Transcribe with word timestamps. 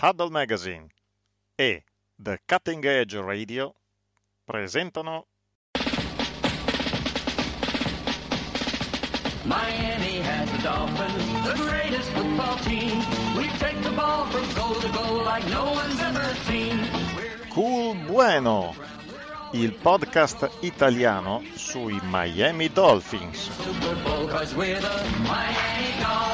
Huddle 0.00 0.30
Magazine 0.30 0.86
e 1.56 1.82
The 2.16 2.38
Cutting 2.46 2.84
Edge 2.84 3.20
Radio 3.20 3.74
presentano 4.44 5.26
Miami 9.44 10.20
has 10.20 10.48
the 10.52 10.62
Dolphins, 10.62 11.24
the 11.42 11.54
greatest 11.64 12.10
football 12.10 12.56
team. 12.58 13.02
We 13.36 13.48
take 13.58 13.82
the 13.82 13.90
ball 13.90 14.26
from 14.26 14.46
goal 14.54 14.74
to 14.76 14.88
goal 14.92 15.24
like 15.24 15.44
no 15.48 15.72
one's 15.72 16.00
ever 16.00 16.32
seen. 16.46 16.78
Cool 17.50 17.96
Bueno, 18.06 18.76
il 19.54 19.72
podcast 19.72 20.48
italiano 20.60 21.42
sui 21.56 21.98
Miami 22.04 22.68
Dolphins. 22.68 23.50
Super 23.50 23.96
Bowl 24.04 24.28
cause 24.28 24.54
we're 24.54 24.78
the 24.80 25.04
Miami 25.24 26.00
Dolphins. 26.00 26.27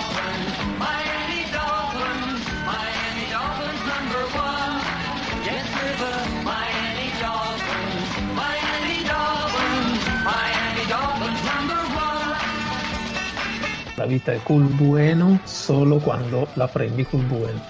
La 13.97 14.07
vita 14.07 14.33
è 14.33 14.41
cool 14.43 14.65
bueno 14.65 15.39
solo 15.45 15.99
quando 15.99 16.49
la 16.55 16.67
prendi 16.67 17.05
cool 17.05 17.23
bueno. 17.23 17.63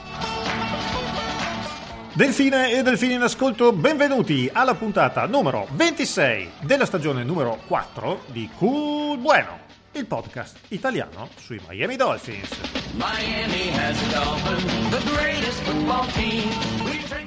Delfine 2.14 2.72
e 2.72 2.82
delfini 2.82 3.14
in 3.14 3.22
ascolto, 3.22 3.72
benvenuti 3.72 4.48
alla 4.50 4.74
puntata 4.74 5.26
numero 5.26 5.66
26 5.72 6.52
della 6.60 6.86
stagione 6.86 7.24
numero 7.24 7.58
4 7.66 8.22
di 8.26 8.48
Cool 8.56 9.18
Bueno, 9.18 9.63
il 9.94 10.06
podcast 10.06 10.58
italiano 10.68 11.28
sui 11.36 11.60
Miami 11.68 11.96
Dolphins. 11.96 12.50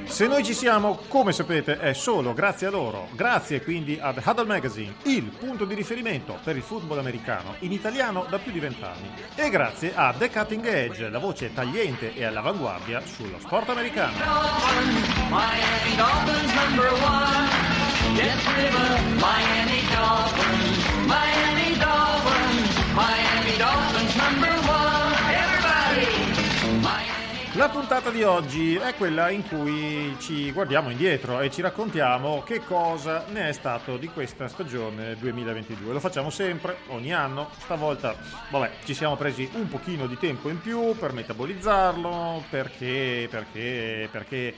Se 0.05 0.27
noi 0.27 0.43
ci 0.43 0.53
siamo, 0.53 0.99
come 1.07 1.31
sapete, 1.31 1.79
è 1.79 1.93
solo 1.93 2.33
grazie 2.33 2.67
a 2.67 2.69
loro, 2.69 3.07
grazie 3.13 3.61
quindi 3.61 3.99
ad 4.01 4.21
Huddle 4.23 4.45
Magazine, 4.45 4.95
il 5.03 5.23
punto 5.23 5.65
di 5.65 5.75
riferimento 5.75 6.39
per 6.43 6.55
il 6.55 6.63
football 6.63 6.97
americano 6.97 7.55
in 7.59 7.71
italiano 7.71 8.25
da 8.29 8.39
più 8.39 8.51
di 8.51 8.59
vent'anni, 8.59 9.11
e 9.35 9.49
grazie 9.49 9.93
a 9.95 10.13
The 10.17 10.29
Cutting 10.29 10.65
Edge, 10.65 11.09
la 11.09 11.19
voce 11.19 11.53
tagliente 11.53 12.13
e 12.15 12.23
all'avanguardia 12.23 13.01
sullo 13.05 13.37
sport 13.39 13.69
americano. 13.69 14.15
Miami 15.29 15.95
Dolphins 15.95 16.53
number 16.53 16.93
one. 17.03 17.75
Yes, 18.15 18.43
the 18.55 18.69
Miami 19.19 19.83
Dolphins, 19.93 21.05
Miami 21.05 21.46
La 27.53 27.69
puntata 27.69 28.09
di 28.09 28.23
oggi 28.23 28.75
è 28.75 28.95
quella 28.95 29.29
in 29.29 29.47
cui 29.47 30.15
ci 30.19 30.51
guardiamo 30.51 30.89
indietro 30.89 31.39
e 31.39 31.51
ci 31.51 31.61
raccontiamo 31.61 32.41
che 32.41 32.63
cosa 32.63 33.25
ne 33.29 33.49
è 33.49 33.51
stato 33.51 33.97
di 33.97 34.07
questa 34.07 34.47
stagione 34.47 35.15
2022. 35.17 35.93
Lo 35.93 35.99
facciamo 35.99 36.31
sempre, 36.31 36.77
ogni 36.87 37.13
anno. 37.13 37.49
Stavolta, 37.59 38.15
vabbè, 38.49 38.71
ci 38.83 38.95
siamo 38.95 39.15
presi 39.15 39.47
un 39.53 39.67
pochino 39.67 40.07
di 40.07 40.17
tempo 40.17 40.49
in 40.49 40.59
più 40.59 40.95
per 40.97 41.13
metabolizzarlo, 41.13 42.43
perché, 42.49 43.27
perché, 43.29 44.09
perché 44.11 44.53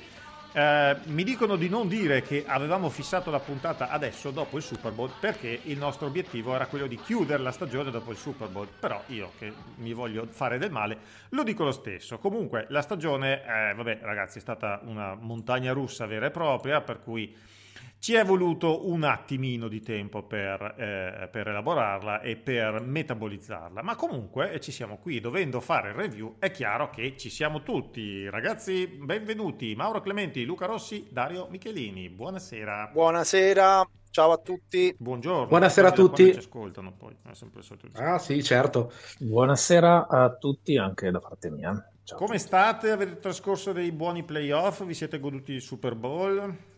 eh, 0.52 0.98
mi 1.06 1.24
dicono 1.24 1.56
di 1.56 1.70
non 1.70 1.88
dire 1.88 2.22
che 2.22 2.44
avevamo 2.48 2.90
fissato 2.90 3.30
la 3.30 3.40
puntata 3.40 3.90
adesso, 3.90 4.32
dopo 4.32 4.58
il 4.58 4.64
Super 4.64 4.92
Bowl, 4.92 5.12
perché 5.20 5.60
il 5.64 5.78
nostro 5.78 6.08
obiettivo 6.08 6.56
era 6.56 6.66
quello 6.66 6.88
di 6.88 6.98
chiudere 6.98 7.44
la 7.44 7.52
stagione 7.52 7.92
dopo 7.92 8.12
il 8.12 8.18
Super 8.18 8.48
Bowl. 8.48 8.68
Però 8.80 9.02
io, 9.08 9.32
che 9.38 9.54
mi 9.76 9.94
voglio 9.94 10.26
fare 10.28 10.58
del 10.58 10.72
male, 10.72 10.98
lo 11.30 11.44
dico 11.44 11.64
lo 11.64 11.72
stesso. 11.72 12.18
Comunque, 12.18 12.66
la 12.70 12.82
stagione, 12.82 13.44
eh, 13.44 13.74
vabbè, 13.76 14.00
ragazzi, 14.02 14.40
è 14.40 14.42
stata 14.42 14.82
una 14.86 15.16
montagna 15.16 15.72
russa 15.72 16.06
vera 16.06 16.26
e 16.26 16.32
propria, 16.32 16.82
per 16.82 17.02
cui 17.04 17.36
ci 18.00 18.14
è 18.14 18.24
voluto 18.24 18.90
un 18.90 19.04
attimino 19.04 19.68
di 19.68 19.82
tempo 19.82 20.24
per, 20.24 20.76
eh, 20.78 21.28
per 21.30 21.50
elaborarla 21.50 22.22
e 22.22 22.38
per 22.38 22.80
metabolizzarla, 22.80 23.84
ma 23.84 23.96
comunque 23.96 24.54
eh, 24.54 24.62
ci 24.62 24.72
siamo 24.72 24.98
qui 24.98 25.20
dovendo 25.20 25.60
fare 25.60 25.90
il 25.90 25.96
review. 25.96 26.36
È 26.40 26.50
chiaro 26.50 26.90
che 26.90 27.18
ci 27.18 27.30
siamo 27.30 27.62
tutti. 27.62 28.28
Ragazzi, 28.30 28.88
benvenuti. 28.88 29.76
Mauro 29.76 30.00
Clementi, 30.00 30.46
Luca 30.46 30.66
Rossi, 30.66 31.08
Dario 31.12 31.48
Michelini. 31.50 32.10
Buonasera. 32.10 32.90
Buonasera, 32.94 33.86
ciao 34.12 34.32
a 34.32 34.38
tutti. 34.38 34.96
Buongiorno. 34.98 35.48
Buonasera 35.48 35.90
a 35.90 35.92
tutti. 35.92 36.32
Ci 36.32 36.38
ascoltano 36.38 36.94
poi, 36.94 37.14
è 37.30 37.34
sempre. 37.34 37.62
Ah 37.96 38.18
sì, 38.18 38.42
certo. 38.42 38.94
Buonasera 39.20 40.08
a 40.08 40.34
tutti 40.38 40.78
anche 40.78 41.12
da 41.12 41.20
parte 41.20 41.50
mia. 41.50 41.92
Ciao. 42.06 42.18
Come 42.18 42.38
state? 42.38 42.92
Avete 42.92 43.20
trascorso 43.20 43.74
dei 43.74 43.92
buoni 43.92 44.24
playoff? 44.24 44.86
Vi 44.86 44.94
siete 44.94 45.20
goduti 45.20 45.52
il 45.52 45.62
Super 45.62 45.96
Bowl? 45.96 46.78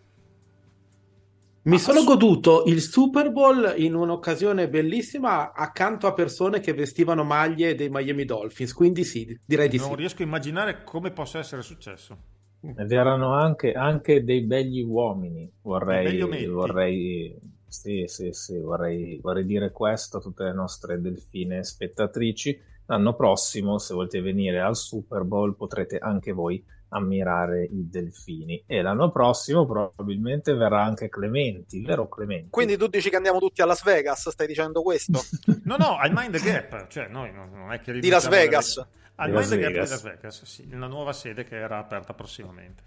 Mi 1.63 1.77
sono 1.77 2.03
goduto 2.03 2.63
il 2.65 2.81
Super 2.81 3.31
Bowl 3.31 3.75
in 3.77 3.93
un'occasione 3.93 4.67
bellissima 4.67 5.53
accanto 5.53 6.07
a 6.07 6.13
persone 6.13 6.59
che 6.59 6.73
vestivano 6.73 7.23
maglie 7.23 7.75
dei 7.75 7.87
Miami 7.87 8.25
Dolphins, 8.25 8.73
quindi 8.73 9.03
sì, 9.03 9.39
direi 9.45 9.69
di 9.69 9.77
non 9.77 9.89
sì. 9.89 9.95
riesco 9.95 10.23
a 10.23 10.25
immaginare 10.25 10.83
come 10.83 11.11
possa 11.11 11.37
essere 11.37 11.61
successo. 11.61 12.17
Ed 12.61 12.91
erano 12.91 13.35
anche, 13.35 13.73
anche 13.73 14.23
dei 14.23 14.41
begli 14.41 14.81
uomini, 14.81 15.51
vorrei, 15.61 16.47
vorrei, 16.47 17.39
sì, 17.67 18.05
sì, 18.07 18.31
sì, 18.31 18.57
vorrei, 18.57 19.19
vorrei 19.21 19.45
dire 19.45 19.71
questo 19.71 20.17
a 20.17 20.21
tutte 20.21 20.45
le 20.45 20.53
nostre 20.53 20.99
delfine 20.99 21.63
spettatrici. 21.63 22.59
L'anno 22.87 23.13
prossimo, 23.13 23.77
se 23.77 23.93
volete 23.93 24.19
venire 24.19 24.61
al 24.61 24.75
Super 24.75 25.23
Bowl, 25.25 25.55
potrete 25.55 25.99
anche 25.99 26.31
voi 26.31 26.63
ammirare 26.93 27.63
i 27.63 27.89
delfini. 27.89 28.63
E 28.65 28.81
l'anno 28.81 29.11
prossimo 29.11 29.65
probabilmente 29.65 30.53
verrà 30.53 30.83
anche 30.83 31.09
Clementi, 31.09 31.81
vero 31.83 32.07
Clementi? 32.07 32.49
Quindi 32.49 32.77
tu 32.77 32.87
dici 32.87 33.09
che 33.09 33.15
andiamo 33.17 33.39
tutti 33.39 33.61
a 33.61 33.65
Las 33.65 33.83
Vegas, 33.83 34.29
stai 34.29 34.47
dicendo 34.47 34.81
questo? 34.81 35.19
No, 35.63 35.75
no, 35.77 35.97
al 35.97 36.11
Mind 36.13 36.37
the 36.37 36.39
Gap, 36.39 36.87
cioè 36.87 37.07
noi 37.07 37.31
non 37.33 37.71
è 37.71 37.79
che 37.81 37.93
Di 37.99 38.09
Las 38.09 38.27
Vegas. 38.27 38.77
le- 38.77 38.87
Al 39.15 39.25
Di 39.29 39.31
Mind 39.37 39.41
Las 39.41 39.49
the 39.49 39.57
Gap 39.57 39.67
di 39.67 39.73
Vegas. 39.73 39.89
Las 39.91 40.03
Vegas, 40.03 40.43
sì, 40.45 40.69
una 40.73 40.87
nuova 40.87 41.13
sede 41.13 41.43
che 41.43 41.55
era 41.55 41.77
aperta 41.77 42.13
prossimamente. 42.13 42.83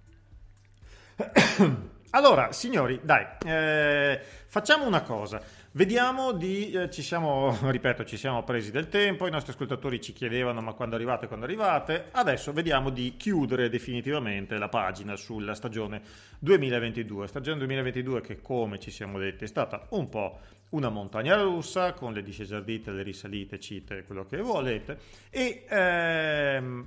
Allora, 2.14 2.52
signori, 2.52 3.00
dai, 3.02 3.26
eh, 3.44 4.20
facciamo 4.46 4.86
una 4.86 5.02
cosa. 5.02 5.42
Vediamo 5.76 6.30
di, 6.30 6.70
eh, 6.70 6.88
ci 6.88 7.02
siamo, 7.02 7.52
ripeto, 7.68 8.04
ci 8.04 8.16
siamo 8.16 8.44
presi 8.44 8.70
del 8.70 8.88
tempo, 8.88 9.26
i 9.26 9.30
nostri 9.32 9.50
ascoltatori 9.50 10.00
ci 10.00 10.12
chiedevano 10.12 10.60
ma 10.60 10.72
quando 10.72 10.94
arrivate, 10.94 11.26
quando 11.26 11.46
arrivate. 11.46 12.10
Adesso 12.12 12.52
vediamo 12.52 12.90
di 12.90 13.16
chiudere 13.16 13.68
definitivamente 13.68 14.56
la 14.56 14.68
pagina 14.68 15.16
sulla 15.16 15.52
stagione 15.56 16.00
2022. 16.38 17.26
Stagione 17.26 17.58
2022 17.58 18.20
che, 18.20 18.40
come 18.40 18.78
ci 18.78 18.92
siamo 18.92 19.18
detti, 19.18 19.42
è 19.42 19.46
stata 19.48 19.88
un 19.90 20.08
po' 20.08 20.38
una 20.70 20.90
montagna 20.90 21.34
russa 21.42 21.92
con 21.92 22.12
le 22.12 22.22
discese 22.22 22.54
ardite, 22.54 22.92
le 22.92 23.02
risalite, 23.02 23.58
cite, 23.58 24.04
quello 24.04 24.26
che 24.26 24.36
volete. 24.36 24.96
E 25.28 25.64
ehm, 25.68 26.86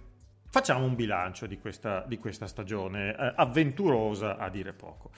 facciamo 0.49 0.85
un 0.85 0.95
bilancio 0.95 1.45
di 1.45 1.57
questa, 1.57 2.05
di 2.07 2.17
questa 2.17 2.47
stagione 2.47 3.09
eh, 3.09 3.33
avventurosa 3.35 4.37
a 4.37 4.47
dire 4.47 4.71
poco. 4.71 5.11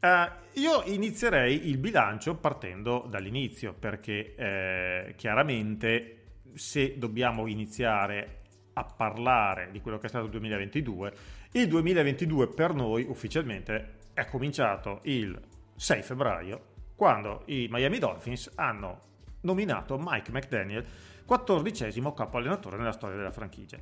Eh, 0.00 0.30
io 0.54 0.82
inizierei 0.84 1.68
il 1.68 1.78
bilancio 1.78 2.36
partendo 2.36 3.06
dall'inizio 3.08 3.74
perché 3.74 4.34
eh, 4.36 5.14
chiaramente 5.16 6.14
se 6.54 6.98
dobbiamo 6.98 7.46
iniziare 7.46 8.42
a 8.74 8.84
parlare 8.84 9.70
di 9.72 9.80
quello 9.80 9.98
che 9.98 10.06
è 10.06 10.08
stato 10.08 10.26
il 10.26 10.30
2022, 10.30 11.12
il 11.52 11.66
2022 11.66 12.48
per 12.48 12.74
noi 12.74 13.04
ufficialmente 13.08 13.96
è 14.14 14.24
cominciato 14.26 15.00
il 15.04 15.40
6 15.74 16.02
febbraio 16.02 16.76
quando 16.94 17.42
i 17.46 17.68
Miami 17.70 17.98
Dolphins 17.98 18.52
hanno 18.54 19.00
nominato 19.42 19.98
Mike 20.00 20.30
McDaniel 20.30 20.86
14 21.24 22.02
capo 22.14 22.38
allenatore 22.38 22.76
nella 22.76 22.92
storia 22.92 23.16
della 23.16 23.30
franchigia. 23.30 23.78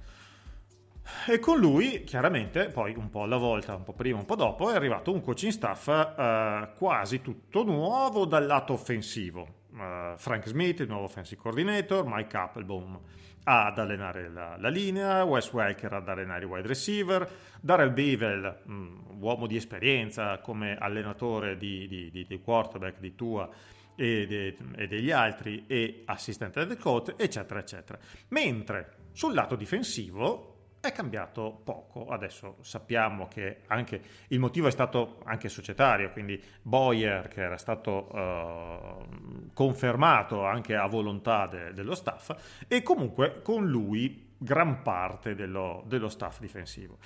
E 1.28 1.38
con 1.38 1.58
lui, 1.58 2.04
chiaramente, 2.04 2.68
poi 2.68 2.94
un 2.96 3.10
po' 3.10 3.22
alla 3.22 3.36
volta, 3.36 3.74
un 3.74 3.84
po' 3.84 3.92
prima, 3.92 4.18
un 4.18 4.24
po' 4.24 4.34
dopo, 4.36 4.70
è 4.70 4.74
arrivato 4.74 5.12
un 5.12 5.20
coaching 5.20 5.52
staff 5.52 5.88
eh, 5.88 6.70
quasi 6.76 7.20
tutto 7.20 7.62
nuovo 7.64 8.24
dal 8.26 8.46
lato 8.46 8.72
offensivo. 8.72 9.64
Eh, 9.76 10.14
Frank 10.16 10.46
Smith, 10.48 10.80
il 10.80 10.88
nuovo 10.88 11.04
offensive 11.04 11.40
coordinator, 11.40 12.04
Mike 12.06 12.36
Applebaum 12.36 13.00
ad 13.48 13.78
allenare 13.78 14.28
la, 14.28 14.56
la 14.58 14.68
linea, 14.68 15.22
Wes 15.22 15.52
Welker 15.52 15.92
ad 15.92 16.08
allenare 16.08 16.44
i 16.44 16.48
wide 16.48 16.66
receiver, 16.66 17.30
Darrell 17.60 17.92
Bevel, 17.92 18.62
mh, 18.64 19.20
uomo 19.20 19.46
di 19.46 19.54
esperienza 19.54 20.38
come 20.38 20.76
allenatore 20.76 21.56
di, 21.56 21.86
di, 21.86 22.10
di, 22.10 22.26
di 22.26 22.40
quarterback 22.40 22.98
di 22.98 23.14
Tua 23.14 23.48
e, 23.94 24.26
de- 24.26 24.56
e 24.74 24.88
degli 24.88 25.12
altri 25.12 25.64
e 25.68 26.02
assistente 26.06 26.66
del 26.66 26.76
coach, 26.76 27.14
eccetera, 27.16 27.60
eccetera. 27.60 27.98
Mentre 28.28 29.10
sul 29.12 29.32
lato 29.32 29.54
difensivo 29.54 30.55
è 30.86 30.92
cambiato 30.92 31.60
poco. 31.64 32.06
Adesso 32.06 32.56
sappiamo 32.60 33.28
che 33.28 33.62
anche 33.66 34.00
il 34.28 34.38
motivo 34.38 34.68
è 34.68 34.70
stato 34.70 35.20
anche 35.24 35.48
societario, 35.48 36.10
quindi 36.10 36.42
Boyer, 36.62 37.28
che 37.28 37.42
era 37.42 37.56
stato 37.56 38.08
eh, 38.12 39.48
confermato 39.52 40.44
anche 40.44 40.74
a 40.76 40.86
volontà 40.86 41.46
de- 41.46 41.72
dello 41.72 41.94
staff, 41.94 42.34
e 42.68 42.82
comunque 42.82 43.42
con 43.42 43.66
lui 43.66 44.34
gran 44.38 44.82
parte 44.82 45.34
dello, 45.34 45.82
dello 45.86 46.08
staff 46.08 46.40
difensivo. 46.40 46.98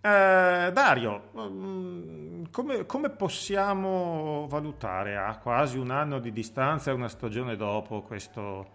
Eh, 0.00 0.70
Dario, 0.70 1.30
mm, 1.38 2.44
come, 2.50 2.84
come 2.84 3.08
possiamo 3.08 4.46
valutare 4.48 5.16
a 5.16 5.38
quasi 5.38 5.78
un 5.78 5.90
anno 5.90 6.18
di 6.18 6.30
distanza 6.30 6.90
e 6.90 6.94
una 6.94 7.08
stagione 7.08 7.56
dopo 7.56 8.02
questo, 8.02 8.66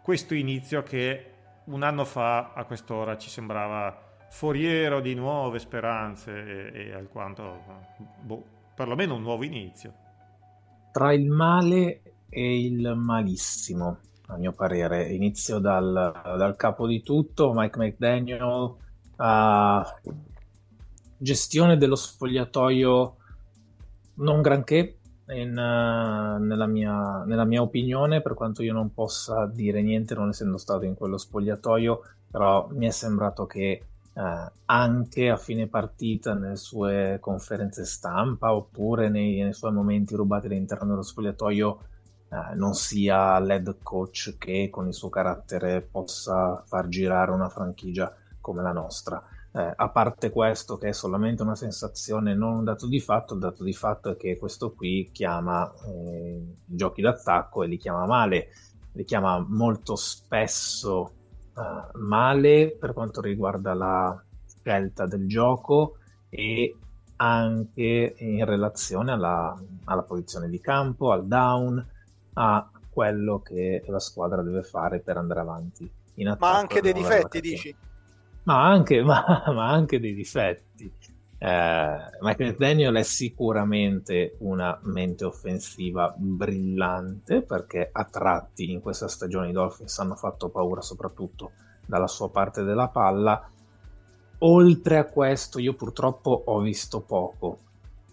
questo 0.00 0.34
inizio 0.34 0.84
che 0.84 1.32
un 1.64 1.82
anno 1.82 2.04
fa 2.04 2.52
a 2.52 2.64
quest'ora 2.64 3.16
ci 3.16 3.28
sembrava 3.28 4.05
foriero 4.28 5.00
di 5.00 5.14
nuove 5.14 5.58
speranze 5.58 6.72
e, 6.72 6.88
e 6.88 6.94
alquanto, 6.94 7.62
boh, 8.22 8.44
perlomeno 8.74 9.14
un 9.14 9.22
nuovo 9.22 9.44
inizio. 9.44 9.92
Tra 10.92 11.12
il 11.12 11.26
male 11.26 12.02
e 12.28 12.64
il 12.64 12.94
malissimo, 12.96 13.98
a 14.28 14.36
mio 14.36 14.52
parere. 14.52 15.12
Inizio 15.12 15.58
dal, 15.58 16.20
dal 16.24 16.56
capo 16.56 16.86
di 16.86 17.02
tutto, 17.02 17.52
Mike 17.54 17.78
McDaniel, 17.78 18.74
a 19.16 19.84
gestione 21.18 21.76
dello 21.76 21.96
spogliatoio 21.96 23.16
non 24.16 24.40
granché, 24.42 24.98
in, 25.28 25.56
eh, 25.56 26.38
nella, 26.38 26.66
mia, 26.66 27.24
nella 27.24 27.44
mia 27.44 27.62
opinione, 27.62 28.22
per 28.22 28.34
quanto 28.34 28.62
io 28.62 28.72
non 28.72 28.92
possa 28.92 29.46
dire 29.46 29.82
niente 29.82 30.14
non 30.14 30.28
essendo 30.28 30.56
stato 30.56 30.84
in 30.84 30.94
quello 30.94 31.18
spogliatoio, 31.18 32.00
però 32.30 32.68
mi 32.72 32.86
è 32.86 32.90
sembrato 32.90 33.46
che 33.46 33.82
eh, 34.16 34.52
anche 34.64 35.28
a 35.28 35.36
fine 35.36 35.66
partita 35.66 36.32
nelle 36.32 36.56
sue 36.56 37.18
conferenze 37.20 37.84
stampa 37.84 38.54
oppure 38.54 39.10
nei, 39.10 39.42
nei 39.42 39.52
suoi 39.52 39.72
momenti 39.72 40.14
rubati 40.14 40.46
all'interno 40.46 40.88
dello 40.88 41.02
spogliatoio 41.02 41.80
eh, 42.30 42.54
non 42.54 42.74
sia 42.74 43.38
l'head 43.38 43.76
coach 43.82 44.36
che 44.38 44.70
con 44.70 44.86
il 44.86 44.94
suo 44.94 45.10
carattere 45.10 45.82
possa 45.82 46.62
far 46.66 46.88
girare 46.88 47.30
una 47.30 47.50
franchigia 47.50 48.14
come 48.40 48.62
la 48.62 48.72
nostra. 48.72 49.22
Eh, 49.52 49.72
a 49.74 49.88
parte 49.90 50.30
questo, 50.30 50.78
che 50.78 50.88
è 50.88 50.92
solamente 50.92 51.42
una 51.42 51.54
sensazione, 51.54 52.34
non 52.34 52.56
un 52.56 52.64
dato 52.64 52.86
di 52.86 53.00
fatto, 53.00 53.34
il 53.34 53.40
dato 53.40 53.64
di 53.64 53.72
fatto 53.74 54.10
è 54.10 54.16
che 54.16 54.38
questo 54.38 54.72
qui 54.72 55.10
chiama 55.12 55.70
eh, 55.86 56.54
giochi 56.64 57.02
d'attacco 57.02 57.62
e 57.62 57.66
li 57.66 57.76
chiama 57.76 58.06
male, 58.06 58.48
li 58.92 59.04
chiama 59.04 59.44
molto 59.46 59.94
spesso 59.94 61.12
uh, 61.56 61.98
male 61.98 62.76
per 62.78 62.92
quanto 62.92 63.20
riguarda 63.20 63.74
la 63.74 64.24
scelta 64.46 65.06
del 65.06 65.26
gioco 65.26 65.96
e 66.28 66.76
anche 67.16 68.14
in 68.18 68.44
relazione 68.44 69.12
alla, 69.12 69.58
alla 69.84 70.02
posizione 70.02 70.48
di 70.48 70.60
campo, 70.60 71.12
al 71.12 71.26
down, 71.26 71.84
a 72.34 72.70
quello 72.90 73.40
che 73.40 73.82
la 73.86 73.98
squadra 73.98 74.42
deve 74.42 74.62
fare 74.62 75.00
per 75.00 75.16
andare 75.16 75.40
avanti 75.40 75.90
in 76.14 76.28
attacco. 76.28 76.52
Ma 76.52 76.58
anche 76.58 76.80
dei 76.80 76.92
difetti, 76.92 77.40
dici? 77.40 77.74
Ma 78.44 78.66
anche, 78.66 79.02
ma, 79.04 79.44
ma 79.46 79.68
anche 79.68 80.00
dei 80.00 80.14
difetti. 80.14 80.92
Eh, 81.38 81.96
Michael 82.20 82.50
McDaniel 82.50 82.94
è 82.94 83.02
sicuramente 83.02 84.36
una 84.38 84.78
mente 84.84 85.24
offensiva 85.24 86.14
brillante 86.16 87.42
perché 87.42 87.90
a 87.92 88.04
tratti 88.04 88.70
in 88.70 88.80
questa 88.80 89.06
stagione 89.06 89.50
i 89.50 89.52
Dolphins 89.52 89.98
hanno 89.98 90.14
fatto 90.14 90.48
paura 90.48 90.80
soprattutto 90.80 91.52
dalla 91.84 92.08
sua 92.08 92.30
parte 92.30 92.62
della 92.62 92.88
palla. 92.88 93.48
Oltre 94.38 94.98
a 94.98 95.04
questo, 95.04 95.58
io 95.58 95.74
purtroppo 95.74 96.42
ho 96.46 96.60
visto 96.60 97.00
poco. 97.00 97.58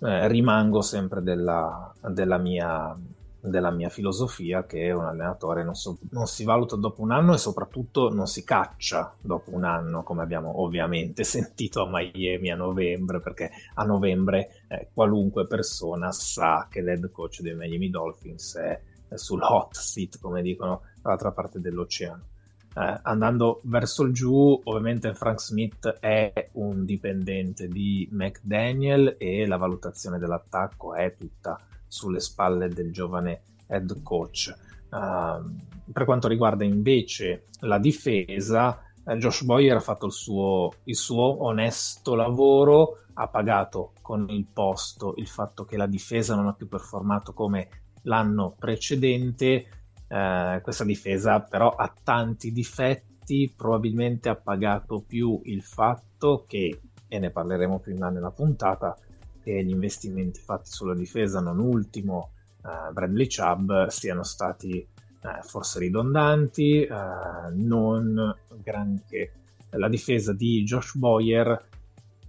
Eh, 0.02 0.28
rimango 0.28 0.82
sempre 0.82 1.22
della, 1.22 1.94
della 2.02 2.38
mia 2.38 2.96
della 3.44 3.72
mia 3.72 3.90
filosofia 3.90 4.66
che 4.66 4.92
un 4.92 5.04
allenatore 5.04 5.64
non, 5.64 5.76
so- 5.76 5.98
non, 6.12 6.28
si 6.28 6.46
valuta 6.46 6.78
dopo 6.78 7.02
un 7.02 7.12
anno 7.12 7.34
e 7.34 7.38
soprattutto 7.38 8.10
non 8.10 8.26
si 8.26 8.44
caccia 8.46 9.14
dopo 9.20 9.54
un 9.54 9.66
anno 9.66 10.04
come 10.04 10.22
abbiamo 10.22 10.62
ovviamente 10.62 11.24
sentito 11.26 11.84
a 11.84 11.90
Miami 11.90 12.52
a 12.52 12.56
novembre 12.56 13.20
perché 13.20 13.52
a 13.74 13.84
novembre 13.84 14.64
eh, 14.70 14.90
qualunque 14.94 15.46
persona 15.46 16.12
sa 16.12 16.68
che 16.70 16.82
l'head 16.82 17.12
coach 17.12 17.42
dei 17.42 17.54
Miami 17.54 17.90
Dolphins 17.90 18.56
è, 18.56 18.82
è 19.10 19.18
sul 19.18 19.42
hot 19.42 19.76
seat 19.76 20.20
come 20.22 20.42
dicono 20.42 20.84
dall'altra 21.02 21.32
parte 21.32 21.60
dell'oceano. 21.60 22.32
Eh, 22.76 23.00
andando 23.04 23.60
verso 23.66 24.04
il 24.04 24.14
giù 24.14 24.60
ovviamente 24.64 25.14
Frank 25.14 25.40
Smith 25.40 25.88
è 26.00 26.50
un 26.54 26.86
dipendente 26.86 27.68
di 27.68 28.08
McDaniel 28.12 29.16
e 29.20 29.46
la 29.46 29.58
valutazione 29.58 30.18
dell'attacco 30.18 30.96
è 30.96 31.14
tutta 31.16 31.60
sulle 31.94 32.20
spalle 32.20 32.70
del 32.70 32.92
giovane 32.92 33.42
head 33.68 34.02
coach. 34.02 34.52
Uh, 34.90 35.92
per 35.92 36.06
quanto 36.06 36.28
riguarda 36.28 36.64
invece 36.64 37.46
la 37.62 37.78
difesa, 37.78 38.82
eh, 39.06 39.16
Josh 39.18 39.44
Boyer 39.44 39.76
ha 39.76 39.80
fatto 39.80 40.08
il 40.08 40.12
suo, 40.12 40.72
il 40.86 40.96
suo, 40.96 41.44
onesto 41.44 42.16
lavoro, 42.16 43.04
ha 43.14 43.28
pagato 43.28 43.94
con 44.02 44.28
il 44.30 44.48
posto 44.52 45.14
il 45.18 45.28
fatto 45.28 45.66
che 45.66 45.78
la 45.78 45.86
difesa 45.86 46.34
non 46.34 46.48
ha 46.48 46.54
più 46.54 46.68
performato 46.68 47.34
come 47.34 47.70
l'anno 48.04 48.56
precedente. 48.58 49.68
Uh, 50.08 50.62
questa 50.62 50.84
difesa 50.84 51.42
però 51.42 51.70
ha 51.76 51.94
tanti 52.04 52.52
difetti, 52.52 53.54
probabilmente 53.56 54.30
ha 54.30 54.36
pagato 54.36 55.04
più 55.06 55.42
il 55.44 55.62
fatto 55.62 56.44
che, 56.48 56.82
e 57.08 57.20
ne 57.20 57.30
parleremo 57.30 57.80
più 57.80 57.94
in 57.94 58.00
là 58.00 58.10
nella 58.10 58.32
puntata, 58.32 58.98
che 59.44 59.64
gli 59.64 59.70
investimenti 59.70 60.40
fatti 60.40 60.72
sulla 60.72 60.96
difesa, 60.96 61.40
non 61.40 61.60
ultimo 61.60 62.32
uh, 62.62 62.92
Bradley 62.94 63.28
Chubb, 63.28 63.88
siano 63.88 64.24
stati 64.24 64.88
uh, 65.22 65.44
forse 65.44 65.80
ridondanti, 65.80 66.88
uh, 66.90 67.52
non 67.54 68.36
granché. 68.62 69.34
La 69.72 69.90
difesa 69.90 70.34
di 70.34 70.64
Josh 70.64 70.96
Boyer 70.96 71.68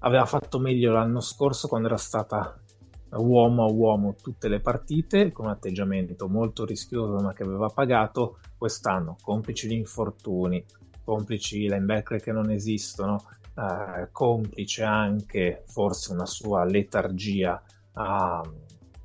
aveva 0.01 0.27
fatto 0.27 0.59
meglio 0.59 0.93
l'anno 0.93 1.21
scorso 1.21 1.69
quando 1.69 1.89
era 1.89 1.97
stata 1.97 2.59
uomo 3.17 3.65
a 3.65 3.71
uomo 3.71 4.17
tutte 4.21 4.49
le 4.49 4.61
partite 4.61 5.31
con 5.31 5.47
un 5.47 5.53
atteggiamento 5.53 6.29
molto 6.29 6.65
rischioso 6.65 7.23
ma 7.23 7.33
che 7.33 7.45
aveva 7.45 7.69
pagato 7.69 8.39
quest'anno 8.59 9.17
complici 9.23 9.69
gli 9.69 9.73
infortuni 9.73 10.65
complici 11.05 11.69
linebacker 11.69 12.21
che 12.21 12.33
non 12.33 12.51
esistono 12.51 13.25
eh, 13.56 14.09
complice 14.11 14.83
anche 14.83 15.62
forse 15.67 16.12
una 16.12 16.27
sua 16.27 16.65
letargia 16.65 17.62
a, 17.93 18.43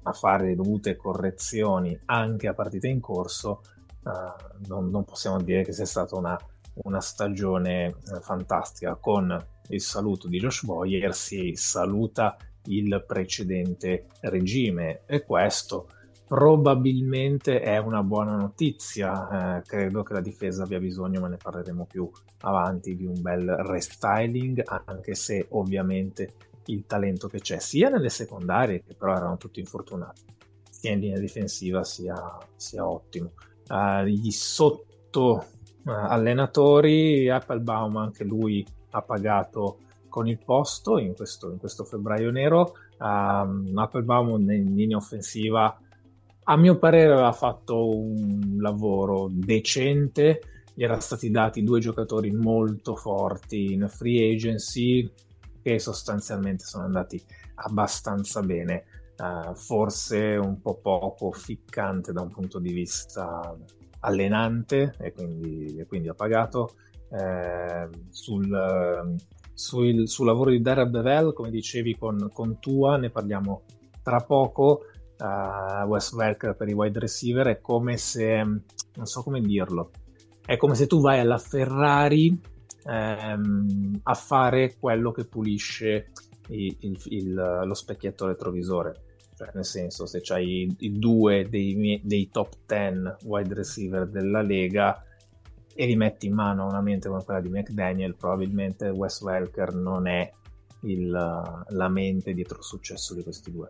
a, 0.03 0.13
fare 0.13 0.47
le 0.47 0.55
dovute 0.55 0.95
correzioni 0.95 1.99
anche 2.05 2.47
a 2.47 2.53
partita 2.53 2.87
in 2.87 2.99
corso, 2.99 3.61
eh, 4.05 4.67
non, 4.67 4.89
non, 4.89 5.05
possiamo 5.05 5.39
dire 5.39 5.63
che 5.63 5.71
sia 5.71 5.85
stata 5.85 6.15
una, 6.15 6.37
una 6.85 6.99
stagione 6.99 7.87
eh, 7.87 8.19
fantastica. 8.21 8.95
Con 8.95 9.37
il 9.67 9.81
saluto 9.81 10.27
di 10.27 10.39
Josh 10.39 10.63
Boyer 10.63 11.13
si 11.13 11.53
saluta 11.55 12.35
il 12.65 13.03
precedente 13.05 14.07
regime 14.21 15.01
e 15.05 15.23
questo 15.23 15.89
probabilmente 16.29 17.59
è 17.59 17.79
una 17.79 18.03
buona 18.03 18.35
notizia. 18.35 19.57
Eh, 19.57 19.63
credo 19.63 20.03
che 20.03 20.13
la 20.13 20.21
difesa 20.21 20.63
abbia 20.63 20.79
bisogno, 20.79 21.21
ma 21.21 21.27
ne 21.27 21.37
parleremo 21.37 21.87
più 21.89 22.07
avanti, 22.41 22.95
di 22.95 23.03
un 23.03 23.19
bel 23.19 23.47
restyling, 23.47 24.61
anche 24.85 25.15
se 25.15 25.47
ovviamente 25.49 26.33
il 26.65 26.85
talento 26.85 27.27
che 27.27 27.39
c'è 27.39 27.57
sia 27.57 27.89
nelle 27.89 28.09
secondarie, 28.09 28.83
che 28.83 28.93
però 28.93 29.15
erano 29.15 29.37
tutti 29.37 29.59
infortunati, 29.59 30.21
sia 30.69 30.91
in 30.91 30.99
linea 30.99 31.17
difensiva 31.17 31.83
sia, 31.83 32.37
sia 32.55 32.87
ottimo. 32.87 33.31
Uh, 33.67 34.03
gli 34.03 34.29
sotto 34.29 35.45
uh, 35.83 35.89
allenatori, 35.89 37.27
Applebaum 37.27 37.97
anche 37.97 38.23
lui 38.23 38.63
ha 38.91 39.01
pagato 39.01 39.79
con 40.09 40.27
il 40.27 40.37
posto 40.37 40.99
in 40.99 41.15
questo, 41.15 41.49
in 41.49 41.57
questo 41.57 41.85
febbraio 41.85 42.29
nero. 42.29 42.75
Um, 42.99 43.73
Applebaum 43.75 44.39
in 44.51 44.75
linea 44.75 44.97
offensiva 44.97 45.75
a 46.51 46.57
mio 46.57 46.79
parere 46.79 47.13
aveva 47.13 47.31
fatto 47.31 47.95
un 47.95 48.57
lavoro 48.59 49.27
decente, 49.29 50.41
gli 50.73 50.83
erano 50.83 50.99
stati 50.99 51.29
dati 51.29 51.63
due 51.63 51.79
giocatori 51.79 52.31
molto 52.31 52.95
forti 52.95 53.73
in 53.73 53.87
free 53.87 54.33
agency 54.33 55.07
che 55.61 55.77
sostanzialmente 55.77 56.65
sono 56.65 56.85
andati 56.85 57.21
abbastanza 57.55 58.41
bene, 58.41 58.83
uh, 59.19 59.53
forse 59.53 60.37
un 60.41 60.59
po' 60.59 60.79
poco 60.81 61.31
ficcante 61.31 62.11
da 62.11 62.21
un 62.21 62.29
punto 62.29 62.57
di 62.57 62.73
vista 62.73 63.55
allenante 63.99 64.95
e 64.97 65.11
quindi, 65.11 65.77
e 65.77 65.85
quindi 65.85 66.09
ha 66.09 66.15
pagato. 66.15 66.73
Eh, 67.11 67.89
sul, 68.09 69.17
sul, 69.51 70.07
sul, 70.07 70.25
lavoro 70.25 70.51
di 70.51 70.61
Darrell 70.61 70.91
Bevel, 70.91 71.33
come 71.33 71.49
dicevi 71.49 71.95
con, 71.97 72.29
con 72.31 72.59
Tua, 72.59 72.97
ne 72.97 73.09
parliamo 73.09 73.63
tra 74.01 74.21
poco 74.21 74.85
uh, 75.19 75.85
Wes 75.87 76.11
Welker 76.13 76.55
per 76.55 76.67
i 76.69 76.73
wide 76.73 76.99
receiver 76.99 77.47
è 77.47 77.61
come 77.61 77.97
se, 77.97 78.43
non 78.43 79.05
so 79.05 79.23
come 79.23 79.41
dirlo, 79.41 79.91
è 80.45 80.57
come 80.57 80.75
se 80.75 80.87
tu 80.87 80.99
vai 80.99 81.19
alla 81.19 81.37
Ferrari 81.37 82.39
ehm, 82.85 83.99
a 84.03 84.13
fare 84.13 84.75
quello 84.79 85.11
che 85.11 85.25
pulisce 85.25 86.11
il, 86.47 86.75
il, 86.79 86.99
il, 87.05 87.33
lo 87.33 87.73
specchietto 87.73 88.25
retrovisore. 88.25 89.03
Cioè, 89.35 89.51
nel 89.53 89.65
senso, 89.65 90.05
se 90.05 90.19
c'hai 90.21 90.63
i, 90.63 90.75
i 90.79 90.99
due 90.99 91.47
dei, 91.49 92.01
dei, 92.03 92.29
top 92.29 92.55
10 92.65 93.25
wide 93.25 93.53
receiver 93.53 94.07
della 94.07 94.41
Lega 94.41 95.01
e 95.73 95.85
li 95.85 95.95
metti 95.95 96.25
in 96.27 96.33
mano 96.33 96.63
a 96.63 96.69
una 96.69 96.81
mente 96.81 97.07
come 97.07 97.23
quella 97.23 97.39
di 97.39 97.47
McDaniel, 97.47 98.15
probabilmente 98.15 98.89
Wes 98.89 99.21
Welker 99.21 99.73
non 99.75 100.07
è 100.07 100.29
il- 100.81 101.09
la 101.09 101.89
mente 101.89 102.33
dietro 102.33 102.57
il 102.57 102.63
successo 102.63 103.13
di 103.13 103.23
questi 103.23 103.51
due. 103.51 103.69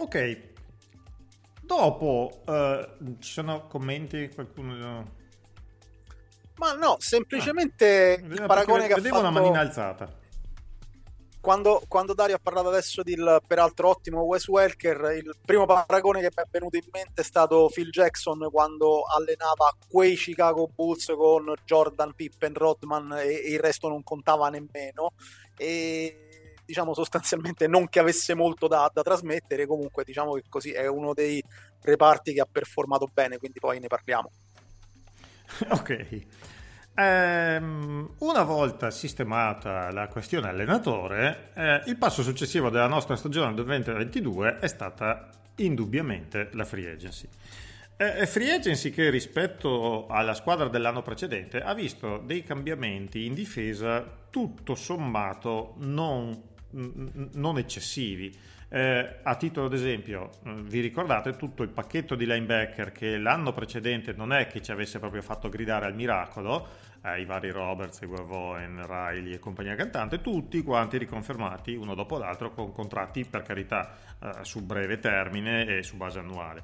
Ok. 0.00 0.38
Dopo 1.60 2.42
eh, 2.46 2.88
ci 3.18 3.32
sono 3.32 3.66
commenti? 3.66 4.30
Qualcuno... 4.34 5.18
Ma 6.56 6.72
no, 6.72 6.96
semplicemente 6.98 8.18
il 8.20 8.28
Vedevo 8.28 8.46
paragone 8.46 8.86
che 8.86 8.94
ha 8.94 8.96
vedevo 8.96 9.18
una 9.18 9.28
fatto 9.28 9.40
manina 9.40 9.60
alzata. 9.60 10.18
quando, 11.40 11.82
quando 11.86 12.12
Dario 12.12 12.36
ha 12.36 12.40
parlato 12.42 12.68
adesso 12.68 13.02
del 13.02 13.40
peraltro 13.46 13.88
ottimo 13.88 14.22
Wes 14.22 14.48
Welker, 14.48 15.16
il 15.16 15.36
primo 15.44 15.64
paragone 15.64 16.20
che 16.20 16.30
mi 16.34 16.42
è 16.42 16.46
venuto 16.50 16.76
in 16.76 16.88
mente 16.90 17.20
è 17.20 17.24
stato 17.24 17.70
Phil 17.72 17.90
Jackson 17.90 18.48
quando 18.50 19.02
allenava 19.02 19.74
quei 19.88 20.16
Chicago 20.16 20.68
Bulls 20.74 21.12
con 21.16 21.54
Jordan, 21.64 22.14
Pippen, 22.14 22.54
Rodman 22.54 23.12
e, 23.18 23.42
e 23.44 23.52
il 23.52 23.60
resto 23.60 23.88
non 23.88 24.02
contava 24.02 24.48
nemmeno. 24.48 25.12
E 25.56 26.29
diciamo 26.70 26.94
sostanzialmente 26.94 27.66
non 27.66 27.88
che 27.88 27.98
avesse 27.98 28.34
molto 28.34 28.68
da, 28.68 28.88
da 28.92 29.02
trasmettere, 29.02 29.66
comunque 29.66 30.04
diciamo 30.04 30.34
che 30.34 30.44
così 30.48 30.70
è 30.70 30.86
uno 30.86 31.12
dei 31.14 31.42
reparti 31.82 32.32
che 32.32 32.40
ha 32.40 32.46
performato 32.50 33.10
bene, 33.12 33.38
quindi 33.38 33.58
poi 33.58 33.80
ne 33.80 33.88
parliamo. 33.88 34.30
Ok. 35.70 36.26
Ehm, 36.94 38.14
una 38.18 38.42
volta 38.44 38.92
sistemata 38.92 39.90
la 39.90 40.06
questione 40.06 40.48
allenatore, 40.48 41.50
eh, 41.54 41.82
il 41.86 41.96
passo 41.96 42.22
successivo 42.22 42.70
della 42.70 42.86
nostra 42.86 43.16
stagione 43.16 43.52
2022 43.54 44.58
è 44.60 44.68
stata 44.68 45.28
indubbiamente 45.56 46.50
la 46.52 46.64
free 46.64 46.88
agency. 46.88 47.28
Eh, 47.96 48.26
free 48.26 48.52
agency 48.52 48.90
che 48.90 49.10
rispetto 49.10 50.06
alla 50.06 50.34
squadra 50.34 50.68
dell'anno 50.68 51.02
precedente 51.02 51.60
ha 51.60 51.74
visto 51.74 52.16
dei 52.18 52.42
cambiamenti 52.44 53.26
in 53.26 53.34
difesa 53.34 54.02
tutto 54.30 54.74
sommato 54.74 55.74
non, 55.78 56.49
non 56.72 57.58
eccessivi. 57.58 58.34
Eh, 58.72 59.16
a 59.24 59.34
titolo 59.34 59.66
d'esempio, 59.66 60.30
eh, 60.44 60.54
vi 60.62 60.78
ricordate 60.78 61.34
tutto 61.34 61.64
il 61.64 61.70
pacchetto 61.70 62.14
di 62.14 62.24
linebacker 62.24 62.92
che 62.92 63.18
l'anno 63.18 63.52
precedente 63.52 64.12
non 64.12 64.32
è 64.32 64.46
che 64.46 64.62
ci 64.62 64.70
avesse 64.70 65.00
proprio 65.00 65.22
fatto 65.22 65.48
gridare 65.48 65.86
al 65.86 65.94
miracolo, 65.96 66.68
eh, 67.02 67.20
i 67.20 67.24
vari 67.24 67.50
Roberts, 67.50 68.06
Guervoen, 68.06 68.86
Riley 68.86 69.32
e 69.32 69.38
compagnia 69.40 69.74
cantante, 69.74 70.20
tutti 70.20 70.62
quanti 70.62 70.98
riconfermati 70.98 71.74
uno 71.74 71.96
dopo 71.96 72.16
l'altro 72.16 72.52
con 72.52 72.72
contratti 72.72 73.24
per 73.24 73.42
carità 73.42 73.92
eh, 74.22 74.44
su 74.44 74.64
breve 74.64 75.00
termine 75.00 75.66
e 75.66 75.82
su 75.82 75.96
base 75.96 76.20
annuale. 76.20 76.62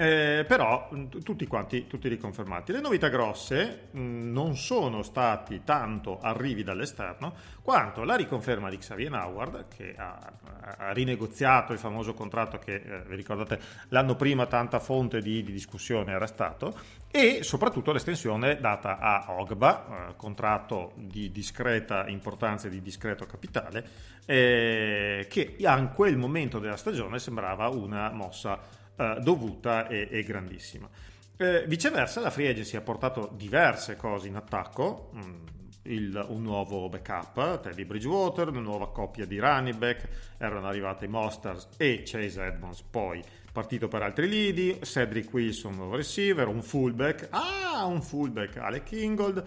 Eh, 0.00 0.44
però 0.46 0.90
mh, 0.92 1.22
tutti 1.24 1.44
quanti 1.48 1.88
tutti 1.88 2.06
riconfermati. 2.06 2.70
Le 2.70 2.78
novità 2.78 3.08
grosse 3.08 3.88
mh, 3.90 4.30
non 4.30 4.54
sono 4.56 5.02
stati 5.02 5.62
tanto 5.64 6.20
arrivi 6.20 6.62
dall'esterno 6.62 7.34
quanto 7.62 8.04
la 8.04 8.14
riconferma 8.14 8.70
di 8.70 8.76
Xavier 8.76 9.12
Howard 9.12 9.66
che 9.66 9.96
ha, 9.96 10.32
ha 10.78 10.92
rinegoziato 10.92 11.72
il 11.72 11.80
famoso 11.80 12.14
contratto 12.14 12.58
che 12.58 12.76
eh, 12.76 13.02
vi 13.08 13.16
ricordate 13.16 13.58
l'anno 13.88 14.14
prima 14.14 14.46
tanta 14.46 14.78
fonte 14.78 15.20
di, 15.20 15.42
di 15.42 15.50
discussione 15.50 16.12
era 16.12 16.28
stato 16.28 16.78
e 17.10 17.42
soprattutto 17.42 17.90
l'estensione 17.90 18.60
data 18.60 18.98
a 18.98 19.32
Ogba, 19.32 20.10
eh, 20.10 20.16
contratto 20.16 20.92
di 20.94 21.32
discreta 21.32 22.06
importanza 22.06 22.68
e 22.68 22.70
di 22.70 22.82
discreto 22.82 23.26
capitale, 23.26 23.84
eh, 24.26 25.26
che 25.28 25.56
a 25.64 25.88
quel 25.88 26.16
momento 26.16 26.60
della 26.60 26.76
stagione 26.76 27.18
sembrava 27.18 27.66
una 27.68 28.10
mossa 28.10 28.77
eh, 28.98 29.16
dovuta 29.20 29.86
e, 29.88 30.08
e 30.10 30.22
grandissima. 30.24 30.88
Eh, 31.36 31.64
viceversa, 31.66 32.20
la 32.20 32.30
free 32.30 32.48
agency 32.48 32.76
ha 32.76 32.80
portato 32.80 33.30
diverse 33.34 33.96
cose 33.96 34.26
in 34.28 34.34
attacco. 34.36 35.10
mm, 35.14 35.46
il- 35.84 36.26
un 36.28 36.42
nuovo 36.42 36.88
backup, 36.90 37.60
Teddy 37.60 37.84
Bridgewater, 37.86 38.48
una 38.48 38.60
nuova 38.60 38.90
coppia 38.90 39.24
di 39.24 39.38
running 39.38 39.76
back, 39.76 40.08
erano 40.36 40.66
arrivati 40.66 41.06
Mosters 41.06 41.68
e 41.78 42.02
Chase 42.04 42.44
Edmonds, 42.44 42.82
poi 42.82 43.22
partito 43.52 43.88
per 43.88 44.02
altri 44.02 44.28
lidi, 44.28 44.78
Cedric 44.82 45.32
Wilson, 45.32 45.76
nuovo 45.76 45.96
receiver, 45.96 46.46
un 46.46 46.60
fullback, 46.62 47.28
ah, 47.30 47.86
un 47.86 48.02
fullback, 48.02 48.58
Alec 48.58 48.92
Ingold, 48.92 49.42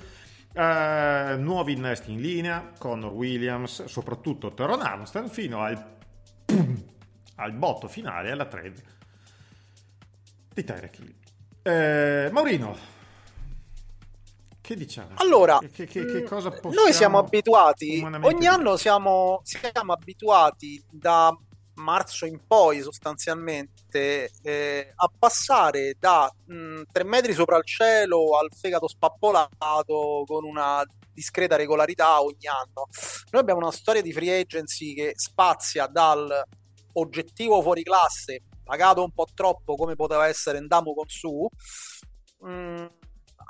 eh, 0.53 1.35
nuovi 1.37 1.73
innesti 1.73 2.11
in 2.11 2.21
linea, 2.21 2.71
Connor 2.77 3.11
Williams, 3.11 3.85
soprattutto 3.85 4.51
Teron 4.53 4.81
Armstrong, 4.81 5.29
fino 5.29 5.61
al, 5.61 5.85
al 7.35 7.51
botto 7.53 7.87
finale, 7.87 8.31
alla 8.31 8.45
trade 8.45 8.81
di 10.53 10.63
Tyreek 10.63 10.97
Hill. 10.99 11.13
Eh, 11.63 12.29
Maurino, 12.31 12.77
che 14.61 14.75
diciamo? 14.75 15.09
Allora, 15.15 15.59
che, 15.59 15.85
che- 15.85 16.05
che- 16.05 16.21
possiamo 16.23 16.71
noi 16.73 16.93
siamo 16.93 17.17
abituati, 17.19 18.03
ogni 18.21 18.47
anno 18.47 18.77
siamo, 18.77 19.41
siamo 19.43 19.93
abituati 19.93 20.83
da 20.89 21.35
marzo 21.75 22.25
in 22.25 22.39
poi 22.45 22.81
sostanzialmente 22.81 24.29
eh, 24.43 24.91
a 24.95 25.11
passare 25.17 25.95
da 25.99 26.31
mh, 26.45 26.81
tre 26.91 27.03
metri 27.03 27.33
sopra 27.33 27.57
il 27.57 27.65
cielo 27.65 28.37
al 28.37 28.49
fegato 28.55 28.87
spappolato 28.87 30.23
con 30.27 30.43
una 30.43 30.83
discreta 31.13 31.55
regolarità 31.55 32.21
ogni 32.21 32.47
anno. 32.47 32.87
Noi 33.31 33.41
abbiamo 33.41 33.59
una 33.61 33.71
storia 33.71 34.01
di 34.01 34.13
free 34.13 34.39
agency 34.41 34.93
che 34.93 35.13
spazia 35.15 35.87
dal 35.87 36.43
oggettivo 36.93 37.61
fuori 37.61 37.83
classe, 37.83 38.41
pagato 38.63 39.03
un 39.03 39.11
po' 39.11 39.27
troppo 39.33 39.75
come 39.75 39.95
poteva 39.95 40.27
essere 40.27 40.59
Ndamo 40.59 40.93
con 40.93 41.07
su, 41.07 41.47
mh, 42.39 42.85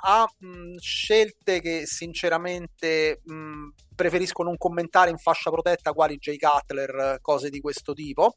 a 0.04 0.26
mh, 0.38 0.76
scelte 0.78 1.60
che 1.60 1.86
sinceramente 1.86 3.20
mh, 3.24 3.68
preferisco 3.94 4.42
non 4.42 4.56
commentare 4.56 5.10
in 5.10 5.18
fascia 5.18 5.50
protetta 5.50 5.92
quali 5.92 6.16
Jay 6.18 6.38
Cutler, 6.38 7.18
cose 7.20 7.50
di 7.50 7.60
questo 7.60 7.92
tipo. 7.92 8.36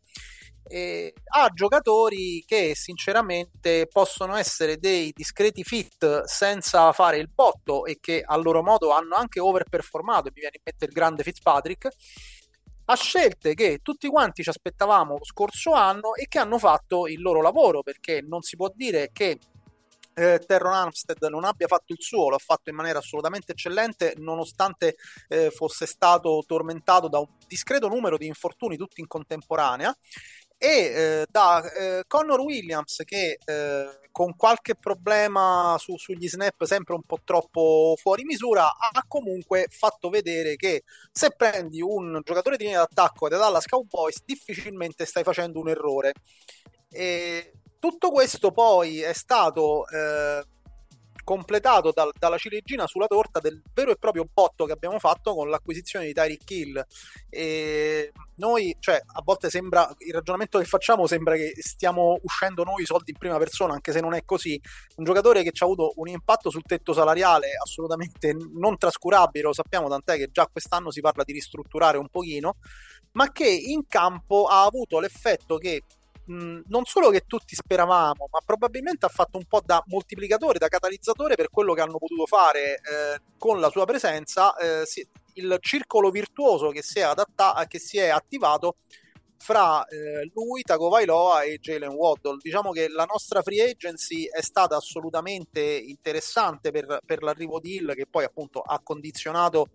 E 0.68 1.14
a 1.36 1.50
giocatori 1.54 2.44
che 2.46 2.74
sinceramente 2.76 3.88
possono 3.88 4.36
essere 4.36 4.78
dei 4.78 5.12
discreti 5.14 5.64
fit 5.64 6.24
senza 6.24 6.92
fare 6.92 7.18
il 7.18 7.30
botto 7.30 7.86
e 7.86 8.00
che 8.00 8.24
a 8.26 8.36
loro 8.36 8.64
modo 8.64 8.90
hanno 8.90 9.16
anche 9.16 9.40
overperformato, 9.40 10.32
mi 10.34 10.40
viene 10.40 10.56
in 10.56 10.62
mente 10.64 10.86
il 10.86 10.92
grande 10.92 11.22
Fitzpatrick, 11.22 11.90
a 12.86 12.96
scelte 12.96 13.54
che 13.54 13.80
tutti 13.82 14.08
quanti 14.08 14.44
ci 14.44 14.50
aspettavamo 14.50 15.18
lo 15.18 15.26
scorso 15.26 15.72
anno 15.72 16.14
e 16.16 16.28
che 16.28 16.40
hanno 16.40 16.60
fatto 16.60 17.08
il 17.08 17.22
loro 17.22 17.42
lavoro 17.42 17.82
perché 17.82 18.22
non 18.22 18.42
si 18.42 18.56
può 18.56 18.72
dire 18.74 19.10
che 19.12 19.40
eh, 20.18 20.40
Terron 20.46 20.74
Armstead 20.74 21.22
non 21.24 21.44
abbia 21.44 21.68
fatto 21.68 21.92
il 21.92 21.98
suo, 22.00 22.30
l'ha 22.30 22.38
fatto 22.38 22.70
in 22.70 22.76
maniera 22.76 23.00
assolutamente 23.00 23.52
eccellente, 23.52 24.14
nonostante 24.18 24.96
eh, 25.28 25.52
fosse 25.52 25.86
stato 25.86 26.42
tormentato 26.48 27.10
da 27.10 27.20
un 27.20 27.28
discreto 27.48 27.88
numero 27.88 28.18
di 28.18 28.26
infortuni 28.26 28.78
tutti 28.78 29.02
in 29.02 29.08
contemporanea. 29.08 29.96
E 30.66 30.68
eh, 30.68 31.26
da 31.30 31.62
eh, 31.72 32.06
Connor 32.08 32.40
Williams, 32.40 33.04
che 33.06 33.38
eh, 33.46 34.00
con 34.12 34.36
qualche 34.36 34.74
problema 34.74 35.76
su- 35.78 35.96
sugli 35.96 36.28
snap, 36.28 36.64
sempre 36.64 36.96
un 36.96 37.04
po' 37.04 37.20
troppo 37.24 37.94
fuori 38.02 38.24
misura, 38.24 38.66
ha 38.66 39.06
comunque 39.08 39.68
fatto 39.70 40.10
vedere 40.10 40.56
che 40.56 40.82
se 41.12 41.36
prendi 41.36 41.82
un 41.84 42.20
giocatore 42.24 42.58
di 42.58 42.64
linea 42.64 42.80
d'attacco 42.80 43.30
dei 43.30 43.38
Dallas 43.38 43.68
Cowboys, 43.68 44.24
difficilmente 44.26 45.06
stai 45.06 45.24
facendo 45.24 45.60
un 45.60 45.70
errore. 45.70 46.14
E 46.90 47.52
tutto 47.78 48.10
questo 48.10 48.52
poi 48.52 49.02
è 49.02 49.14
stato 49.14 49.88
eh, 49.90 50.44
completato 51.26 51.92
dal- 51.94 52.14
dalla 52.18 52.38
ciliegina 52.38 52.88
sulla 52.88 53.08
torta 53.08 53.42
del 53.42 53.62
vero 53.74 53.92
e 53.92 53.98
proprio 53.98 54.26
botto 54.32 54.66
che 54.66 54.72
abbiamo 54.72 55.00
fatto 55.00 55.34
con 55.34 55.50
l'acquisizione 55.50 56.06
di 56.06 56.14
Tyreek 56.14 56.50
Hill. 56.50 56.86
E 57.30 58.14
noi, 58.36 58.76
cioè, 58.80 59.02
a 59.06 59.22
volte 59.24 59.50
sembra 59.50 59.92
il 59.98 60.14
ragionamento 60.14 60.60
che 60.60 60.66
facciamo 60.66 61.08
sembra 61.08 61.36
che 61.36 61.54
stiamo 61.58 62.18
uscendo 62.22 62.64
noi 62.64 62.86
soldi 62.86 63.12
in 63.12 63.18
prima 63.18 63.38
persona, 63.38 63.74
anche 63.74 63.92
se 63.92 64.00
non 64.00 64.14
è 64.14 64.24
così. 64.24 64.60
Un 64.98 65.04
giocatore 65.04 65.44
che 65.44 65.52
ci 65.52 65.64
ha 65.64 65.66
avuto 65.66 65.94
un 65.96 66.08
impatto 66.08 66.50
sul 66.50 66.64
tetto 66.64 66.94
salariale 66.94 67.48
assolutamente 67.62 68.36
non 68.54 68.78
trascurabile, 68.78 69.46
lo 69.46 69.54
sappiamo, 69.54 69.90
tant'è 69.90 70.18
che 70.18 70.30
già 70.32 70.48
quest'anno 70.48 70.92
si 70.92 71.02
parla 71.02 71.24
di 71.24 71.34
ristrutturare 71.34 71.98
un 71.98 72.08
pochino, 72.08 72.58
ma 73.14 73.32
che 73.32 73.50
in 73.50 73.88
campo 73.88 74.46
ha 74.46 74.64
avuto 74.64 75.00
l'effetto 75.00 75.58
che 75.58 75.82
mh, 76.26 76.62
non 76.68 76.86
solo 76.86 77.10
che 77.10 77.26
tutti 77.28 77.56
speravamo, 77.56 78.28
ma 78.32 78.40
probabilmente 78.46 79.06
ha 79.06 79.10
fatto 79.10 79.38
un 79.38 79.46
po' 79.46 79.62
da 79.64 79.84
moltiplicatore, 79.88 80.60
da 80.60 80.68
catalizzatore 80.68 81.36
per 81.36 81.50
quello 81.50 81.74
che 81.74 81.82
hanno 81.82 81.98
potuto 81.98 82.26
fare 82.26 82.76
eh, 82.76 83.22
con 83.38 83.60
la 83.60 83.70
sua 83.70 83.86
presenza, 83.86 84.56
eh, 84.58 84.86
si- 84.86 85.08
il 85.34 85.58
circolo 85.60 86.10
virtuoso 86.12 86.70
che 86.70 86.82
si 86.82 87.00
è, 87.00 87.04
adatta- 87.04 87.66
che 87.68 87.80
si 87.80 87.98
è 87.98 88.08
attivato 88.08 88.78
fra 89.38 89.86
eh, 89.86 90.32
lui, 90.34 90.62
Tagovailoa 90.64 91.44
e 91.44 91.60
Jalen 91.60 91.92
Waddle. 91.92 92.38
Diciamo 92.42 92.72
che 92.72 92.88
la 92.88 93.04
nostra 93.04 93.42
free 93.42 93.62
agency 93.62 94.24
è 94.26 94.42
stata 94.42 94.76
assolutamente 94.76 95.62
interessante 95.62 96.72
per, 96.72 97.00
per 97.06 97.22
l'arrivo 97.22 97.60
di 97.60 97.76
Hill, 97.76 97.94
che 97.94 98.08
poi 98.08 98.24
appunto 98.24 98.62
ha 98.62 98.80
condizionato 98.82 99.68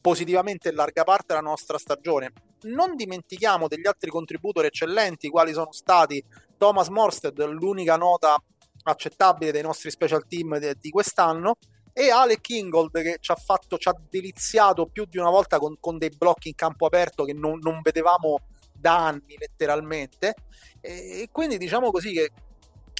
positivamente 0.00 0.68
in 0.68 0.74
larga 0.74 1.04
parte 1.04 1.34
la 1.34 1.40
nostra 1.40 1.78
stagione. 1.78 2.32
Non 2.62 2.96
dimentichiamo 2.96 3.68
degli 3.68 3.86
altri 3.86 4.10
contributor 4.10 4.64
eccellenti, 4.64 5.28
quali 5.28 5.52
sono 5.52 5.72
stati 5.72 6.22
Thomas 6.56 6.88
Morsted, 6.88 7.38
l'unica 7.44 7.96
nota 7.96 8.36
accettabile 8.84 9.52
dei 9.52 9.62
nostri 9.62 9.90
special 9.90 10.26
team 10.26 10.58
de- 10.58 10.76
di 10.80 10.90
quest'anno, 10.90 11.56
e 11.92 12.10
Alec 12.10 12.48
Ingold 12.50 13.02
che 13.02 13.16
ci 13.20 13.32
ha 13.32 13.36
fatto, 13.36 13.78
ci 13.78 13.88
ha 13.88 13.94
deliziato 14.10 14.86
più 14.86 15.06
di 15.06 15.16
una 15.16 15.30
volta 15.30 15.58
con, 15.58 15.76
con 15.80 15.96
dei 15.96 16.10
blocchi 16.10 16.48
in 16.48 16.54
campo 16.54 16.84
aperto 16.84 17.24
che 17.24 17.32
non, 17.32 17.58
non 17.60 17.80
vedevamo 17.80 18.40
da 18.72 19.06
anni 19.06 19.34
letteralmente. 19.38 20.34
E, 20.80 21.22
e 21.22 21.28
quindi 21.32 21.56
diciamo 21.56 21.90
così 21.90 22.12
che 22.12 22.30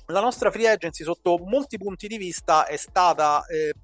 la 0.07 0.21
nostra 0.21 0.51
free 0.51 0.69
agency 0.69 1.05
sotto 1.05 1.37
molti 1.39 1.77
punti 1.77 2.07
di 2.07 2.17
vista 2.17 2.67
è 2.67 2.77
stata 2.77 3.45
eh, 3.47 3.75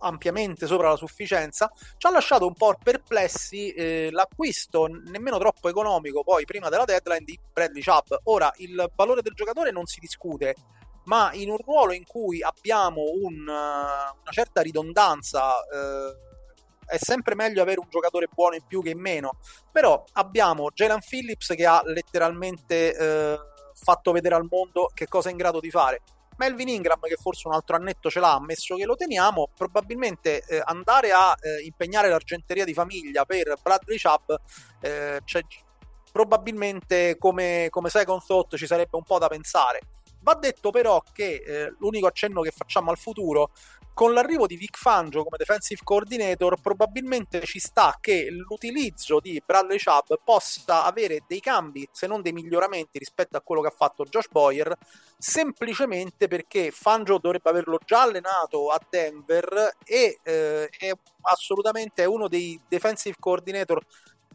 ampiamente 0.00 0.66
sopra 0.66 0.88
la 0.88 0.96
sufficienza, 0.96 1.70
ci 1.96 2.06
ha 2.06 2.10
lasciato 2.10 2.46
un 2.46 2.54
po' 2.54 2.74
perplessi 2.82 3.70
eh, 3.72 4.08
l'acquisto 4.10 4.86
nemmeno 4.86 5.38
troppo 5.38 5.68
economico 5.68 6.22
poi 6.22 6.44
prima 6.44 6.68
della 6.68 6.84
deadline 6.84 7.24
di 7.24 7.38
Bradley 7.52 7.82
Chubb. 7.82 8.20
Ora 8.24 8.50
il 8.56 8.90
valore 8.94 9.22
del 9.22 9.34
giocatore 9.34 9.70
non 9.70 9.86
si 9.86 10.00
discute, 10.00 10.54
ma 11.04 11.30
in 11.32 11.50
un 11.50 11.56
ruolo 11.56 11.92
in 11.92 12.04
cui 12.04 12.42
abbiamo 12.42 13.02
un, 13.02 13.46
una 13.46 14.30
certa 14.30 14.60
ridondanza 14.60 15.60
eh, 15.60 16.28
è 16.86 16.98
sempre 16.98 17.34
meglio 17.34 17.62
avere 17.62 17.80
un 17.80 17.88
giocatore 17.88 18.28
buono 18.32 18.56
in 18.56 18.64
più 18.66 18.82
che 18.82 18.90
in 18.90 19.00
meno. 19.00 19.38
Però 19.70 20.04
abbiamo 20.14 20.70
Jalen 20.72 21.00
Phillips 21.00 21.54
che 21.54 21.64
ha 21.64 21.80
letteralmente 21.84 22.96
eh, 22.96 23.38
fatto 23.74 24.12
vedere 24.12 24.34
al 24.34 24.46
mondo 24.50 24.90
che 24.92 25.06
cosa 25.06 25.28
è 25.28 25.32
in 25.32 25.38
grado 25.38 25.60
di 25.60 25.70
fare. 25.70 26.00
Melvin 26.40 26.68
Ingram, 26.68 27.00
che 27.00 27.16
forse 27.16 27.48
un 27.48 27.52
altro 27.52 27.76
annetto 27.76 28.08
ce 28.08 28.18
l'ha, 28.18 28.32
ammesso 28.32 28.74
che 28.74 28.86
lo 28.86 28.96
teniamo, 28.96 29.50
probabilmente 29.54 30.42
eh, 30.48 30.62
andare 30.64 31.12
a 31.12 31.36
eh, 31.38 31.62
impegnare 31.64 32.08
l'argenteria 32.08 32.64
di 32.64 32.72
famiglia 32.72 33.26
per 33.26 33.58
Bradley 33.62 33.98
Chubb, 33.98 34.34
eh, 34.80 35.20
cioè, 35.26 35.42
probabilmente 36.10 37.18
come, 37.18 37.66
come 37.68 37.90
second 37.90 38.24
thought 38.24 38.56
ci 38.56 38.66
sarebbe 38.66 38.96
un 38.96 39.02
po' 39.02 39.18
da 39.18 39.28
pensare. 39.28 39.80
Va 40.22 40.34
detto 40.34 40.70
però 40.70 41.02
che 41.12 41.42
eh, 41.44 41.74
l'unico 41.78 42.06
accenno 42.06 42.40
che 42.40 42.50
facciamo 42.50 42.90
al 42.90 42.98
futuro 42.98 43.50
con 43.92 44.12
l'arrivo 44.12 44.46
di 44.46 44.56
Vic 44.56 44.78
Fangio 44.78 45.22
come 45.24 45.36
defensive 45.36 45.80
coordinator 45.84 46.60
probabilmente 46.60 47.42
ci 47.42 47.58
sta 47.58 47.96
che 48.00 48.28
l'utilizzo 48.30 49.20
di 49.20 49.42
Bradley 49.44 49.78
Chubb 49.78 50.18
possa 50.24 50.84
avere 50.84 51.24
dei 51.26 51.40
cambi 51.40 51.88
se 51.92 52.06
non 52.06 52.22
dei 52.22 52.32
miglioramenti 52.32 52.98
rispetto 52.98 53.36
a 53.36 53.40
quello 53.42 53.60
che 53.60 53.68
ha 53.68 53.74
fatto 53.76 54.04
Josh 54.04 54.28
Boyer 54.28 54.76
semplicemente 55.18 56.28
perché 56.28 56.70
Fangio 56.70 57.18
dovrebbe 57.18 57.50
averlo 57.50 57.78
già 57.84 58.02
allenato 58.02 58.70
a 58.70 58.80
Denver 58.88 59.76
e 59.84 60.18
eh, 60.22 60.68
è 60.68 60.92
assolutamente 61.22 62.04
uno 62.04 62.28
dei 62.28 62.58
defensive 62.68 63.16
coordinator 63.18 63.84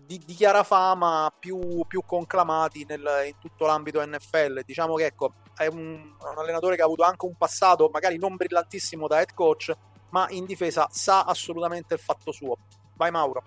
di, 0.06 0.22
di 0.26 0.34
chiara 0.34 0.64
fama 0.64 1.34
più, 1.38 1.84
più 1.88 2.04
conclamati 2.06 2.86
nel, 2.88 3.08
in 3.28 3.38
tutto 3.40 3.66
l'ambito 3.66 4.06
NFL. 4.06 4.64
Diciamo 4.66 4.96
che 4.96 5.06
ecco, 5.06 5.34
è 5.56 5.68
un, 5.68 6.14
un, 6.20 6.38
allenatore 6.38 6.76
che 6.76 6.82
ha 6.82 6.86
avuto 6.86 7.04
anche 7.04 7.26
un 7.26 7.36
passato 7.36 7.90
magari 7.92 8.18
non 8.18 8.36
brillantissimo 8.36 9.08
da 9.08 9.20
head 9.20 9.34
coach, 9.34 9.72
ma 10.10 10.28
in 10.30 10.46
difesa 10.46 10.88
sa 10.92 11.24
assolutamente 11.24 11.94
il 11.94 12.00
fatto 12.00 12.32
suo. 12.32 12.58
Vai 12.96 13.12
Mauro. 13.12 13.44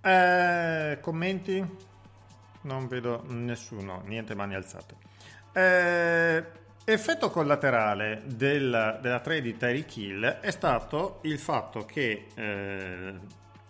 Eh, 0.00 0.98
commenti? 1.00 1.92
Non 2.62 2.88
vedo 2.88 3.22
nessuno, 3.28 4.02
niente 4.04 4.34
mani 4.34 4.54
alzate. 4.54 4.96
Eh, 5.52 6.44
effetto 6.84 7.30
collaterale 7.30 8.22
del, 8.24 8.98
della 9.00 9.20
trade 9.20 9.42
di 9.42 9.56
Tyreek 9.56 9.96
Hill 9.96 10.24
è 10.40 10.50
stato 10.50 11.20
il 11.22 11.38
fatto 11.38 11.84
che 11.84 12.26
eh, 12.34 13.14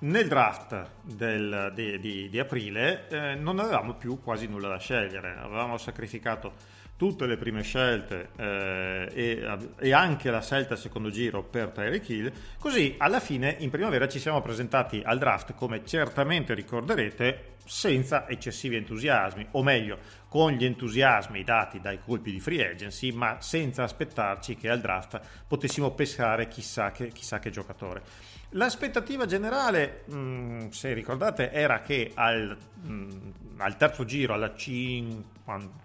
nel 0.05 0.29
draft 0.29 0.91
del, 1.03 1.73
di, 1.75 1.99
di, 1.99 2.29
di, 2.29 2.39
aprile 2.39 3.09
eh, 3.09 3.35
non 3.35 3.59
avevamo 3.59 3.95
più 3.95 4.21
quasi 4.23 4.47
nulla 4.47 4.69
da 4.69 4.79
scegliere, 4.79 5.37
avevamo 5.39 5.79
sacrificato 5.79 6.83
tutte 6.97 7.27
le 7.27 7.37
prime 7.37 7.63
scelte 7.63 8.29
eh, 8.37 9.09
e, 9.13 9.69
e, 9.79 9.93
anche 9.93 10.31
la 10.31 10.43
scelta 10.43 10.75
al 10.75 10.79
secondo 10.79 11.11
giro 11.11 11.43
per 11.43 11.71
Tyreek 11.71 12.09
Hill, 12.09 12.33
così 12.59 12.95
alla 12.99 13.19
fine 13.19 13.57
in 13.59 13.71
primavera 13.71 14.07
ci 14.07 14.19
siamo 14.19 14.41
presentati 14.43 15.03
al 15.05 15.19
draft 15.19 15.55
come 15.55 15.85
certamente 15.85 16.55
ricorderete 16.55 17.53
senza 17.65 18.29
eccessivi 18.29 18.77
entusiasmi, 18.77 19.49
o 19.53 19.63
meglio 19.63 19.99
con 20.29 20.53
gli 20.53 20.65
entusiasmi 20.65 21.43
dati 21.43 21.81
dai 21.81 21.99
colpi 21.99 22.31
di 22.31 22.41
free 22.41 22.71
agency, 22.71 23.11
ma 23.11 23.39
senza 23.41 23.85
aspettarci 23.85 24.55
che 24.55 24.69
al 24.69 24.81
draft 24.81 25.19
potessimo 25.47 25.93
pescare 25.93 26.47
chissà 26.49 26.93
che, 26.93 27.09
chissà 27.09 27.39
che 27.39 27.51
giocatore. 27.51 28.33
L'aspettativa 28.57 29.27
generale, 29.27 30.03
mh, 30.07 30.17
mm, 30.17 30.69
se 30.69 30.93
ricordate, 30.93 31.51
era 31.51 31.81
che 31.83 32.13
al, 32.15 32.57
mh, 32.83 32.93
mm, 32.93 33.11
al 33.59 33.77
terzo 33.77 34.05
giro, 34.05 34.33
alla 34.35 34.55
50, 34.55 35.83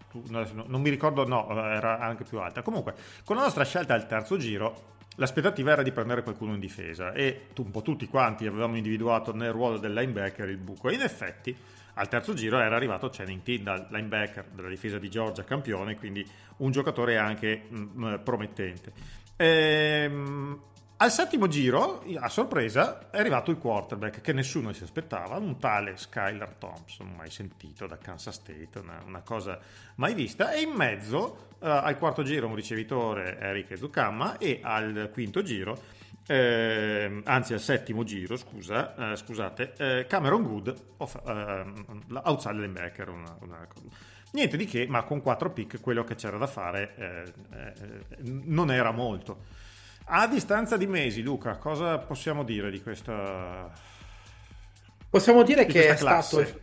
non 0.68 0.82
mi 0.82 0.90
ricordo, 0.90 1.28
no, 1.28 1.50
era 1.68 2.00
anche 2.00 2.24
più 2.24 2.40
alta. 2.40 2.62
Comunque, 2.62 2.94
con 3.24 3.36
la 3.36 3.44
nostra 3.44 3.66
scelta 3.66 3.96
al 3.96 4.06
terzo 4.06 4.38
giro, 4.38 4.98
l'aspettativa 5.16 5.72
era 5.72 5.82
di 5.82 5.92
prendere 5.92 6.22
qualcuno 6.22 6.54
in 6.54 6.60
difesa 6.60 7.12
e 7.12 7.48
un 7.58 7.72
po' 7.72 7.82
tutti 7.82 8.08
quanti 8.08 8.46
avevamo 8.46 8.78
individuato 8.78 9.34
nel 9.34 9.52
ruolo 9.52 9.80
del 9.80 9.94
linebacker 9.94 10.48
il 10.48 10.58
buco. 10.58 10.90
E 10.90 10.94
in 10.94 11.02
effetti, 11.02 11.56
al 11.96 12.08
terzo 12.08 12.36
giro 12.36 12.60
era 12.60 12.76
arrivato 12.76 13.10
Channing 13.10 13.42
Tindall, 13.42 13.88
linebacker 13.90 14.46
della 14.54 14.70
difesa 14.70 15.00
di 15.00 15.10
Georgia, 15.10 15.44
campione, 15.44 15.96
quindi 15.96 16.24
un 16.58 16.70
giocatore 16.70 17.18
anche 17.18 17.64
mh, 17.68 17.78
mm, 17.78 18.16
promettente. 18.24 18.94
Ehm, 19.38 20.62
al 21.02 21.12
settimo 21.12 21.48
giro, 21.48 22.04
a 22.18 22.28
sorpresa, 22.28 23.10
è 23.10 23.20
arrivato 23.20 23.52
il 23.52 23.58
quarterback 23.58 24.20
che 24.20 24.34
nessuno 24.34 24.74
si 24.74 24.84
aspettava, 24.84 25.38
un 25.38 25.58
tale 25.58 25.96
Skylar 25.96 26.56
Thompson, 26.56 27.14
mai 27.16 27.30
sentito 27.30 27.88
da 27.88 27.98
Kansas 27.98 28.36
State, 28.36 28.80
una, 28.80 29.02
una 29.06 29.22
cosa 29.22 29.58
mai 29.96 30.14
vista, 30.14 30.52
e 30.52 30.62
in 30.62 30.72
mezzo 30.72 31.54
uh, 31.60 31.68
al 31.68 31.98
quarto 31.98 32.22
giro 32.24 32.48
un 32.48 32.56
ricevitore 32.56 33.40
Eric 33.40 33.78
Zucamma 33.78 34.38
e 34.38 34.60
al 34.62 35.10
quinto 35.14 35.42
giro, 35.42 35.82
eh, 36.28 37.22
anzi 37.24 37.54
al 37.54 37.62
settimo 37.62 38.04
giro, 38.04 38.36
scusa, 38.36 39.14
eh, 39.14 39.16
scusate, 39.16 39.74
eh, 39.78 40.06
Cameron 40.06 40.44
Good, 40.44 40.76
off, 40.98 41.16
uh, 41.24 42.20
outside 42.24 42.56
linebacker, 42.56 43.08
una, 43.08 43.38
una, 43.40 43.66
niente 44.32 44.58
di 44.58 44.66
che, 44.66 44.86
ma 44.88 45.04
con 45.04 45.22
quattro 45.22 45.50
pick 45.52 45.80
quello 45.80 46.04
che 46.04 46.16
c'era 46.16 46.38
da 46.38 46.48
fare 46.48 46.94
eh, 46.98 47.34
eh, 47.56 47.74
non 48.20 48.70
era 48.70 48.92
molto. 48.92 49.59
A 50.12 50.28
distanza 50.28 50.76
di 50.76 50.88
mesi, 50.88 51.22
Luca, 51.22 51.58
cosa 51.58 52.00
possiamo 52.00 52.44
dire 52.44 52.72
di 52.72 52.82
questa... 52.82 53.72
Possiamo 55.08 55.44
dire 55.44 55.66
di 55.66 55.72
che 55.72 55.90
è 55.90 55.96
classe? 55.96 56.46
stato 56.46 56.60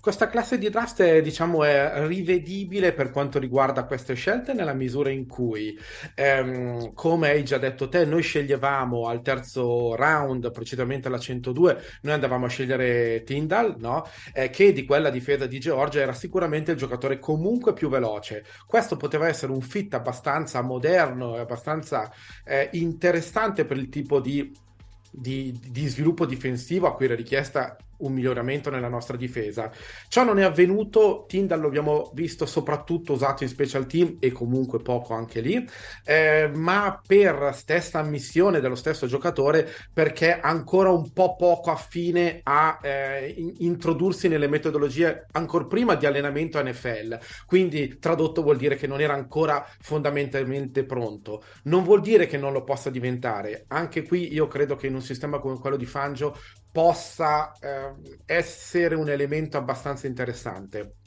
questa 0.00 0.28
classe 0.28 0.58
di 0.58 0.70
draft 0.70 1.02
è, 1.02 1.20
diciamo, 1.20 1.64
è 1.64 2.06
rivedibile 2.06 2.92
per 2.92 3.10
quanto 3.10 3.38
riguarda 3.38 3.84
queste 3.84 4.14
scelte 4.14 4.52
nella 4.52 4.72
misura 4.72 5.10
in 5.10 5.26
cui, 5.26 5.78
ehm, 6.14 6.92
come 6.94 7.30
hai 7.30 7.44
già 7.44 7.58
detto 7.58 7.88
te, 7.88 8.04
noi 8.04 8.22
sceglievamo 8.22 9.06
al 9.06 9.22
terzo 9.22 9.94
round, 9.94 10.50
precisamente 10.50 11.08
alla 11.08 11.18
102, 11.18 11.82
noi 12.02 12.14
andavamo 12.14 12.46
a 12.46 12.48
scegliere 12.48 13.22
Tyndall, 13.24 13.76
no? 13.78 14.06
eh, 14.32 14.50
che 14.50 14.72
di 14.72 14.84
quella 14.84 15.10
difesa 15.10 15.46
di 15.46 15.58
Georgia 15.58 16.00
era 16.00 16.12
sicuramente 16.12 16.72
il 16.72 16.76
giocatore 16.76 17.18
comunque 17.18 17.72
più 17.72 17.88
veloce. 17.88 18.44
Questo 18.66 18.96
poteva 18.96 19.28
essere 19.28 19.52
un 19.52 19.60
fit 19.60 19.94
abbastanza 19.94 20.62
moderno 20.62 21.36
e 21.36 21.40
abbastanza 21.40 22.10
eh, 22.44 22.68
interessante 22.72 23.64
per 23.64 23.76
il 23.76 23.88
tipo 23.88 24.20
di 24.20 24.66
di, 25.10 25.58
di, 25.70 25.86
sviluppo 25.86 26.26
difensivo 26.26 26.86
a 26.86 26.94
cui 26.94 27.06
era 27.06 27.14
richiesta 27.14 27.76
un 27.98 28.12
miglioramento 28.12 28.70
nella 28.70 28.88
nostra 28.88 29.16
difesa. 29.16 29.70
Ciò 30.08 30.24
non 30.24 30.38
è 30.38 30.42
avvenuto, 30.42 31.24
Tyndall 31.28 31.60
lo 31.60 31.68
abbiamo 31.68 32.10
visto 32.14 32.46
soprattutto 32.46 33.12
usato 33.12 33.42
in 33.42 33.48
special 33.48 33.86
team 33.86 34.16
e 34.20 34.32
comunque 34.32 34.80
poco 34.80 35.14
anche 35.14 35.40
lì, 35.40 35.66
eh, 36.04 36.50
ma 36.54 37.00
per 37.04 37.50
stessa 37.54 37.98
ammissione 37.98 38.60
dello 38.60 38.74
stesso 38.74 39.06
giocatore 39.06 39.68
perché 39.92 40.38
ancora 40.38 40.90
un 40.90 41.12
po' 41.12 41.36
poco 41.36 41.70
affine 41.70 42.40
a 42.42 42.78
eh, 42.82 43.34
in- 43.36 43.54
introdursi 43.58 44.28
nelle 44.28 44.48
metodologie 44.48 45.26
ancora 45.32 45.66
prima 45.66 45.94
di 45.94 46.06
allenamento 46.06 46.62
NFL. 46.62 47.18
Quindi 47.46 47.98
tradotto 47.98 48.42
vuol 48.42 48.56
dire 48.56 48.76
che 48.76 48.86
non 48.86 49.00
era 49.00 49.14
ancora 49.14 49.66
fondamentalmente 49.80 50.84
pronto. 50.84 51.42
Non 51.64 51.84
vuol 51.84 52.00
dire 52.00 52.26
che 52.26 52.36
non 52.36 52.52
lo 52.52 52.64
possa 52.64 52.90
diventare. 52.90 53.64
Anche 53.68 54.02
qui 54.02 54.32
io 54.32 54.46
credo 54.46 54.76
che 54.76 54.86
in 54.86 54.94
un 54.94 55.02
sistema 55.02 55.38
come 55.38 55.58
quello 55.58 55.76
di 55.76 55.86
Fangio 55.86 56.36
possa 56.78 57.50
eh, 57.58 57.92
essere 58.24 58.94
un 58.94 59.08
elemento 59.08 59.56
abbastanza 59.56 60.06
interessante. 60.06 60.98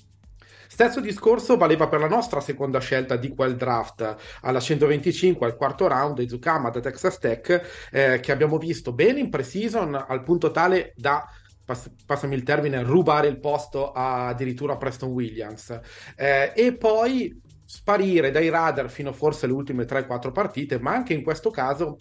Stesso 0.67 0.99
discorso 0.99 1.55
valeva 1.55 1.88
per 1.88 2.01
la 2.01 2.10
nostra 2.10 2.41
seconda 2.41 2.79
scelta 2.79 3.15
di 3.15 3.29
quel 3.29 3.55
draft 3.55 4.17
alla 4.41 4.60
125 4.60 5.45
al 5.45 5.55
quarto 5.55 5.88
round 5.88 6.19
di 6.19 6.27
Zukama 6.27 6.71
da 6.71 6.81
Texas 6.81 7.19
Tech 7.19 7.88
eh, 7.89 8.19
che 8.19 8.31
abbiamo 8.34 8.57
visto 8.57 8.91
bene 8.91 9.21
in 9.21 9.29
pre-season 9.29 9.95
al 9.95 10.23
punto 10.23 10.51
tale 10.51 10.91
da 10.97 11.25
pass- 11.63 11.89
passami 12.05 12.36
il 12.36 12.43
termine 12.43 12.84
rubare 12.84 13.29
il 13.29 13.39
posto 13.39 13.93
a, 13.93 14.27
addirittura 14.27 14.73
a 14.73 14.77
Preston 14.77 15.12
Williams 15.12 15.79
eh, 16.17 16.51
e 16.53 16.75
poi 16.75 17.41
sparire 17.63 18.29
dai 18.29 18.49
radar 18.49 18.89
fino 18.89 19.13
forse 19.13 19.45
alle 19.45 19.53
ultime 19.53 19.86
3-4 19.86 20.34
partite 20.34 20.79
ma 20.79 20.91
anche 20.91 21.13
in 21.13 21.23
questo 21.23 21.49
caso 21.49 21.95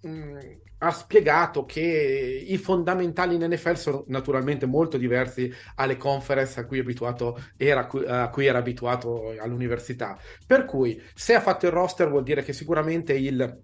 mh, 0.00 0.08
mm, 0.08 0.38
ha 0.84 0.90
spiegato 0.90 1.64
che 1.64 2.44
i 2.46 2.58
fondamentali 2.58 3.36
in 3.36 3.44
NFL 3.44 3.74
sono 3.74 4.04
naturalmente 4.08 4.66
molto 4.66 4.96
diversi 4.96 5.52
alle 5.76 5.96
conference 5.96 6.58
a 6.58 6.66
cui, 6.66 6.80
abituato 6.80 7.40
era, 7.56 7.88
a 7.88 8.28
cui 8.30 8.46
era 8.46 8.58
abituato 8.58 9.32
all'università. 9.40 10.18
Per 10.44 10.64
cui 10.64 11.00
se 11.14 11.34
ha 11.34 11.40
fatto 11.40 11.66
il 11.66 11.72
roster 11.72 12.08
vuol 12.08 12.24
dire 12.24 12.42
che 12.42 12.52
sicuramente 12.52 13.12
il 13.12 13.60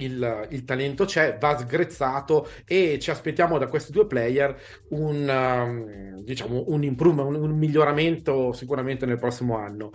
il, 0.00 0.46
il, 0.50 0.64
talento 0.64 1.06
c'è, 1.06 1.38
va 1.40 1.58
sgrezzato 1.58 2.48
e 2.64 3.00
ci 3.00 3.10
aspettiamo 3.10 3.58
da 3.58 3.66
questi 3.66 3.90
due 3.90 4.06
player 4.06 4.56
un, 4.90 5.28
um, 5.28 6.22
diciamo, 6.22 6.66
un 6.68 6.84
un, 6.84 7.34
un, 7.34 7.58
miglioramento 7.58 8.52
sicuramente 8.52 9.06
nel 9.06 9.18
prossimo 9.18 9.56
anno. 9.56 9.90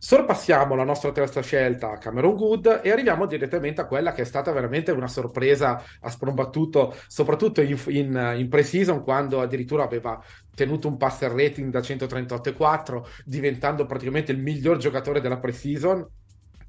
Sorpassiamo 0.00 0.76
la 0.76 0.84
nostra 0.84 1.10
terza 1.10 1.42
scelta, 1.42 1.98
Cameron 1.98 2.36
Good, 2.36 2.80
e 2.84 2.90
arriviamo 2.90 3.26
direttamente 3.26 3.80
a 3.80 3.86
quella 3.86 4.12
che 4.12 4.22
è 4.22 4.24
stata 4.24 4.52
veramente 4.52 4.92
una 4.92 5.08
sorpresa 5.08 5.82
a 6.00 6.08
sprombattuto, 6.08 6.94
soprattutto 7.08 7.60
in, 7.60 7.76
in, 7.88 8.34
in 8.38 8.48
pre-season, 8.48 9.02
quando 9.02 9.40
addirittura 9.40 9.82
aveva 9.82 10.22
tenuto 10.54 10.86
un 10.86 10.96
passer 10.96 11.32
rating 11.32 11.72
da 11.72 11.80
138,4, 11.80 13.02
diventando 13.24 13.86
praticamente 13.86 14.30
il 14.30 14.38
miglior 14.38 14.76
giocatore 14.76 15.20
della 15.20 15.38
pre-season 15.38 16.06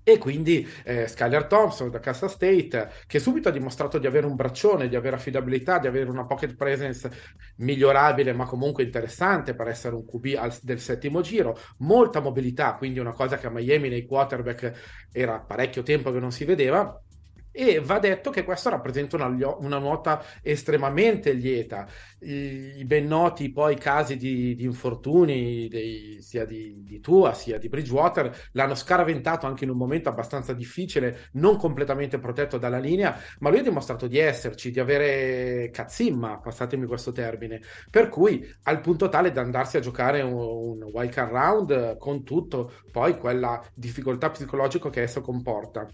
e 0.04 0.18
quindi 0.18 0.68
eh, 0.84 1.08
Skyler 1.08 1.46
Thompson 1.46 1.90
da 1.90 2.00
Cassa 2.00 2.28
State, 2.28 2.90
che 3.08 3.20
subito 3.20 3.50
ha 3.50 3.52
dimostrato 3.52 3.98
di 3.98 4.08
avere 4.08 4.26
un 4.26 4.36
braccione, 4.36 4.88
di 4.88 4.96
avere 4.96 5.16
affidabilità, 5.16 5.80
di 5.80 5.88
avere 5.88 6.10
una 6.10 6.26
pocket 6.26 6.56
presence 6.56 7.10
migliorabile, 7.58 8.34
ma 8.34 8.46
comunque 8.46 8.84
interessante 8.84 9.54
per 9.54 9.68
essere 9.68 9.96
un 9.96 10.06
QB 10.06 10.36
al, 10.38 10.56
del 10.62 10.80
settimo 10.80 11.22
giro, 11.22 11.58
molta 11.80 12.20
mobilità, 12.20 12.76
quindi 12.76 13.00
una 13.00 13.14
cosa 13.14 13.38
che 13.38 13.48
a 13.48 13.52
Miami 13.52 13.90
nei 13.90 14.06
quarterback 14.06 15.08
era 15.12 15.40
parecchio 15.40 15.84
tempo 15.84 16.12
che 16.12 16.20
non 16.20 16.32
si 16.32 16.46
vedeva 16.46 17.02
e 17.52 17.80
va 17.80 18.00
detto 18.00 18.30
che 18.30 18.44
questo 18.44 18.70
rappresenta 18.70 19.16
una, 19.16 19.28
una 19.58 19.80
nota 19.80 20.24
estremamente 20.42 21.34
lieta. 21.34 21.88
I, 22.20 22.80
I, 22.80 22.86
ben 22.86 23.08
noti 23.08 23.52
poi 23.52 23.76
casi 23.76 24.18
di, 24.18 24.56
di 24.56 24.64
infortuni 24.64 25.68
dei, 25.68 26.18
sia 26.22 26.46
di, 26.46 26.84
di, 26.84 27.00
Tua 27.00 27.34
sia 27.34 27.58
di 27.58 27.70
Bridgewater 27.70 28.50
l'hanno 28.52 28.76
scaraventato 28.76 29.46
anche 29.46 29.64
in 29.64 29.70
un 29.70 29.78
momento 29.78 30.10
abbastanza 30.10 30.54
difficile, 30.54 31.30
non 31.34 31.58
completamente 31.58 32.20
protetto 32.20 32.58
dalla 32.58 32.80
linea, 32.80 33.18
ma 33.40 33.50
lui 33.50 33.60
ha 33.60 33.64
dimostrato 33.64 34.08
di 34.08 34.18
esserci, 34.18 34.72
di 34.72 34.80
avere 34.80 35.70
cazzimma, 35.72 36.40
passatemi 36.40 36.86
questo 36.86 37.12
termine, 37.12 37.62
per 37.90 38.10
cui 38.10 38.46
al 38.64 38.82
punto 38.82 39.10
tale 39.10 39.32
da 39.32 39.42
andarsi 39.42 39.78
a 39.78 39.82
giocare 39.82 40.22
un, 40.22 40.34
un 40.34 40.84
wild 40.92 41.12
card 41.12 41.32
round 41.32 41.98
con 41.98 42.24
tutto 42.24 42.74
poi 42.92 43.18
quella 43.18 43.62
difficoltà 43.74 44.30
psicologica 44.30 44.90
che 44.90 45.02
esso 45.02 45.22
comporta. 45.22 45.88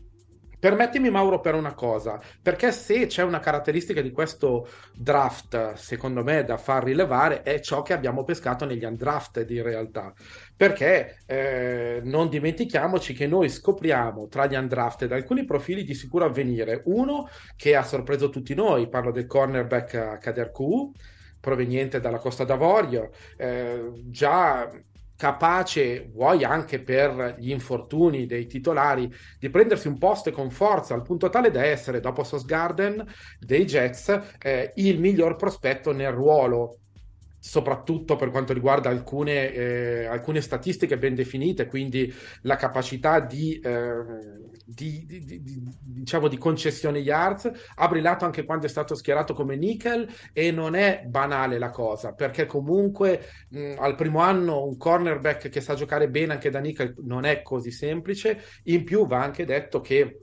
Permettimi 0.65 1.11
Mauro 1.11 1.41
per 1.41 1.53
una 1.53 1.75
cosa, 1.75 2.19
perché 2.41 2.71
se 2.71 3.05
c'è 3.05 3.21
una 3.21 3.37
caratteristica 3.37 4.01
di 4.01 4.09
questo 4.09 4.67
draft, 4.95 5.73
secondo 5.73 6.23
me, 6.23 6.43
da 6.43 6.57
far 6.57 6.83
rilevare, 6.83 7.43
è 7.43 7.59
ciò 7.59 7.83
che 7.83 7.93
abbiamo 7.93 8.23
pescato 8.23 8.65
negli 8.65 8.83
undrafted 8.83 9.47
in 9.51 9.61
realtà. 9.61 10.11
Perché 10.57 11.19
eh, 11.27 12.01
non 12.03 12.29
dimentichiamoci 12.29 13.13
che 13.13 13.27
noi 13.27 13.47
scopriamo 13.47 14.27
tra 14.27 14.47
gli 14.47 14.55
undrafted 14.55 15.11
alcuni 15.11 15.45
profili 15.45 15.83
di 15.83 15.93
sicuro 15.93 16.25
avvenire. 16.25 16.81
Uno 16.85 17.29
che 17.55 17.75
ha 17.75 17.83
sorpreso 17.83 18.31
tutti 18.31 18.55
noi, 18.55 18.89
parlo 18.89 19.11
del 19.11 19.27
cornerback 19.27 20.17
Kader 20.17 20.49
Ku, 20.49 20.91
proveniente 21.39 21.99
dalla 21.99 22.17
Costa 22.17 22.43
d'Avorio, 22.43 23.11
eh, 23.37 23.91
già 24.05 24.67
capace, 25.15 26.09
vuoi 26.11 26.43
anche 26.43 26.81
per 26.81 27.35
gli 27.39 27.51
infortuni 27.51 28.25
dei 28.25 28.47
titolari, 28.47 29.11
di 29.39 29.49
prendersi 29.49 29.87
un 29.87 29.97
posto 29.97 30.31
con 30.31 30.49
forza 30.51 30.93
al 30.93 31.01
punto 31.01 31.29
tale 31.29 31.51
da 31.51 31.63
essere, 31.63 31.99
dopo 31.99 32.23
Sos 32.23 32.45
Garden 32.45 33.03
dei 33.39 33.65
Jets, 33.65 34.35
eh, 34.39 34.71
il 34.75 34.99
miglior 34.99 35.35
prospetto 35.35 35.91
nel 35.91 36.11
ruolo 36.11 36.79
soprattutto 37.47 38.15
per 38.15 38.31
quanto 38.31 38.53
riguarda 38.53 38.89
alcune, 38.89 39.53
eh, 39.53 40.05
alcune, 40.05 40.41
statistiche 40.41 40.97
ben 40.97 41.13
definite, 41.13 41.67
quindi 41.67 42.11
la 42.41 42.55
capacità 42.55 43.19
di, 43.19 43.59
eh, 43.59 44.03
di, 44.65 45.05
di, 45.05 45.43
di, 45.43 45.63
diciamo 45.79 46.27
di 46.27 46.39
concessione 46.39 46.97
yards, 46.97 47.51
ha 47.75 47.87
brillato 47.87 48.25
anche 48.25 48.45
quando 48.45 48.65
è 48.65 48.69
stato 48.69 48.95
schierato 48.95 49.35
come 49.35 49.55
nickel 49.57 50.09
e 50.33 50.49
non 50.49 50.73
è 50.73 51.03
banale 51.05 51.59
la 51.59 51.69
cosa, 51.69 52.13
perché 52.13 52.47
comunque 52.47 53.21
mh, 53.49 53.75
al 53.77 53.93
primo 53.93 54.21
anno 54.21 54.65
un 54.65 54.75
cornerback 54.75 55.49
che 55.49 55.61
sa 55.61 55.75
giocare 55.75 56.09
bene 56.09 56.33
anche 56.33 56.49
da 56.49 56.59
nickel 56.59 56.95
non 57.03 57.25
è 57.25 57.43
così 57.43 57.69
semplice, 57.69 58.41
in 58.63 58.83
più 58.83 59.05
va 59.05 59.21
anche 59.21 59.45
detto 59.45 59.81
che 59.81 60.17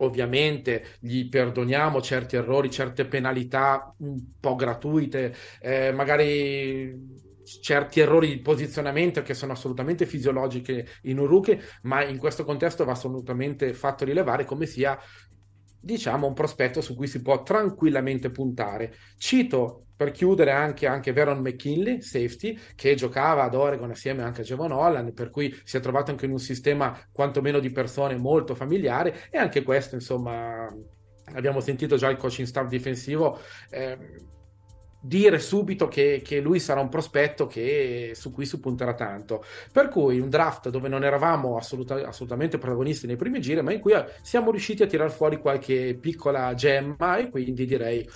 ovviamente 0.00 0.96
gli 1.00 1.28
perdoniamo 1.28 2.00
certi 2.00 2.36
errori, 2.36 2.70
certe 2.70 3.06
penalità 3.06 3.94
un 3.98 4.18
po' 4.38 4.54
gratuite, 4.54 5.34
eh, 5.60 5.92
magari 5.92 7.28
certi 7.60 8.00
errori 8.00 8.28
di 8.28 8.40
posizionamento 8.40 9.22
che 9.22 9.34
sono 9.34 9.52
assolutamente 9.52 10.06
fisiologiche 10.06 10.86
in 11.02 11.18
un 11.18 11.26
rookie, 11.26 11.60
ma 11.82 12.04
in 12.04 12.18
questo 12.18 12.44
contesto 12.44 12.84
va 12.84 12.92
assolutamente 12.92 13.72
fatto 13.72 14.04
rilevare 14.04 14.44
come 14.44 14.66
sia 14.66 14.98
diciamo 15.82 16.26
un 16.26 16.34
prospetto 16.34 16.80
su 16.80 16.94
cui 16.94 17.06
si 17.06 17.22
può 17.22 17.42
tranquillamente 17.42 18.30
puntare. 18.30 18.94
Cito 19.16 19.86
per 20.00 20.12
chiudere 20.12 20.50
anche, 20.50 20.86
anche 20.86 21.12
Veron 21.12 21.40
McKinley, 21.40 22.00
safety, 22.00 22.58
che 22.74 22.94
giocava 22.94 23.42
ad 23.42 23.54
Oregon 23.54 23.90
assieme 23.90 24.22
anche 24.22 24.40
a 24.40 24.44
Javon 24.44 24.72
Holland, 24.72 25.12
per 25.12 25.28
cui 25.28 25.54
si 25.62 25.76
è 25.76 25.80
trovato 25.80 26.10
anche 26.10 26.24
in 26.24 26.30
un 26.30 26.38
sistema 26.38 26.98
quantomeno 27.12 27.58
di 27.58 27.70
persone 27.70 28.16
molto 28.16 28.54
familiare 28.54 29.28
e 29.28 29.36
anche 29.36 29.62
questo, 29.62 29.96
insomma, 29.96 30.66
abbiamo 31.34 31.60
sentito 31.60 31.96
già 31.96 32.08
il 32.08 32.16
coaching 32.16 32.48
staff 32.48 32.66
difensivo. 32.66 33.38
Eh, 33.68 33.98
dire 35.02 35.38
subito 35.38 35.86
che, 35.88 36.22
che, 36.24 36.40
lui 36.40 36.60
sarà 36.60 36.80
un 36.80 36.88
prospetto 36.88 37.46
che, 37.46 38.12
su 38.14 38.32
cui 38.32 38.46
si 38.46 38.58
punterà 38.58 38.94
tanto. 38.94 39.44
Per 39.70 39.88
cui 39.88 40.18
un 40.18 40.30
draft 40.30 40.70
dove 40.70 40.88
non 40.88 41.04
eravamo 41.04 41.58
assoluta, 41.58 42.06
assolutamente 42.06 42.56
protagonisti 42.56 43.06
nei 43.06 43.16
primi 43.16 43.42
giri, 43.42 43.60
ma 43.60 43.74
in 43.74 43.80
cui 43.80 43.92
siamo 44.22 44.50
riusciti 44.50 44.82
a 44.82 44.86
tirar 44.86 45.10
fuori 45.10 45.38
qualche 45.38 45.98
piccola 46.00 46.54
gemma 46.54 47.18
e 47.18 47.28
quindi 47.28 47.66
direi 47.66 48.08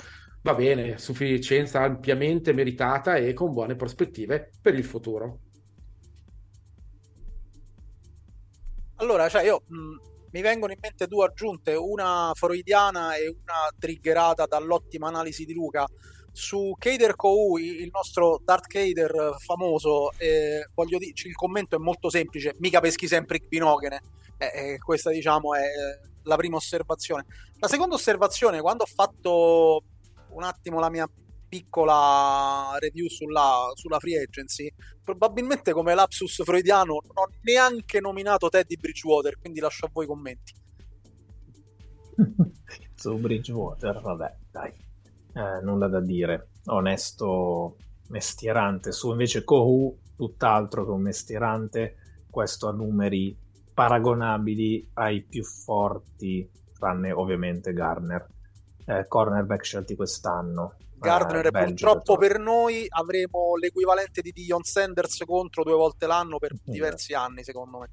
va 0.45 0.55
bene, 0.55 0.99
sufficienza 0.99 1.81
ampiamente 1.81 2.53
meritata 2.53 3.17
e 3.17 3.33
con 3.33 3.55
buone 3.55 3.77
prospettive 3.77 4.51
per 4.61 4.75
il 4.75 4.85
futuro. 4.85 5.39
Allora, 8.97 9.27
cioè 9.31 9.45
io 9.45 9.63
mh, 9.67 9.77
mi 10.33 10.43
vengono 10.43 10.73
in 10.73 10.79
mente 10.83 11.07
due 11.07 11.25
aggiunte, 11.25 11.75
una 11.75 12.31
freudiana 12.35 13.17
e 13.17 13.29
una 13.29 13.73
triggerata 13.79 14.45
dall'ottima 14.45 15.09
analisi 15.09 15.47
di 15.47 15.55
Luca. 15.55 15.87
Su 16.31 16.75
Kader 16.79 17.17
Kou, 17.17 17.57
il 17.57 17.89
nostro 17.91 18.39
Dart 18.45 18.67
Kader 18.67 19.37
famoso, 19.39 20.13
eh, 20.19 20.69
voglio 20.75 20.99
dirci, 20.99 21.29
il 21.29 21.35
commento 21.35 21.77
è 21.77 21.79
molto 21.79 22.11
semplice, 22.11 22.55
mica 22.59 22.81
peschi 22.81 23.07
sempre 23.07 23.39
il 23.39 23.49
Pinogene. 23.49 24.03
Eh, 24.37 24.73
eh, 24.73 24.79
questa 24.79 25.11
diciamo 25.11 25.55
è 25.55 25.63
la 26.25 26.37
prima 26.37 26.57
osservazione. 26.57 27.25
La 27.61 27.69
seconda 27.69 27.95
osservazione, 27.95 28.61
quando 28.61 28.83
ho 28.83 28.87
fatto 28.87 29.85
un 30.35 30.43
attimo 30.43 30.81
la 30.81 30.91
mia 30.91 31.09
piccola 31.49 32.77
review 32.81 33.07
sulla, 33.09 33.71
sulla 33.75 34.01
free 34.01 34.21
agency, 34.21 34.73
probabilmente 35.03 35.73
come 35.73 35.95
lapsus 35.95 36.43
freudiano 36.43 36.99
non 37.01 37.13
ho 37.15 37.29
neanche 37.43 38.01
nominato 38.01 38.49
Teddy 38.49 38.77
Bridgewater, 38.77 39.39
quindi 39.39 39.61
lascio 39.61 39.87
a 39.87 39.91
voi 39.93 40.05
i 40.05 40.09
commenti. 40.09 40.53
Su 42.95 43.17
Bridgewater, 43.19 44.01
vabbè, 44.01 44.37
dai, 44.51 44.73
eh, 45.35 45.61
nulla 45.63 45.89
da 45.89 46.01
dire. 46.01 46.49
Onesto 46.67 47.77
mestierante. 48.09 48.91
Su 48.93 49.11
invece 49.11 49.45
Kohu, 49.45 49.97
tutt'altro 50.17 50.85
che 50.85 50.91
un 50.91 51.03
mestierante, 51.03 51.97
questo 52.31 52.69
a 52.69 52.73
numeri 52.73 53.37
paragonabili 53.73 54.91
ai 54.95 55.23
più 55.23 55.45
forti, 55.45 56.49
tranne 56.73 57.13
ovviamente 57.13 57.73
Garner 57.73 58.27
eh, 58.87 59.07
cornerback 59.07 59.65
scelti 59.65 59.95
quest'anno. 59.95 60.77
Gardner, 60.97 61.47
eh, 61.47 61.51
purtroppo 61.51 62.17
per 62.17 62.39
noi 62.39 62.87
avremo 62.89 63.57
l'equivalente 63.57 64.23
di 64.23 64.33
Dion 64.33 64.63
Sanders 64.63 65.23
contro 65.27 65.63
due 65.63 65.75
volte 65.75 66.07
l'anno 66.07 66.39
per 66.39 66.55
mm. 66.55 66.73
diversi 66.73 67.13
anni, 67.15 67.45
secondo 67.45 67.79
me. 67.79 67.91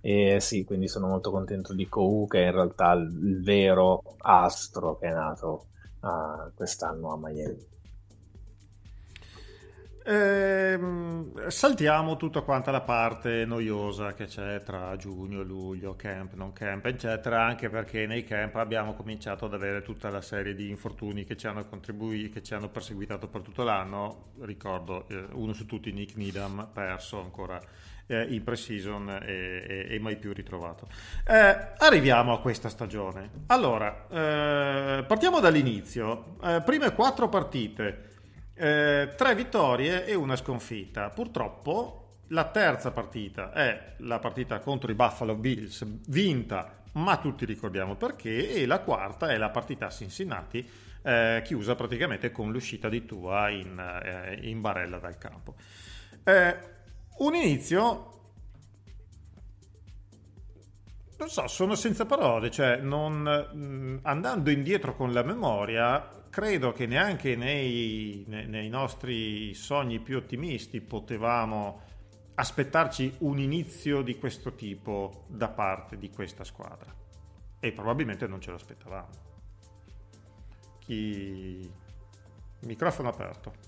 E 0.00 0.38
sì, 0.40 0.64
quindi 0.64 0.88
sono 0.88 1.08
molto 1.08 1.30
contento 1.30 1.74
di 1.74 1.86
Kou, 1.86 2.26
che 2.26 2.44
è 2.44 2.46
in 2.46 2.52
realtà 2.52 2.92
il, 2.92 3.02
il 3.22 3.42
vero 3.42 4.02
astro 4.18 4.96
che 4.96 5.08
è 5.08 5.12
nato 5.12 5.66
uh, 6.00 6.54
quest'anno 6.54 7.12
a 7.12 7.18
Miami. 7.18 7.66
Ehm, 10.10 11.48
saltiamo 11.48 12.16
tutta 12.16 12.40
quanta 12.40 12.70
la 12.70 12.80
parte 12.80 13.44
noiosa 13.44 14.14
che 14.14 14.24
c'è 14.24 14.62
tra 14.62 14.96
giugno, 14.96 15.42
luglio, 15.42 15.96
camp, 15.96 16.32
non 16.32 16.54
camp, 16.54 16.86
eccetera, 16.86 17.44
anche 17.44 17.68
perché 17.68 18.06
nei 18.06 18.24
camp 18.24 18.54
abbiamo 18.54 18.94
cominciato 18.94 19.44
ad 19.44 19.52
avere 19.52 19.82
tutta 19.82 20.08
la 20.08 20.22
serie 20.22 20.54
di 20.54 20.70
infortuni 20.70 21.24
che 21.24 21.36
ci 21.36 21.46
hanno 21.46 21.66
contribuito, 21.66 22.32
che 22.32 22.42
ci 22.42 22.54
hanno 22.54 22.70
perseguitato 22.70 23.28
per 23.28 23.42
tutto 23.42 23.64
l'anno. 23.64 24.32
Ricordo 24.40 25.06
eh, 25.08 25.26
uno 25.32 25.52
su 25.52 25.66
tutti, 25.66 25.92
Nick 25.92 26.16
Needham, 26.16 26.70
perso 26.72 27.20
ancora 27.20 27.60
eh, 28.06 28.22
in 28.30 28.42
pre-season 28.42 29.10
e, 29.10 29.66
e, 29.68 29.86
e, 29.94 29.98
mai 29.98 30.16
più 30.16 30.32
ritrovato. 30.32 30.88
Eh, 31.26 31.74
arriviamo 31.76 32.32
a 32.32 32.40
questa 32.40 32.70
stagione. 32.70 33.42
Allora, 33.48 34.06
eh, 34.08 35.04
partiamo 35.04 35.38
dall'inizio. 35.40 36.36
Eh, 36.42 36.62
prime 36.64 36.94
quattro 36.94 37.28
partite. 37.28 38.07
Eh, 38.60 39.14
tre 39.16 39.34
vittorie 39.36 40.04
e 40.04 40.14
una 40.14 40.34
sconfitta. 40.34 41.10
Purtroppo 41.10 42.22
la 42.28 42.44
terza 42.46 42.90
partita 42.90 43.52
è 43.52 43.94
la 43.98 44.18
partita 44.18 44.58
contro 44.58 44.90
i 44.90 44.94
Buffalo 44.94 45.36
Bills, 45.36 45.84
vinta 46.08 46.82
ma 46.94 47.18
tutti 47.18 47.44
ricordiamo 47.44 47.94
perché, 47.94 48.54
e 48.54 48.66
la 48.66 48.80
quarta 48.80 49.28
è 49.28 49.36
la 49.36 49.50
partita 49.50 49.86
a 49.86 49.90
Cincinnati, 49.90 50.68
eh, 51.02 51.40
chiusa 51.44 51.76
praticamente 51.76 52.32
con 52.32 52.50
l'uscita 52.50 52.88
di 52.88 53.04
Tua 53.06 53.48
in, 53.48 53.78
eh, 53.78 54.40
in 54.48 54.60
barella 54.60 54.98
dal 54.98 55.18
campo. 55.18 55.54
Eh, 56.24 56.56
un 57.18 57.34
inizio 57.36 58.18
non 61.18 61.28
so, 61.28 61.46
sono 61.48 61.74
senza 61.74 62.06
parole, 62.06 62.50
cioè 62.50 62.76
non, 62.76 63.22
mh, 63.22 64.00
andando 64.02 64.50
indietro 64.50 64.94
con 64.94 65.12
la 65.12 65.22
memoria, 65.22 66.10
credo 66.30 66.72
che 66.72 66.86
neanche 66.86 67.36
nei, 67.36 68.24
nei, 68.26 68.68
nostri 68.68 69.54
sogni 69.54 69.98
più 70.00 70.16
ottimisti 70.16 70.80
potevamo 70.80 71.82
aspettarci 72.34 73.16
un 73.18 73.38
inizio 73.38 74.02
di 74.02 74.16
questo 74.18 74.54
tipo 74.54 75.24
da 75.28 75.48
parte 75.48 75.98
di 75.98 76.10
questa 76.10 76.44
squadra. 76.44 76.94
E 77.60 77.72
probabilmente 77.72 78.26
non 78.26 78.40
ce 78.40 78.50
lo 78.50 78.56
aspettavamo. 78.56 79.08
Chi... 80.78 81.70
Microfono 82.60 83.08
aperto. 83.08 83.67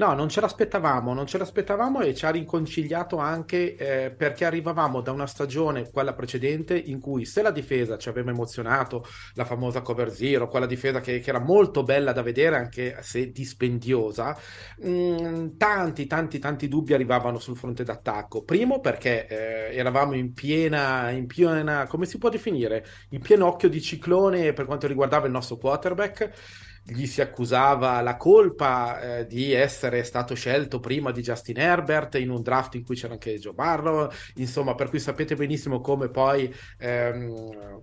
No, 0.00 0.14
non 0.14 0.30
ce 0.30 0.40
l'aspettavamo, 0.40 1.12
non 1.12 1.26
ce 1.26 1.36
l'aspettavamo 1.36 2.00
e 2.00 2.14
ci 2.14 2.24
ha 2.24 2.30
riconciliato 2.30 3.18
anche 3.18 3.76
eh, 3.76 4.10
perché 4.10 4.46
arrivavamo 4.46 5.02
da 5.02 5.12
una 5.12 5.26
stagione, 5.26 5.90
quella 5.90 6.14
precedente, 6.14 6.74
in 6.74 7.00
cui 7.00 7.26
se 7.26 7.42
la 7.42 7.50
difesa 7.50 7.98
ci 7.98 8.08
aveva 8.08 8.30
emozionato, 8.30 9.04
la 9.34 9.44
famosa 9.44 9.82
cover 9.82 10.10
zero, 10.10 10.48
quella 10.48 10.64
difesa 10.64 11.00
che, 11.00 11.18
che 11.18 11.28
era 11.28 11.38
molto 11.38 11.82
bella 11.82 12.12
da 12.12 12.22
vedere 12.22 12.56
anche 12.56 12.96
se 13.02 13.30
dispendiosa, 13.30 14.34
mh, 14.78 14.88
mm, 14.88 15.46
tanti, 15.58 16.06
tanti, 16.06 16.38
tanti 16.38 16.66
dubbi 16.66 16.94
arrivavano 16.94 17.38
sul 17.38 17.58
fronte 17.58 17.84
d'attacco. 17.84 18.42
Primo 18.42 18.80
perché 18.80 19.26
eh, 19.26 19.76
eravamo 19.76 20.14
in 20.14 20.32
piena, 20.32 21.10
in 21.10 21.26
piena, 21.26 21.86
come 21.86 22.06
si 22.06 22.16
può 22.16 22.30
definire, 22.30 22.86
in 23.10 23.20
pieno 23.20 23.46
occhio 23.46 23.68
di 23.68 23.82
ciclone 23.82 24.54
per 24.54 24.64
quanto 24.64 24.86
riguardava 24.86 25.26
il 25.26 25.32
nostro 25.32 25.58
quarterback 25.58 26.68
gli 26.84 27.06
si 27.06 27.20
accusava 27.20 28.00
la 28.00 28.16
colpa 28.16 29.18
eh, 29.18 29.26
di 29.26 29.52
essere 29.52 30.02
stato 30.02 30.34
scelto 30.34 30.80
prima 30.80 31.12
di 31.12 31.22
Justin 31.22 31.58
Herbert 31.58 32.16
in 32.16 32.30
un 32.30 32.42
draft 32.42 32.74
in 32.74 32.84
cui 32.84 32.96
c'era 32.96 33.12
anche 33.12 33.38
Joe 33.38 33.52
Barrow, 33.52 34.08
insomma, 34.36 34.74
per 34.74 34.88
cui 34.88 34.98
sapete 34.98 35.36
benissimo 35.36 35.80
come 35.80 36.08
poi 36.08 36.52
ehm, 36.78 37.82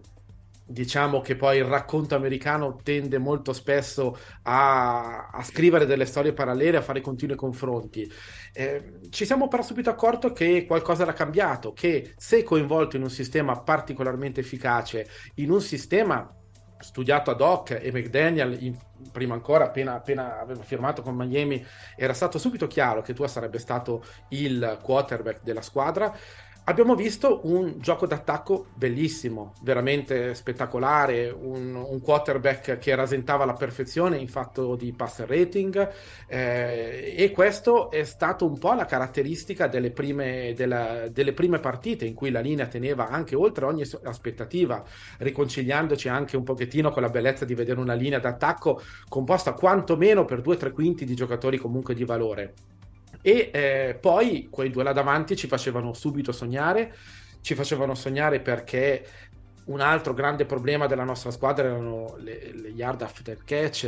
diciamo 0.68 1.22
che 1.22 1.36
poi 1.38 1.58
il 1.58 1.64
racconto 1.64 2.16
americano 2.16 2.76
tende 2.84 3.18
molto 3.18 3.54
spesso 3.54 4.18
a, 4.44 5.30
a 5.30 5.44
scrivere 5.44 5.86
delle 5.86 6.06
storie 6.06 6.34
parallele, 6.34 6.78
a 6.78 6.82
fare 6.82 7.00
continui 7.00 7.38
confronti. 7.38 8.10
Eh, 8.54 9.00
ci 9.10 9.26
siamo 9.26 9.48
però 9.48 9.64
subito 9.64 9.90
accorti 9.90 10.34
che 10.34 10.66
qualcosa 10.66 11.04
era 11.04 11.14
cambiato, 11.14 11.72
che 11.72 12.14
se 12.18 12.44
coinvolto 12.44 12.98
in 12.98 13.04
un 13.04 13.10
sistema 13.10 13.62
particolarmente 13.62 14.42
efficace, 14.42 15.08
in 15.36 15.52
un 15.52 15.62
sistema 15.62 16.37
studiato 16.80 17.32
ad 17.32 17.42
hoc 17.42 17.72
e 17.72 17.92
McDaniel 17.92 18.63
in, 18.63 18.78
prima 19.12 19.34
ancora 19.34 19.66
appena, 19.66 19.96
appena, 19.96 20.40
aveva 20.40 20.63
firmato 20.63 21.02
con 21.02 21.16
Miami 21.16 21.66
era 21.96 22.13
stato 22.13 22.38
subito 22.38 22.68
chiaro 22.68 23.02
che 23.02 23.13
tu 23.13 23.26
sarebbe 23.28 23.60
stato 23.60 24.04
il 24.30 24.80
quarterback 24.82 25.42
della 25.44 25.62
squadra 25.62 26.13
Abbiamo 26.69 26.95
visto 26.95 27.39
un 27.43 27.75
gioco 27.80 28.06
d'attacco 28.06 28.65
bellissimo, 28.73 29.53
veramente 29.62 30.34
spettacolare, 30.36 31.30
un, 31.30 31.73
un 31.75 32.01
quarterback 32.01 32.77
che 32.77 32.93
rasentava 32.93 33.45
la 33.45 33.53
perfezione 33.53 34.17
in 34.17 34.27
fatto 34.27 34.75
di 34.75 34.91
passer 34.91 35.30
rating 35.30 35.89
eh, 36.27 37.13
e 37.15 37.32
questo 37.32 37.89
è 37.89 38.03
stato 38.03 38.45
un 38.45 38.58
po' 38.58 38.73
la 38.73 38.84
caratteristica 38.84 39.67
delle 39.67 39.91
prime, 39.91 40.53
della, 40.58 41.08
delle 41.08 41.32
prime, 41.32 41.60
partite 41.60 42.03
in 42.03 42.13
cui 42.13 42.32
la 42.32 42.41
linea 42.41 42.67
teneva 42.67 43.08
anche 43.08 43.38
oltre 43.38 43.63
ogni 43.63 43.84
aspettativa, 44.03 44.84
riconciliandoci 45.19 46.10
anche 46.10 46.36
un 46.36 46.43
pochettino 46.43 46.91
con 46.91 47.01
la 47.01 47.10
bellezza 47.10 47.45
di 47.45 47.56
vedere 47.56 47.80
una 47.80 47.93
linea 47.93 48.19
d'attacco 48.19 48.82
composta 49.08 49.53
quantomeno 49.53 50.25
per 50.25 50.41
due 50.41 50.56
o 50.56 50.58
tre 50.58 50.73
quinti 50.73 51.06
di 51.06 51.15
giocatori 51.15 51.58
comunque 51.58 51.93
di 51.93 52.03
valore. 52.03 52.53
E 53.28 53.50
eh, 53.52 53.98
poi 54.00 54.48
quei 54.50 54.70
due 54.70 54.84
là 54.84 54.94
davanti 54.94 55.36
ci 55.36 55.48
facevano 55.48 55.92
subito 55.92 56.32
sognare, 56.32 56.96
ci 57.42 57.56
facevano 57.56 57.94
sognare 57.94 58.40
perché 58.40 59.06
un 59.66 59.82
altro 59.82 60.13
grande 60.13 60.46
problema 60.46 60.88
della 60.88 61.04
nostra 61.04 61.30
squadra 61.32 61.68
erano 61.68 62.16
le, 62.20 62.54
le 62.54 62.70
yard 62.70 63.02
after 63.02 63.44
catch. 63.44 63.86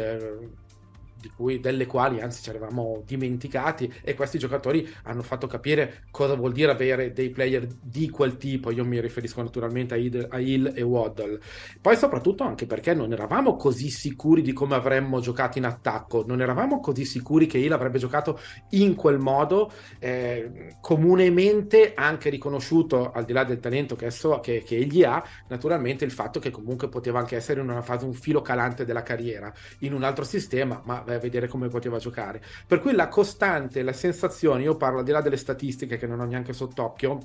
Cui, 1.36 1.60
delle 1.60 1.86
quali 1.86 2.22
anzi 2.22 2.42
ci 2.42 2.50
eravamo 2.50 3.04
dimenticati 3.06 3.92
e 4.02 4.14
questi 4.14 4.38
giocatori 4.38 4.88
hanno 5.04 5.22
fatto 5.22 5.48
capire 5.48 6.04
cosa 6.12 6.36
vuol 6.36 6.54
dire 6.54 6.72
avere 6.72 7.12
dei 7.12 7.30
player 7.30 7.68
di 7.82 8.10
quel 8.10 8.38
tipo, 8.38 8.72
io 8.72 8.86
mi 8.86 9.00
riferisco 9.00 9.42
naturalmente 9.42 9.94
a, 9.94 9.98
Hill, 9.98 10.28
a 10.30 10.40
Hill 10.40 10.72
e 10.76 10.82
Waddle. 10.82 11.40
Poi 11.82 11.96
soprattutto 11.96 12.44
anche 12.44 12.66
perché 12.66 12.94
non 12.94 13.12
eravamo 13.12 13.56
così 13.56 13.90
sicuri 13.90 14.42
di 14.42 14.54
come 14.54 14.76
avremmo 14.76 15.20
giocato 15.20 15.58
in 15.58 15.66
attacco, 15.66 16.24
non 16.26 16.42
eravamo 16.42 16.80
così 16.80 17.06
sicuri 17.06 17.48
che 17.48 17.58
Hill 17.58 17.72
avrebbe 17.72 17.98
giocato 18.00 18.40
in 18.72 18.96
quel 18.96 19.20
modo, 19.20 19.72
eh, 20.00 20.76
comunemente 20.82 21.94
anche 21.96 22.30
riconosciuto 22.30 23.12
al 23.12 23.26
di 23.26 23.34
là 23.34 23.44
del 23.44 23.60
talento 23.60 23.96
che, 23.96 24.10
so, 24.12 24.40
che, 24.40 24.64
che 24.64 24.78
egli 24.78 25.04
ha, 25.04 25.24
naturalmente 25.48 26.06
il 26.06 26.12
fatto 26.12 26.40
che 26.40 26.52
comunque 26.52 26.90
poteva 26.90 27.20
anche 27.20 27.36
essere 27.36 27.62
in 27.62 27.70
una 27.70 27.82
fase 27.82 28.06
un 28.06 28.14
filo 28.14 28.42
calante 28.42 28.86
della 28.86 29.04
carriera, 29.04 29.52
in 29.80 29.94
un 29.94 30.04
altro 30.04 30.24
sistema, 30.24 30.82
ma 30.86 31.04
vai 31.10 31.18
a 31.18 31.20
vedere 31.20 31.48
come 31.48 31.68
poteva 31.68 31.98
giocare. 31.98 32.42
Per 32.66 32.80
cui 32.80 32.94
la 32.94 33.08
costante, 33.08 33.84
la 33.84 33.94
sensazione, 33.94 34.64
io 34.64 34.78
parlo 34.78 35.00
al 35.00 35.04
di 35.04 35.12
là 35.12 35.22
delle 35.22 35.38
statistiche 35.38 35.98
che 35.98 36.08
non 36.08 36.20
ho 36.20 36.26
neanche 36.26 36.54
sott'occhio, 36.54 37.20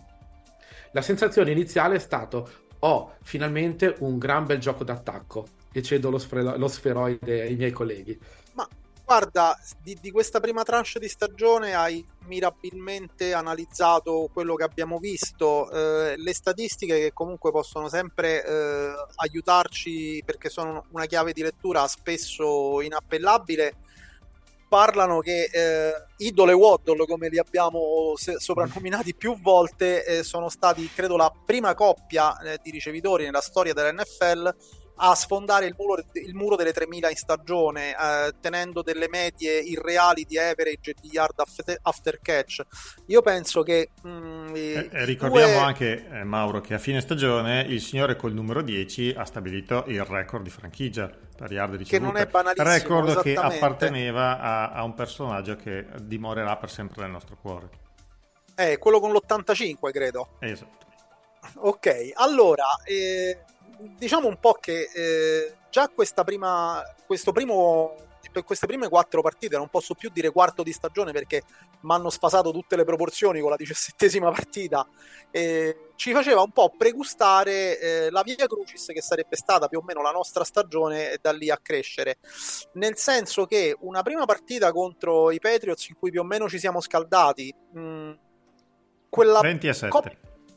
la 0.92 1.02
sensazione 1.02 1.50
iniziale 1.50 1.96
è 1.96 1.98
stato 1.98 2.48
ho 2.80 3.14
finalmente 3.22 3.94
un 4.00 4.18
gran 4.18 4.44
bel 4.44 4.58
gioco 4.58 4.84
d'attacco 4.84 5.46
e 5.72 5.82
cedo 5.82 6.10
lo, 6.10 6.18
sfre- 6.18 6.56
lo 6.56 6.68
sferoide 6.68 7.42
ai 7.42 7.56
miei 7.56 7.70
colleghi. 7.70 8.18
Ma 8.52 8.68
guarda, 9.04 9.58
di, 9.82 9.96
di, 10.00 10.10
questa 10.10 10.40
prima 10.40 10.62
tranche 10.62 10.98
di 10.98 11.08
stagione 11.08 11.74
hai 11.74 12.04
mirabilmente 12.26 13.34
analizzato 13.34 14.30
quello 14.32 14.54
che 14.54 14.64
abbiamo 14.64 14.98
visto, 14.98 15.70
eh, 15.70 16.14
le 16.16 16.34
statistiche 16.34 16.98
che 16.98 17.12
comunque 17.12 17.50
possono 17.50 17.88
sempre 17.88 18.44
eh, 18.44 18.92
aiutarci 19.16 20.22
perché 20.24 20.48
sono 20.48 20.86
una 20.90 21.06
chiave 21.06 21.32
di 21.32 21.42
lettura 21.42 21.86
spesso 21.86 22.80
inappellabile 22.80 23.76
parlano 24.74 25.20
che 25.20 25.48
eh, 25.52 25.92
Idol 26.16 26.50
e 26.50 26.52
Waddle, 26.52 27.06
come 27.06 27.28
li 27.28 27.38
abbiamo 27.38 28.14
soprannominati 28.16 29.14
più 29.14 29.38
volte, 29.40 30.04
eh, 30.04 30.22
sono 30.24 30.48
stati, 30.48 30.90
credo, 30.92 31.16
la 31.16 31.32
prima 31.44 31.74
coppia 31.74 32.36
eh, 32.40 32.58
di 32.60 32.72
ricevitori 32.72 33.22
nella 33.22 33.40
storia 33.40 33.72
dell'NFL 33.72 34.52
a 34.96 35.14
sfondare 35.14 35.66
il 35.66 35.74
muro, 35.76 36.02
il 36.12 36.34
muro 36.34 36.56
delle 36.56 36.72
3000 36.72 37.10
in 37.10 37.16
stagione, 37.16 37.90
eh, 37.90 38.34
tenendo 38.40 38.82
delle 38.82 39.08
medie 39.08 39.58
irreali 39.58 40.24
di 40.24 40.38
average 40.38 40.90
e 40.90 40.94
di 41.00 41.08
yard 41.12 41.38
after, 41.38 41.78
after 41.82 42.20
catch. 42.22 42.62
Io 43.06 43.20
penso 43.22 43.62
che. 43.62 43.90
Mm, 44.06 44.54
eh, 44.54 44.88
eh, 44.92 45.04
ricordiamo 45.04 45.52
due... 45.52 45.62
anche, 45.62 46.08
eh, 46.08 46.24
Mauro, 46.24 46.60
che 46.60 46.74
a 46.74 46.78
fine 46.78 47.00
stagione 47.00 47.62
il 47.62 47.80
signore 47.80 48.16
col 48.16 48.32
numero 48.32 48.62
10 48.62 49.14
ha 49.16 49.24
stabilito 49.24 49.84
il 49.88 50.04
record 50.04 50.44
di 50.44 50.50
franchigia 50.50 51.10
per 51.36 51.50
yard 51.50 51.74
ricevute. 51.74 51.96
Che 51.96 51.98
non 51.98 52.16
è 52.16 52.26
banalissimo. 52.26 52.68
Record 52.68 53.22
che 53.22 53.34
apparteneva 53.34 54.38
a, 54.38 54.70
a, 54.70 54.84
un 54.84 54.94
personaggio 54.94 55.56
che 55.56 55.86
dimorerà 56.02 56.56
per 56.56 56.70
sempre 56.70 57.02
nel 57.02 57.10
nostro 57.10 57.36
cuore. 57.40 57.68
Eh, 58.54 58.78
quello 58.78 59.00
con 59.00 59.12
l'85, 59.12 59.90
credo. 59.90 60.36
Esatto. 60.38 60.82
Ok, 61.56 62.12
allora. 62.14 62.64
Eh 62.84 63.38
diciamo 63.96 64.28
un 64.28 64.38
po' 64.38 64.54
che 64.60 64.90
eh, 64.94 65.54
già 65.70 65.88
questa 65.88 66.24
prima, 66.24 66.82
questo 67.06 67.32
primo, 67.32 67.94
per 68.32 68.44
queste 68.44 68.66
prime 68.66 68.88
quattro 68.88 69.22
partite, 69.22 69.56
non 69.56 69.68
posso 69.68 69.94
più 69.94 70.10
dire 70.12 70.30
quarto 70.30 70.62
di 70.62 70.72
stagione 70.72 71.12
perché 71.12 71.42
mi 71.80 71.92
hanno 71.92 72.10
sfasato 72.10 72.50
tutte 72.50 72.76
le 72.76 72.84
proporzioni 72.84 73.40
con 73.40 73.50
la 73.50 73.56
diciassettesima 73.56 74.30
partita, 74.30 74.86
eh, 75.30 75.90
ci 75.96 76.12
faceva 76.12 76.42
un 76.42 76.50
po' 76.50 76.72
pregustare 76.76 77.78
eh, 77.78 78.10
la 78.10 78.22
via 78.22 78.46
Crucis 78.46 78.86
che 78.86 79.02
sarebbe 79.02 79.36
stata 79.36 79.68
più 79.68 79.78
o 79.78 79.82
meno 79.82 80.02
la 80.02 80.10
nostra 80.10 80.44
stagione 80.44 81.12
e 81.12 81.18
da 81.20 81.32
lì 81.32 81.50
a 81.50 81.58
crescere. 81.58 82.18
Nel 82.74 82.96
senso 82.96 83.46
che 83.46 83.76
una 83.80 84.02
prima 84.02 84.24
partita 84.24 84.72
contro 84.72 85.30
i 85.30 85.38
Patriots 85.38 85.88
in 85.88 85.96
cui 85.98 86.10
più 86.10 86.20
o 86.20 86.24
meno 86.24 86.48
ci 86.48 86.58
siamo 86.58 86.80
scaldati, 86.80 87.54
mh, 87.72 88.12
quella 89.08 89.40
20 89.40 89.68
a 89.68 89.74
7. 89.74 89.88
Cop- 89.88 90.16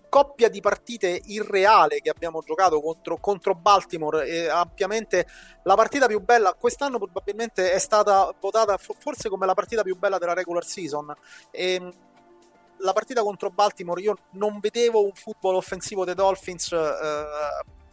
coppia 0.10 0.50
di 0.50 0.62
partite 0.62 1.22
irreale 1.26 2.00
che 2.00 2.10
abbiamo 2.10 2.42
giocato 2.42 2.82
contro, 2.82 3.18
contro 3.18 3.56
Baltimore 3.56 4.26
e 4.28 4.48
ampiamente 4.48 5.28
la 5.64 5.76
partita 5.76 6.08
più 6.08 6.22
bella 6.22 6.54
quest'anno 6.54 6.98
probabilmente 6.98 7.72
è 7.72 7.80
stata 7.80 8.34
votata 8.40 8.78
forse 8.78 9.30
come 9.30 9.46
la 9.46 9.54
partita 9.54 9.84
più 9.84 9.98
bella 9.98 10.18
della 10.18 10.34
regular 10.34 10.66
season. 10.66 11.14
E 11.52 11.74
ehm, 11.74 11.92
la 12.80 12.94
partita 12.94 13.22
contro 13.22 13.50
Baltimore 13.50 14.02
io 14.02 14.18
non 14.32 14.60
vedevo 14.60 15.04
un 15.04 15.14
football 15.14 15.56
offensivo 15.56 16.06
dei 16.06 16.14
Dolphins 16.14 16.72
eh, 16.72 17.26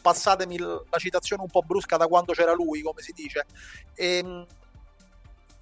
passatemi 0.03 0.59
la 0.59 0.99
citazione 0.99 1.41
un 1.41 1.49
po' 1.49 1.63
brusca 1.63 1.97
da 1.97 2.07
quando 2.07 2.33
c'era 2.33 2.53
lui 2.53 2.83
come 2.83 3.01
si 3.01 3.13
dice. 3.13 3.47
E, 3.95 4.19
ehm, 4.19 4.47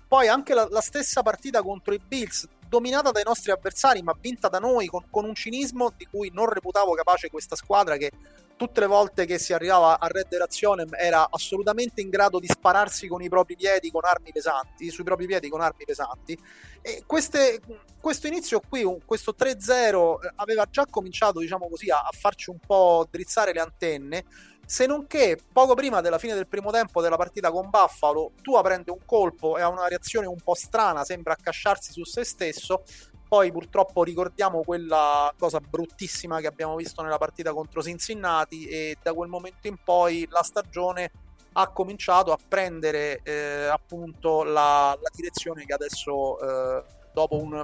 poi 0.09 0.29
anche 0.29 0.53
la, 0.53 0.67
la 0.69 0.81
stessa 0.81 1.23
partita 1.23 1.63
contro 1.63 1.95
i 1.95 1.99
Bills 1.99 2.47
dominata 2.73 3.11
dai 3.11 3.23
nostri 3.23 3.51
avversari, 3.51 4.01
ma 4.01 4.17
vinta 4.19 4.49
da 4.49 4.59
noi 4.59 4.87
con, 4.87 5.05
con, 5.11 5.27
un 5.27 5.35
cinismo 5.35 5.93
di 5.95 6.07
cui 6.11 6.31
non 6.33 6.49
reputavo 6.49 6.95
capace 6.95 7.29
questa 7.29 7.55
squadra 7.55 7.99
che 7.99 8.11
tutte 8.57 8.81
le 8.81 8.87
volte 8.87 9.27
che 9.27 9.39
si 9.39 9.53
arrivava 9.53 10.01
a 10.01 10.07
Red 10.07 10.35
Razione 10.35 10.87
era 10.93 11.29
assolutamente 11.31 12.01
in 12.01 12.09
grado 12.09 12.39
di 12.39 12.47
spararsi 12.47 13.09
con 13.09 13.21
i 13.21 13.29
propri 13.29 13.57
piedi 13.57 13.91
con 13.91 14.07
armi 14.07 14.33
pesanti, 14.33 14.89
sui 14.89 15.05
propri 15.05 15.27
piedi 15.27 15.51
con 15.51 15.61
armi 15.61 15.85
pesanti. 15.85 16.39
E 16.81 17.03
queste, 17.05 17.61
questo 18.01 18.27
inizio 18.27 18.63
qui, 18.67 18.87
questo 19.05 19.35
3-0, 19.39 20.25
eh, 20.25 20.33
aveva 20.37 20.65
già 20.71 20.87
cominciato, 20.89 21.41
diciamo 21.41 21.69
così, 21.69 21.91
a, 21.91 21.99
a 21.99 22.11
farci 22.19 22.49
un 22.49 22.59
po' 22.59 23.07
drizzare 23.11 23.53
le 23.53 23.61
antenne. 23.61 24.25
Se 24.73 24.87
non 24.87 25.07
che 25.07 25.39
poco 25.53 25.75
prima 25.75 26.01
della 26.01 26.17
fine 26.17 26.33
del 26.33 26.47
primo 26.47 26.71
tempo 26.71 27.03
della 27.03 27.19
partita 27.19 27.51
con 27.51 27.69
Buffalo, 27.69 28.33
Tua 28.41 28.63
prende 28.63 28.91
un 28.91 29.05
colpo 29.05 29.59
e 29.59 29.61
ha 29.61 29.69
una 29.69 29.87
reazione 29.87 30.27
un 30.27 30.41
po' 30.43 30.55
strana, 30.55 31.05
sembra 31.05 31.35
accasciarsi 31.35 31.93
su 31.93 32.05
se 32.05 32.25
stesso 32.25 32.83
poi 33.29 33.53
purtroppo 33.53 34.03
ricordiamo 34.03 34.63
quella 34.63 35.31
cosa 35.39 35.61
bruttissima 35.61 36.41
che 36.41 36.47
abbiamo 36.47 36.75
visto 36.77 37.03
nella 37.03 37.19
partita 37.19 37.53
contro 37.53 37.83
Cincinnati 37.83 38.65
e 38.65 38.97
da 39.03 39.13
quel 39.13 39.29
momento 39.29 39.67
in 39.67 39.77
poi 39.85 40.27
la 40.31 40.43
stagione 40.43 41.11
ha 41.53 41.69
cominciato 41.69 42.33
a 42.33 42.39
prendere 42.49 43.21
eh, 43.25 43.67
appunto 43.67 44.43
la, 44.43 44.97
la, 44.99 45.11
direzione 45.15 45.67
che 45.67 45.75
adesso 45.75 46.41
eh, 46.41 46.85
dopo 47.13 47.37
un 47.37 47.63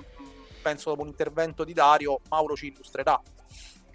penso 0.61 0.91
dopo 0.91 1.01
un 1.01 1.09
intervento 1.09 1.65
di 1.65 1.73
Dario 1.73 2.21
Mauro 2.29 2.55
ci 2.55 2.67
illustrerà. 2.67 3.19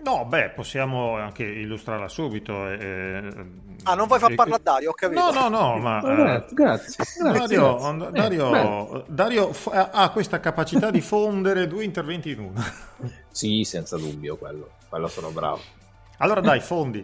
No, 0.03 0.25
beh, 0.25 0.49
possiamo 0.49 1.15
anche 1.15 1.43
illustrarla 1.43 2.09
subito. 2.09 2.69
Eh, 2.69 3.45
ah, 3.83 3.95
non 3.95 4.07
vuoi 4.07 4.19
far 4.19 4.35
parlare 4.35 4.59
a 4.59 4.63
Dario, 4.63 4.89
ho 4.89 4.93
capito. 4.93 5.31
No, 5.31 5.47
no, 5.47 5.49
no, 5.49 5.77
ma... 5.77 6.01
Eh, 6.43 6.45
grazie, 6.51 7.05
grazie, 7.19 7.23
Dario, 7.23 7.77
grazie. 7.77 8.11
Dario, 8.11 8.93
eh, 8.95 9.03
Dario 9.07 9.53
f- 9.53 9.89
ha 9.91 10.09
questa 10.09 10.39
capacità 10.39 10.91
di 10.91 10.99
fondere 10.99 11.67
due 11.67 11.83
interventi 11.83 12.31
in 12.31 12.39
uno. 12.39 12.61
Sì, 13.33 13.63
senza 13.63 13.97
dubbio, 13.97 14.35
quello, 14.37 14.69
quello 14.87 15.07
sono 15.07 15.31
bravo. 15.31 15.59
Allora 16.17 16.39
dai, 16.39 16.59
fondi. 16.59 17.03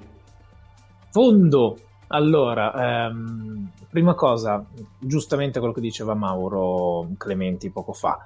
Fondo. 1.09 1.79
Allora, 2.07 3.07
ehm, 3.07 3.71
prima 3.89 4.13
cosa, 4.13 4.63
giustamente 4.99 5.57
quello 5.59 5.73
che 5.73 5.81
diceva 5.81 6.13
Mauro 6.13 7.07
Clementi 7.17 7.71
poco 7.71 7.93
fa, 7.93 8.23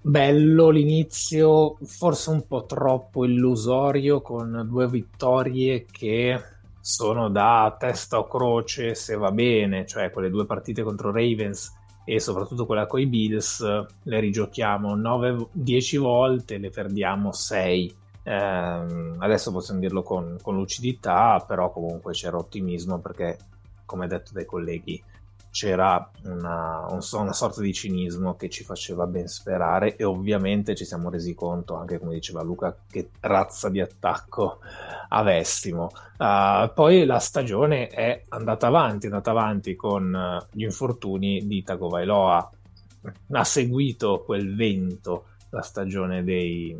bello 0.00 0.70
l'inizio, 0.70 1.76
forse 1.82 2.30
un 2.30 2.46
po' 2.46 2.64
troppo 2.64 3.24
illusorio 3.24 4.20
con 4.20 4.66
due 4.68 4.88
vittorie 4.88 5.84
che 5.84 6.40
sono 6.80 7.28
da 7.28 7.76
testa 7.78 8.18
o 8.18 8.26
croce 8.26 8.94
se 8.94 9.16
va 9.16 9.30
bene, 9.30 9.86
cioè 9.86 10.10
quelle 10.10 10.30
due 10.30 10.46
partite 10.46 10.82
contro 10.82 11.12
Ravens 11.12 11.76
e 12.04 12.18
soprattutto 12.18 12.66
quella 12.66 12.86
con 12.86 13.00
i 13.00 13.06
Bills 13.06 13.60
le 13.62 14.20
rigiochiamo 14.20 14.96
9-10 14.96 15.98
volte, 15.98 16.58
le 16.58 16.70
perdiamo 16.70 17.32
6. 17.32 17.96
Eh, 18.22 18.32
adesso 18.32 19.52
possiamo 19.52 19.80
dirlo 19.80 20.02
con, 20.02 20.36
con 20.42 20.56
lucidità, 20.56 21.44
però 21.46 21.70
comunque 21.70 22.12
c'era 22.12 22.38
ottimismo 22.38 22.98
perché, 22.98 23.36
come 23.84 24.06
detto 24.06 24.32
dai 24.32 24.46
colleghi, 24.46 25.00
c'era 25.50 26.10
una, 26.24 26.86
una, 26.86 27.32
sorta 27.32 27.60
di 27.60 27.72
cinismo 27.72 28.36
che 28.36 28.48
ci 28.48 28.62
faceva 28.62 29.06
ben 29.06 29.26
sperare 29.26 29.96
e 29.96 30.04
ovviamente 30.04 30.76
ci 30.76 30.84
siamo 30.84 31.10
resi 31.10 31.34
conto, 31.34 31.74
anche 31.74 31.98
come 31.98 32.14
diceva 32.14 32.42
Luca, 32.42 32.76
che 32.88 33.10
razza 33.20 33.68
di 33.68 33.80
attacco 33.80 34.60
avessimo. 35.08 35.90
Uh, 36.18 36.72
poi 36.72 37.04
la 37.04 37.18
stagione 37.18 37.88
è 37.88 38.24
andata 38.28 38.68
avanti, 38.68 39.06
è 39.06 39.10
andata 39.10 39.32
avanti 39.32 39.74
con 39.74 40.14
uh, 40.14 40.46
gli 40.52 40.62
infortuni 40.62 41.46
di 41.46 41.62
Tagovailoa. 41.62 42.50
Ha 43.32 43.44
seguito 43.44 44.22
quel 44.24 44.54
vento 44.54 45.24
la 45.50 45.62
stagione 45.62 46.22
dei, 46.22 46.78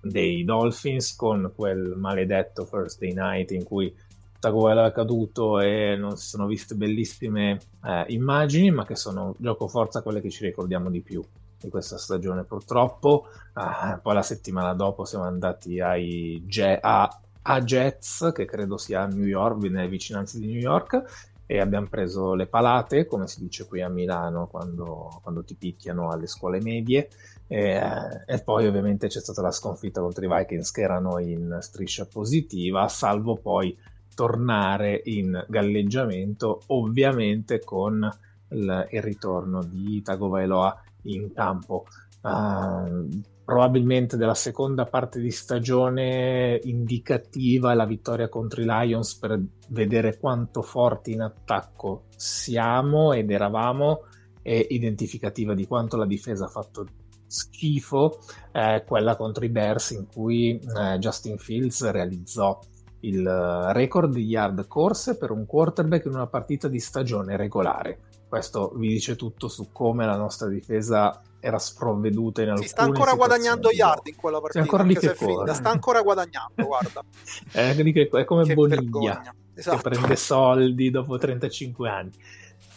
dei 0.00 0.44
Dolphins 0.44 1.16
con 1.16 1.52
quel 1.54 1.94
maledetto 1.96 2.66
First 2.66 2.98
Day 2.98 3.14
Night 3.14 3.50
in 3.52 3.64
cui 3.64 3.94
Tagovailoa 4.40 4.86
è 4.86 4.92
caduto 4.92 5.60
e 5.60 5.96
non 5.96 6.16
si 6.16 6.28
sono 6.28 6.46
viste 6.46 6.74
bellissime 6.74 7.60
eh, 7.84 8.04
immagini, 8.08 8.70
ma 8.70 8.86
che 8.86 8.96
sono 8.96 9.34
gioco 9.38 9.68
forza 9.68 10.02
quelle 10.02 10.20
che 10.20 10.30
ci 10.30 10.44
ricordiamo 10.44 10.90
di 10.90 11.00
più 11.00 11.22
di 11.60 11.68
questa 11.68 11.98
stagione 11.98 12.44
purtroppo. 12.44 13.26
Ah, 13.52 13.98
poi 14.02 14.14
la 14.14 14.22
settimana 14.22 14.72
dopo 14.72 15.04
siamo 15.04 15.24
andati 15.24 15.78
ai 15.80 16.42
Ge- 16.46 16.78
a, 16.80 17.20
a 17.42 17.60
Jets, 17.60 18.32
che 18.34 18.46
credo 18.46 18.78
sia 18.78 19.02
a 19.02 19.06
New 19.06 19.26
York, 19.26 19.62
nelle 19.64 19.88
vicinanze 19.88 20.38
di 20.38 20.46
New 20.46 20.60
York, 20.60 21.28
e 21.44 21.58
abbiamo 21.58 21.88
preso 21.88 22.34
le 22.34 22.46
palate, 22.46 23.06
come 23.06 23.26
si 23.26 23.40
dice 23.40 23.66
qui 23.66 23.82
a 23.82 23.88
Milano 23.88 24.46
quando, 24.46 25.20
quando 25.22 25.44
ti 25.44 25.54
picchiano 25.54 26.10
alle 26.10 26.26
scuole 26.26 26.60
medie. 26.62 27.10
E, 27.46 27.80
e, 28.24 28.42
poi 28.42 28.66
ovviamente 28.66 29.08
c'è 29.08 29.20
stata 29.20 29.42
la 29.42 29.50
sconfitta 29.50 30.00
contro 30.00 30.24
i 30.24 30.28
Vikings 30.28 30.70
che 30.70 30.82
erano 30.82 31.18
in 31.18 31.58
striscia 31.60 32.06
positiva, 32.06 32.86
salvo 32.88 33.36
poi 33.36 33.76
tornare 34.20 35.00
in 35.04 35.46
galleggiamento, 35.48 36.60
ovviamente 36.66 37.58
con 37.64 38.06
il, 38.50 38.86
il 38.90 39.02
ritorno 39.02 39.64
di 39.64 40.02
Tagovailoa 40.02 40.82
in 41.04 41.32
campo. 41.32 41.86
Uh, 42.20 43.08
probabilmente 43.42 44.18
della 44.18 44.34
seconda 44.34 44.84
parte 44.84 45.20
di 45.20 45.30
stagione 45.30 46.60
indicativa 46.64 47.72
la 47.72 47.86
vittoria 47.86 48.28
contro 48.28 48.60
i 48.60 48.66
Lions 48.66 49.14
per 49.14 49.40
vedere 49.68 50.18
quanto 50.18 50.60
forti 50.60 51.12
in 51.12 51.22
attacco 51.22 52.02
siamo 52.14 53.14
ed 53.14 53.30
eravamo 53.30 54.02
e 54.42 54.66
identificativa 54.68 55.54
di 55.54 55.66
quanto 55.66 55.96
la 55.96 56.04
difesa 56.04 56.44
ha 56.44 56.48
fatto 56.48 56.86
schifo 57.26 58.18
eh, 58.52 58.84
quella 58.86 59.16
contro 59.16 59.46
i 59.46 59.48
Bears 59.48 59.92
in 59.92 60.06
cui 60.06 60.60
eh, 60.60 60.98
Justin 60.98 61.38
Fields 61.38 61.90
realizzò 61.90 62.60
il 63.00 63.70
record 63.72 64.12
di 64.12 64.24
yard 64.24 64.66
corse 64.66 65.16
per 65.16 65.30
un 65.30 65.46
quarterback 65.46 66.04
in 66.06 66.14
una 66.14 66.26
partita 66.26 66.68
di 66.68 66.80
stagione 66.80 67.36
regolare. 67.36 67.98
Questo 68.28 68.72
vi 68.76 68.88
dice 68.88 69.16
tutto 69.16 69.48
su 69.48 69.68
come 69.72 70.06
la 70.06 70.16
nostra 70.16 70.48
difesa 70.48 71.20
era 71.40 71.58
sprovveduta 71.58 72.42
in 72.42 72.48
alcune 72.50 72.66
Si 72.66 72.72
sta 72.72 72.82
ancora 72.82 73.14
guadagnando 73.14 73.70
yard 73.70 74.06
in 74.06 74.16
quella 74.16 74.40
partita. 74.40 74.60
Ancora 74.60 74.82
lì 74.84 74.94
che 74.94 75.14
corre. 75.14 75.54
Sta 75.54 75.70
ancora 75.70 76.02
guadagnando, 76.02 76.64
guarda. 76.64 77.02
è, 77.50 77.74
è, 77.74 78.24
come 78.24 78.44
che 78.44 78.54
Boniglia 78.54 79.34
esatto. 79.54 79.76
che 79.76 79.82
prende 79.82 80.16
soldi 80.16 80.90
dopo 80.90 81.18
35 81.18 81.88
anni. 81.88 82.10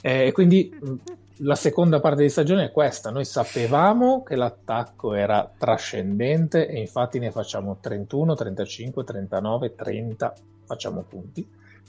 Eh, 0.01 0.31
quindi 0.31 0.73
la 1.37 1.55
seconda 1.55 1.99
parte 1.99 2.21
di 2.21 2.29
stagione 2.29 2.65
è 2.65 2.71
questa. 2.71 3.09
Noi 3.09 3.25
sapevamo 3.25 4.23
che 4.23 4.35
l'attacco 4.35 5.13
era 5.13 5.51
trascendente 5.57 6.67
e 6.67 6.79
infatti 6.79 7.19
ne 7.19 7.31
facciamo 7.31 7.77
31, 7.79 8.35
35, 8.35 9.03
39, 9.03 9.75
30, 9.75 10.33
facciamo 10.65 11.01
punti. 11.01 11.47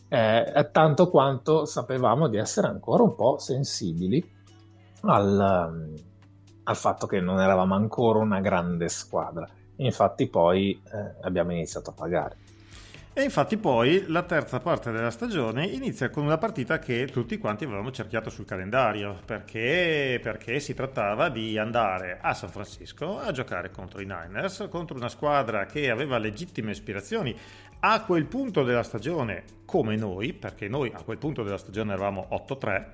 Eh, 0.09 0.69
tanto 0.71 1.11
quanto 1.11 1.65
sapevamo 1.65 2.29
di 2.29 2.37
essere 2.37 2.69
ancora 2.69 3.03
un 3.03 3.15
po' 3.15 3.39
sensibili 3.39 4.25
al, 5.03 5.95
al 6.63 6.77
fatto 6.77 7.07
che 7.07 7.21
non 7.21 7.41
eravamo 7.41 7.75
ancora 7.75 8.21
una 8.21 8.41
grande 8.41 8.89
squadra. 8.89 9.49
Infatti 9.77 10.29
poi 10.29 10.81
eh, 10.85 11.15
abbiamo 11.23 11.53
iniziato 11.53 11.91
a 11.91 11.95
pagare. 11.95 12.37
E 13.17 13.23
infatti 13.23 13.57
poi 13.59 14.07
la 14.09 14.25
terza 14.25 14.59
parte 14.59 14.91
della 14.91 15.13
stagione 15.13 15.67
inizia 15.67 16.11
con 16.11 16.25
una 16.25 16.37
partita 16.37 16.81
che 16.81 17.07
tutti 17.07 17.39
quanti 17.39 17.63
avevamo 17.63 17.93
cerchiato 17.93 18.29
sul 18.29 18.45
calendario, 18.45 19.21
perché, 19.25 20.19
perché 20.21 20.59
si 20.59 20.75
trattava 20.75 21.29
di 21.29 21.57
andare 21.57 22.19
a 22.21 22.35
San 22.35 22.49
Francisco 22.49 23.21
a 23.21 23.31
giocare 23.31 23.71
contro 23.71 24.01
i 24.01 24.05
Niners, 24.05 24.67
contro 24.69 24.97
una 24.97 25.09
squadra 25.09 25.65
che 25.65 25.91
aveva 25.91 26.19
legittime 26.19 26.73
aspirazioni 26.73 27.39
a 27.79 28.03
quel 28.03 28.25
punto 28.25 28.65
della 28.65 28.83
stagione 28.83 29.45
come 29.65 29.95
noi, 29.95 30.33
perché 30.33 30.67
noi 30.67 30.91
a 30.93 31.03
quel 31.03 31.19
punto 31.19 31.45
della 31.45 31.57
stagione 31.57 31.93
eravamo 31.93 32.27
8-3 32.33 32.85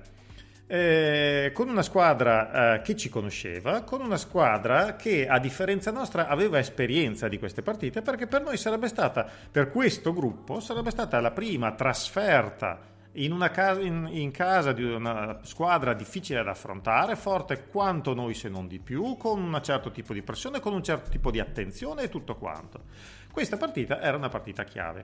eh, 0.73 1.51
con 1.53 1.67
una 1.67 1.81
squadra 1.81 2.75
eh, 2.75 2.81
che 2.81 2.95
ci 2.95 3.09
conosceva, 3.09 3.81
con 3.81 3.99
una 3.99 4.15
squadra 4.15 4.95
che 4.95 5.27
a 5.27 5.37
differenza 5.37 5.91
nostra 5.91 6.29
aveva 6.29 6.59
esperienza 6.59 7.27
di 7.27 7.37
queste 7.37 7.61
partite, 7.61 8.01
perché 8.01 8.25
per 8.25 8.41
noi 8.41 8.55
sarebbe 8.55 8.87
stata, 8.87 9.27
per 9.51 9.69
questo 9.69 10.13
gruppo, 10.13 10.61
sarebbe 10.61 10.89
stata 10.89 11.19
la 11.19 11.31
prima 11.31 11.73
trasferta 11.73 12.79
in, 13.13 13.49
casa, 13.51 13.81
in, 13.81 14.07
in 14.11 14.31
casa 14.31 14.71
di 14.71 14.85
una 14.85 15.39
squadra 15.41 15.93
difficile 15.93 16.41
da 16.41 16.51
affrontare, 16.51 17.17
forte 17.17 17.67
quanto 17.67 18.13
noi 18.13 18.33
se 18.33 18.47
non 18.47 18.69
di 18.69 18.79
più, 18.79 19.17
con 19.17 19.41
un 19.41 19.59
certo 19.61 19.91
tipo 19.91 20.13
di 20.13 20.21
pressione, 20.21 20.61
con 20.61 20.71
un 20.71 20.83
certo 20.83 21.09
tipo 21.09 21.31
di 21.31 21.41
attenzione 21.41 22.03
e 22.03 22.09
tutto 22.09 22.37
quanto. 22.37 22.83
Questa 23.29 23.57
partita 23.57 23.99
era 23.99 24.15
una 24.15 24.29
partita 24.29 24.63
chiave. 24.63 25.03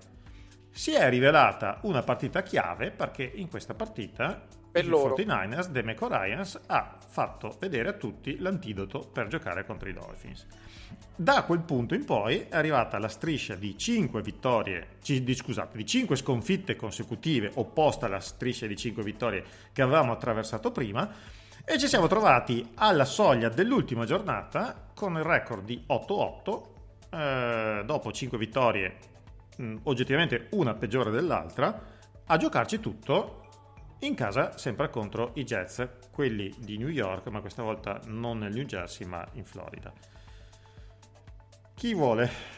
Si 0.69 0.93
è 0.93 1.09
rivelata 1.09 1.79
una 1.81 2.03
partita 2.03 2.41
chiave 2.41 2.91
perché 2.91 3.29
in 3.35 3.49
questa 3.49 3.73
partita 3.73 4.45
per 4.72 4.84
il 4.84 4.89
loro. 4.89 5.15
49ers, 5.15 5.68
Demeco 5.68 6.07
Ryans, 6.07 6.61
ha 6.68 6.97
fatto 7.07 7.55
vedere 7.59 7.89
a 7.89 7.93
tutti 7.93 8.38
l'antidoto 8.39 8.99
per 9.11 9.28
giocare 9.28 9.65
contro 9.65 9.89
i 9.89 9.93
Dolphins. 9.93 10.45
Da 11.15 11.43
quel 11.43 11.61
punto 11.61 11.95
in 11.95 12.05
poi 12.05 12.45
è 12.49 12.55
arrivata 12.55 12.99
la 12.99 13.07
striscia 13.07 13.55
di 13.55 13.78
5 13.78 14.22
vittorie, 14.22 14.97
di, 15.03 15.36
scusate, 15.36 15.76
di 15.76 15.86
5 15.86 16.15
sconfitte 16.15 16.76
consecutive, 16.76 17.51
opposta 17.55 18.05
alla 18.05 18.20
striscia 18.20 18.68
di 18.68 18.76
5 18.76 19.03
vittorie 19.03 19.43
che 19.74 19.82
avevamo 19.82 20.11
attraversato 20.11 20.72
prima, 20.72 21.09
e 21.65 21.78
ci 21.78 21.88
siamo 21.88 22.07
trovati 22.07 22.72
alla 22.76 23.03
soglia 23.03 23.49
dell'ultima 23.49 24.05
giornata 24.05 24.89
con 24.93 25.18
il 25.18 25.24
record 25.24 25.65
di 25.65 25.84
8-8, 25.88 26.61
eh, 27.09 27.82
dopo 27.84 28.11
5 28.11 28.38
vittorie 28.38 28.97
mh, 29.57 29.76
oggettivamente 29.84 30.47
una 30.51 30.76
peggiore 30.76 31.11
dell'altra, 31.11 31.82
a 32.26 32.38
giocarci 32.38 32.80
tutto 32.80 33.46
in 33.99 34.13
casa 34.15 34.57
sempre 34.57 34.89
contro 34.89 35.31
i 35.35 35.43
Jets, 35.43 35.87
quelli 36.11 36.53
di 36.59 36.77
New 36.77 36.89
York, 36.89 37.27
ma 37.27 37.41
questa 37.41 37.63
volta 37.63 37.99
non 38.05 38.39
nel 38.39 38.53
New 38.53 38.65
Jersey, 38.65 39.07
ma 39.07 39.27
in 39.33 39.43
Florida. 39.43 39.91
Chi 41.73 41.93
vuole? 41.93 42.55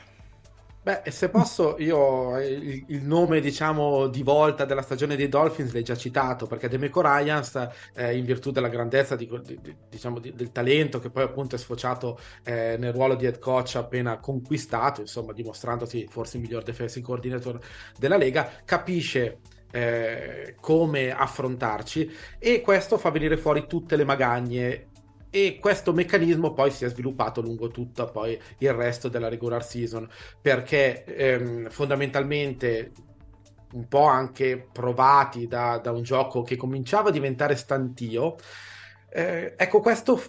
Beh, 0.82 1.12
se 1.12 1.30
posso, 1.30 1.76
io 1.78 2.40
il, 2.40 2.86
il, 2.88 3.04
nome, 3.04 3.42
diciamo, 3.42 4.08
di 4.08 4.24
volta 4.24 4.64
della 4.64 4.82
stagione 4.82 5.18
dei 5.18 5.28
Dolphins 5.28 5.74
l'hai 5.74 5.84
già 5.84 5.96
citato, 5.96 6.48
perché 6.48 6.70
Demeco 6.70 7.02
Ryans, 7.02 7.68
eh, 7.94 8.18
in 8.18 8.24
virtù 8.24 8.52
della 8.52 8.70
grandezza 8.70 9.16
di, 9.16 9.30
di, 9.44 9.76
diciamo, 9.90 10.20
di, 10.20 10.34
del 10.34 10.52
talento 10.52 11.00
che 11.00 11.10
poi 11.10 11.24
appunto 11.24 11.56
è 11.56 11.60
sfociato 11.60 12.18
eh, 12.44 12.78
nel 12.80 12.94
ruolo 12.94 13.16
di 13.16 13.26
head 13.26 13.40
coach 13.40 13.76
appena 13.76 14.20
conquistato, 14.20 15.02
insomma, 15.02 15.34
dimostrandosi 15.34 16.08
forse 16.10 16.38
il 16.38 16.44
miglior 16.44 16.64
defensive 16.64 17.06
coordinator 17.06 17.60
della 17.98 18.18
Lega, 18.18 18.50
capisce 18.64 19.40
eh, 19.72 20.56
come 20.60 21.12
affrontarci 21.12 22.12
e 22.38 22.62
questo 22.62 22.98
fa 22.98 23.10
venire 23.12 23.38
fuori 23.38 23.68
tutte 23.68 23.96
le 23.96 24.04
magagne. 24.04 24.88
E 25.32 25.60
questo 25.60 25.94
meccanismo 25.94 26.54
poi 26.54 26.72
si 26.72 26.86
è 26.86 26.90
sviluppato 26.90 27.40
lungo 27.40 27.68
tutto 27.70 28.10
poi 28.10 28.40
il 28.58 28.74
resto 28.74 29.10
della 29.10 29.30
regular 29.30 29.64
season 29.64 30.10
perché 30.42 31.04
ehm, 31.04 31.70
fondamentalmente 31.70 32.92
un 33.74 33.88
po' 33.88 34.06
anche 34.06 34.68
provati 34.72 35.46
da, 35.46 35.78
da, 35.78 35.92
un 35.92 36.02
gioco 36.02 36.42
che 36.42 36.56
cominciava 36.56 37.10
a 37.10 37.12
diventare 37.12 37.56
stantio 37.56 38.38
eh, 39.12 39.54
ecco 39.56 39.82
questo 39.82 40.20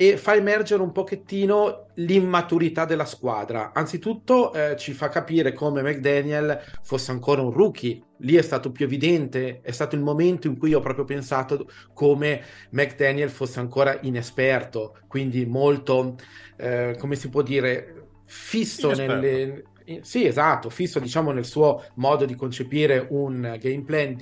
e 0.00 0.16
fa 0.16 0.34
emergere 0.34 0.80
un 0.80 0.92
pochettino 0.92 1.88
l'immaturità 1.96 2.86
della 2.86 3.04
squadra. 3.04 3.72
Anzitutto 3.74 4.50
eh, 4.54 4.74
ci 4.78 4.94
fa 4.94 5.10
capire 5.10 5.52
come 5.52 5.82
McDaniel 5.82 6.58
fosse 6.82 7.10
ancora 7.10 7.42
un 7.42 7.52
rookie. 7.52 8.02
Lì 8.20 8.34
è 8.36 8.40
stato 8.40 8.72
più 8.72 8.86
evidente, 8.86 9.60
è 9.60 9.72
stato 9.72 9.96
il 9.96 10.00
momento 10.00 10.46
in 10.46 10.56
cui 10.56 10.72
ho 10.72 10.80
proprio 10.80 11.04
pensato 11.04 11.68
come 11.92 12.42
McDaniel 12.70 13.28
fosse 13.28 13.60
ancora 13.60 13.98
inesperto, 14.00 14.96
quindi 15.06 15.44
molto, 15.44 16.14
eh, 16.56 16.96
come 16.98 17.14
si 17.14 17.28
può 17.28 17.42
dire, 17.42 18.06
fisso 18.24 18.92
nelle, 18.92 19.64
sì, 20.00 20.24
esatto, 20.24 20.70
fisso 20.70 20.98
diciamo 20.98 21.30
nel 21.30 21.44
suo 21.44 21.84
modo 21.96 22.24
di 22.24 22.36
concepire 22.36 23.06
un 23.10 23.58
game 23.60 23.84
plan 23.84 24.16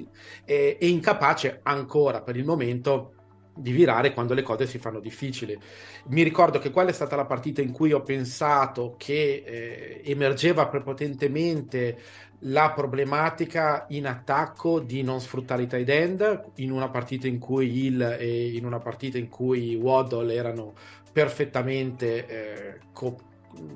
e, 0.45 0.76
e 0.81 0.89
incapace 0.89 1.61
ancora 1.62 2.20
per 2.20 2.37
il 2.37 2.45
momento 2.45 3.12
di 3.59 3.72
virare 3.72 4.12
quando 4.12 4.34
le 4.34 4.42
cose 4.42 4.66
si 4.66 4.78
fanno 4.78 5.00
difficili. 5.00 5.59
Mi 6.06 6.22
ricordo 6.22 6.59
che 6.59 6.70
quella 6.70 6.90
è 6.90 6.94
stata 6.94 7.16
la 7.16 7.26
partita 7.26 7.61
in 7.61 7.72
cui 7.72 7.92
ho 7.92 8.02
pensato 8.02 8.94
che 8.96 9.42
eh, 9.44 10.02
emergeva 10.04 10.68
prepotentemente 10.68 11.98
la 12.42 12.70
problematica 12.70 13.86
in 13.88 14.06
attacco 14.06 14.78
di 14.78 15.02
non 15.02 15.20
sfruttare 15.20 15.62
i 15.62 15.66
tight 15.66 15.88
end 15.88 16.44
in 16.56 16.70
una 16.70 16.88
partita 16.88 17.26
in 17.26 17.38
cui 17.38 17.86
Hill 17.86 18.00
e 18.00 18.54
in 18.54 18.64
una 18.64 18.78
partita 18.78 19.18
in 19.18 19.28
cui 19.28 19.74
Waddle 19.74 20.32
erano 20.32 20.74
perfettamente 21.12 22.26
eh, 22.26 22.78
co- 22.92 23.18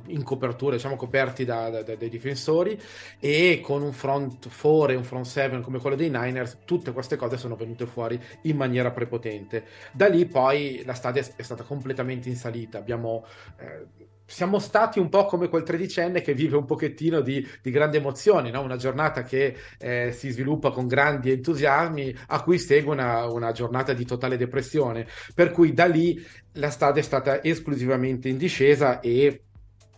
in 0.06 0.22
copertura, 0.22 0.76
diciamo 0.76 0.96
coperti 0.96 1.44
da, 1.44 1.70
da, 1.70 1.82
dai 1.82 2.08
difensori 2.08 2.78
e 3.18 3.60
con 3.62 3.82
un 3.82 3.92
front 3.92 4.48
4 4.48 4.92
e 4.92 4.96
un 4.96 5.04
front 5.04 5.26
7 5.26 5.60
come 5.60 5.78
quello 5.78 5.96
dei 5.96 6.10
Niners, 6.10 6.58
tutte 6.64 6.92
queste 6.92 7.16
cose 7.16 7.36
sono 7.36 7.56
venute 7.56 7.86
fuori 7.86 8.20
in 8.42 8.56
maniera 8.56 8.90
prepotente. 8.90 9.64
Da 9.92 10.08
lì 10.08 10.26
poi 10.26 10.82
la 10.84 10.94
stadia 10.94 11.22
è 11.36 11.42
stata 11.42 11.64
completamente 11.64 12.28
in 12.28 12.36
salita, 12.36 12.78
abbiamo... 12.78 13.24
Eh, 13.58 14.10
siamo 14.24 14.58
stati 14.58 14.98
un 14.98 15.10
po' 15.10 15.26
come 15.26 15.48
quel 15.48 15.62
tredicenne 15.62 16.22
che 16.22 16.32
vive 16.32 16.56
un 16.56 16.64
pochettino 16.64 17.20
di, 17.20 17.46
di 17.60 17.70
grandi 17.70 17.98
emozioni, 17.98 18.50
no? 18.50 18.62
una 18.62 18.76
giornata 18.76 19.24
che 19.24 19.54
eh, 19.78 20.12
si 20.12 20.30
sviluppa 20.30 20.70
con 20.70 20.86
grandi 20.86 21.30
entusiasmi, 21.30 22.16
a 22.28 22.42
cui 22.42 22.58
segue 22.58 22.92
una, 22.92 23.26
una, 23.26 23.52
giornata 23.52 23.92
di 23.92 24.06
totale 24.06 24.38
depressione. 24.38 25.06
Per 25.34 25.50
cui 25.50 25.74
da 25.74 25.84
lì 25.84 26.18
la 26.52 26.70
strada 26.70 26.98
è 26.98 27.02
stata 27.02 27.44
esclusivamente 27.44 28.30
in 28.30 28.38
discesa 28.38 29.00
e 29.00 29.42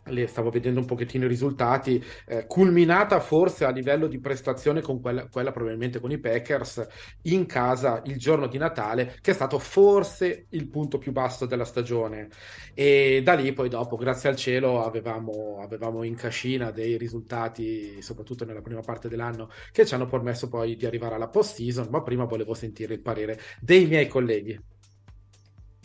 le 0.06 0.26
stavo 0.26 0.50
vedendo 0.50 0.80
un 0.80 0.86
pochettino 0.86 1.24
i 1.24 1.28
risultati, 1.28 2.02
eh, 2.26 2.46
culminata 2.46 3.20
forse 3.20 3.64
a 3.64 3.70
livello 3.70 4.06
di 4.06 4.18
prestazione 4.18 4.80
con 4.80 5.00
quella, 5.00 5.28
quella, 5.28 5.52
probabilmente 5.52 6.00
con 6.00 6.10
i 6.10 6.18
Packers 6.18 6.86
in 7.22 7.46
casa 7.46 8.02
il 8.04 8.18
giorno 8.18 8.46
di 8.46 8.58
Natale, 8.58 9.16
che 9.20 9.30
è 9.30 9.34
stato 9.34 9.58
forse 9.58 10.46
il 10.50 10.68
punto 10.68 10.98
più 10.98 11.12
basso 11.12 11.46
della 11.46 11.64
stagione. 11.64 12.28
E 12.74 13.22
da 13.24 13.34
lì 13.34 13.52
poi 13.52 13.68
dopo, 13.68 13.96
grazie 13.96 14.28
al 14.28 14.36
cielo, 14.36 14.84
avevamo, 14.84 15.60
avevamo 15.60 16.02
in 16.02 16.14
cascina 16.16 16.70
dei 16.70 16.96
risultati, 16.96 18.02
soprattutto 18.02 18.44
nella 18.44 18.62
prima 18.62 18.80
parte 18.80 19.08
dell'anno, 19.08 19.48
che 19.72 19.86
ci 19.86 19.94
hanno 19.94 20.06
permesso 20.06 20.48
poi 20.48 20.76
di 20.76 20.86
arrivare 20.86 21.14
alla 21.14 21.28
post 21.28 21.56
season, 21.56 21.88
ma 21.90 22.02
prima 22.02 22.24
volevo 22.24 22.54
sentire 22.54 22.94
il 22.94 23.00
parere 23.00 23.38
dei 23.60 23.86
miei 23.86 24.08
colleghi. 24.08 24.58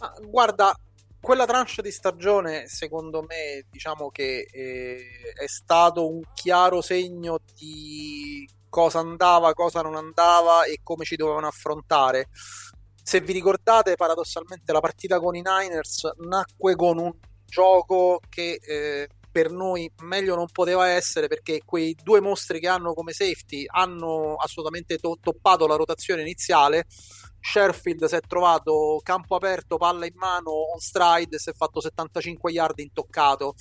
Ah, 0.02 0.14
guarda, 0.26 0.74
quella 1.22 1.46
tranche 1.46 1.82
di 1.82 1.92
stagione, 1.92 2.68
secondo 2.68 3.22
me, 3.22 3.66
diciamo 3.70 4.10
che 4.10 4.48
eh, 4.52 5.06
è 5.38 5.48
stato 5.48 6.08
un 6.08 6.22
chiaro 6.34 6.82
segno 6.82 7.40
di 7.56 8.48
cosa 8.70 9.00
andava, 9.00 9.54
cosa 9.54 9.82
non 9.82 9.96
andava 9.96 10.64
e 10.64 10.80
come 10.84 11.04
ci 11.04 11.16
dovevano 11.16 11.48
affrontare. 11.48 12.28
Se 13.02 13.22
vi 13.22 13.34
ricordate, 13.34 13.96
paradossalmente, 13.96 14.72
la 14.72 14.80
partita 14.80 15.20
con 15.20 15.36
i 15.36 15.42
Niners 15.42 16.10
nacque 16.20 16.76
con 16.76 17.00
un 17.00 17.12
gioco 17.46 18.20
che 18.30 18.60
eh, 18.62 19.10
per 19.32 19.52
noi 19.52 19.92
meglio 20.04 20.36
non 20.36 20.48
poteva 20.52 20.88
essere 20.88 21.28
perché 21.28 21.62
quei 21.66 21.96
due 22.02 22.20
mostri 22.20 22.60
che 22.60 22.68
hanno 22.68 22.94
come 22.94 23.12
safety 23.12 23.66
hanno 23.68 24.36
assolutamente 24.36 24.98
to- 24.98 25.18
toppato 25.22 25.68
la 25.68 25.76
rotazione 25.76 26.22
iniziale 26.22 26.86
Sherfield 27.42 28.06
si 28.06 28.16
è 28.16 28.20
trovato 28.22 29.00
campo 29.04 29.36
aperto, 29.36 29.78
palla 29.78 30.06
in 30.06 30.14
mano, 30.16 30.52
on 30.52 30.80
stride, 30.80 31.40
si 31.40 31.50
è 31.50 31.54
fatto 31.54 31.82
75 31.82 32.52
yard 32.52 32.80
intoccato. 32.80 33.56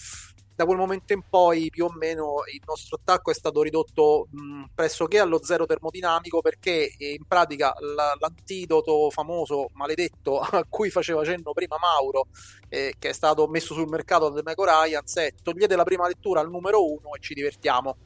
Da 0.55 0.65
quel 0.65 0.77
momento 0.77 1.13
in 1.13 1.23
poi, 1.31 1.71
più 1.71 1.85
o 1.85 1.93
meno, 1.97 2.43
il 2.53 2.61
nostro 2.67 2.97
attacco 3.01 3.31
è 3.31 3.35
stato 3.35 3.63
ridotto 3.63 4.27
mh, 4.33 4.65
pressoché 4.75 5.21
allo 5.21 5.41
zero 5.41 5.67
termodinamico 5.67 6.41
perché 6.41 6.95
in 6.99 7.25
pratica 7.29 7.73
l- 7.79 7.95
l'antidoto 8.19 9.09
famoso, 9.11 9.69
maledetto, 9.75 10.41
a 10.43 10.65
cui 10.69 10.91
faceva 10.91 11.25
cenno 11.25 11.53
prima 11.53 11.77
Mauro, 11.79 12.27
eh, 12.69 12.95
che 12.99 13.11
è 13.11 13.13
stato 13.13 13.47
messo 13.47 13.73
sul 13.75 13.89
mercato 13.89 14.31
da 14.31 14.35
Demeco 14.43 14.65
Ryans, 14.65 15.15
è 15.19 15.33
togliete 15.41 15.77
la 15.77 15.85
prima 15.85 16.09
lettura 16.09 16.41
al 16.41 16.51
numero 16.51 16.85
uno 16.85 17.15
e 17.15 17.21
ci 17.21 17.35
divertiamo 17.35 17.97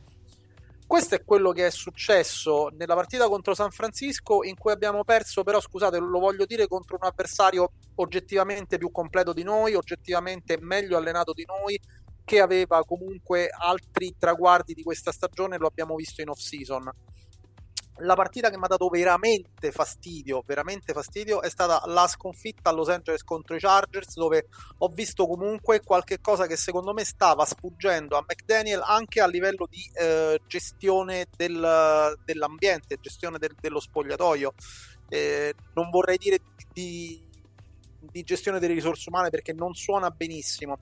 questo 0.92 1.14
è 1.14 1.24
quello 1.24 1.52
che 1.52 1.68
è 1.68 1.70
successo 1.70 2.68
nella 2.76 2.94
partita 2.94 3.26
contro 3.26 3.54
San 3.54 3.70
Francisco 3.70 4.44
in 4.44 4.54
cui 4.58 4.72
abbiamo 4.72 5.04
perso, 5.04 5.42
però 5.42 5.58
scusate, 5.58 5.96
lo 5.96 6.18
voglio 6.18 6.44
dire 6.44 6.68
contro 6.68 6.98
un 7.00 7.08
avversario 7.08 7.70
oggettivamente 7.94 8.76
più 8.76 8.90
completo 8.90 9.32
di 9.32 9.42
noi, 9.42 9.74
oggettivamente 9.74 10.58
meglio 10.60 10.98
allenato 10.98 11.32
di 11.32 11.46
noi, 11.46 11.80
che 12.22 12.40
aveva 12.42 12.84
comunque 12.84 13.48
altri 13.48 14.16
traguardi 14.18 14.74
di 14.74 14.82
questa 14.82 15.12
stagione, 15.12 15.56
lo 15.56 15.66
abbiamo 15.66 15.94
visto 15.94 16.20
in 16.20 16.28
off 16.28 16.40
season 16.40 16.90
la 17.98 18.14
partita 18.14 18.50
che 18.50 18.56
mi 18.56 18.64
ha 18.64 18.68
dato 18.68 18.88
veramente 18.88 19.70
fastidio, 19.70 20.42
veramente 20.46 20.92
fastidio, 20.92 21.42
è 21.42 21.50
stata 21.50 21.82
la 21.86 22.06
sconfitta 22.06 22.70
a 22.70 22.72
Los 22.72 22.88
Angeles 22.88 23.22
contro 23.22 23.54
i 23.54 23.60
Chargers, 23.60 24.14
dove 24.14 24.46
ho 24.78 24.88
visto 24.88 25.26
comunque 25.26 25.80
qualche 25.80 26.20
cosa 26.20 26.46
che 26.46 26.56
secondo 26.56 26.92
me 26.92 27.04
stava 27.04 27.44
sfuggendo 27.44 28.16
a 28.16 28.24
McDaniel 28.26 28.80
anche 28.84 29.20
a 29.20 29.26
livello 29.26 29.66
di 29.68 29.88
eh, 29.94 30.40
gestione 30.46 31.26
del, 31.36 32.18
dell'ambiente, 32.24 32.98
gestione 33.00 33.38
del, 33.38 33.54
dello 33.60 33.80
spogliatoio. 33.80 34.54
Eh, 35.08 35.54
non 35.74 35.90
vorrei 35.90 36.16
dire 36.16 36.38
di, 36.72 37.22
di 38.00 38.22
gestione 38.22 38.58
delle 38.58 38.74
risorse 38.74 39.10
umane 39.10 39.28
perché 39.28 39.52
non 39.52 39.74
suona 39.74 40.10
benissimo. 40.10 40.78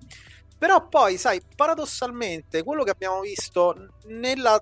Però 0.57 0.89
poi, 0.89 1.17
sai, 1.17 1.41
paradossalmente, 1.57 2.63
quello 2.63 2.85
che 2.85 2.91
abbiamo 2.91 3.21
visto 3.21 3.95
nella 4.05 4.61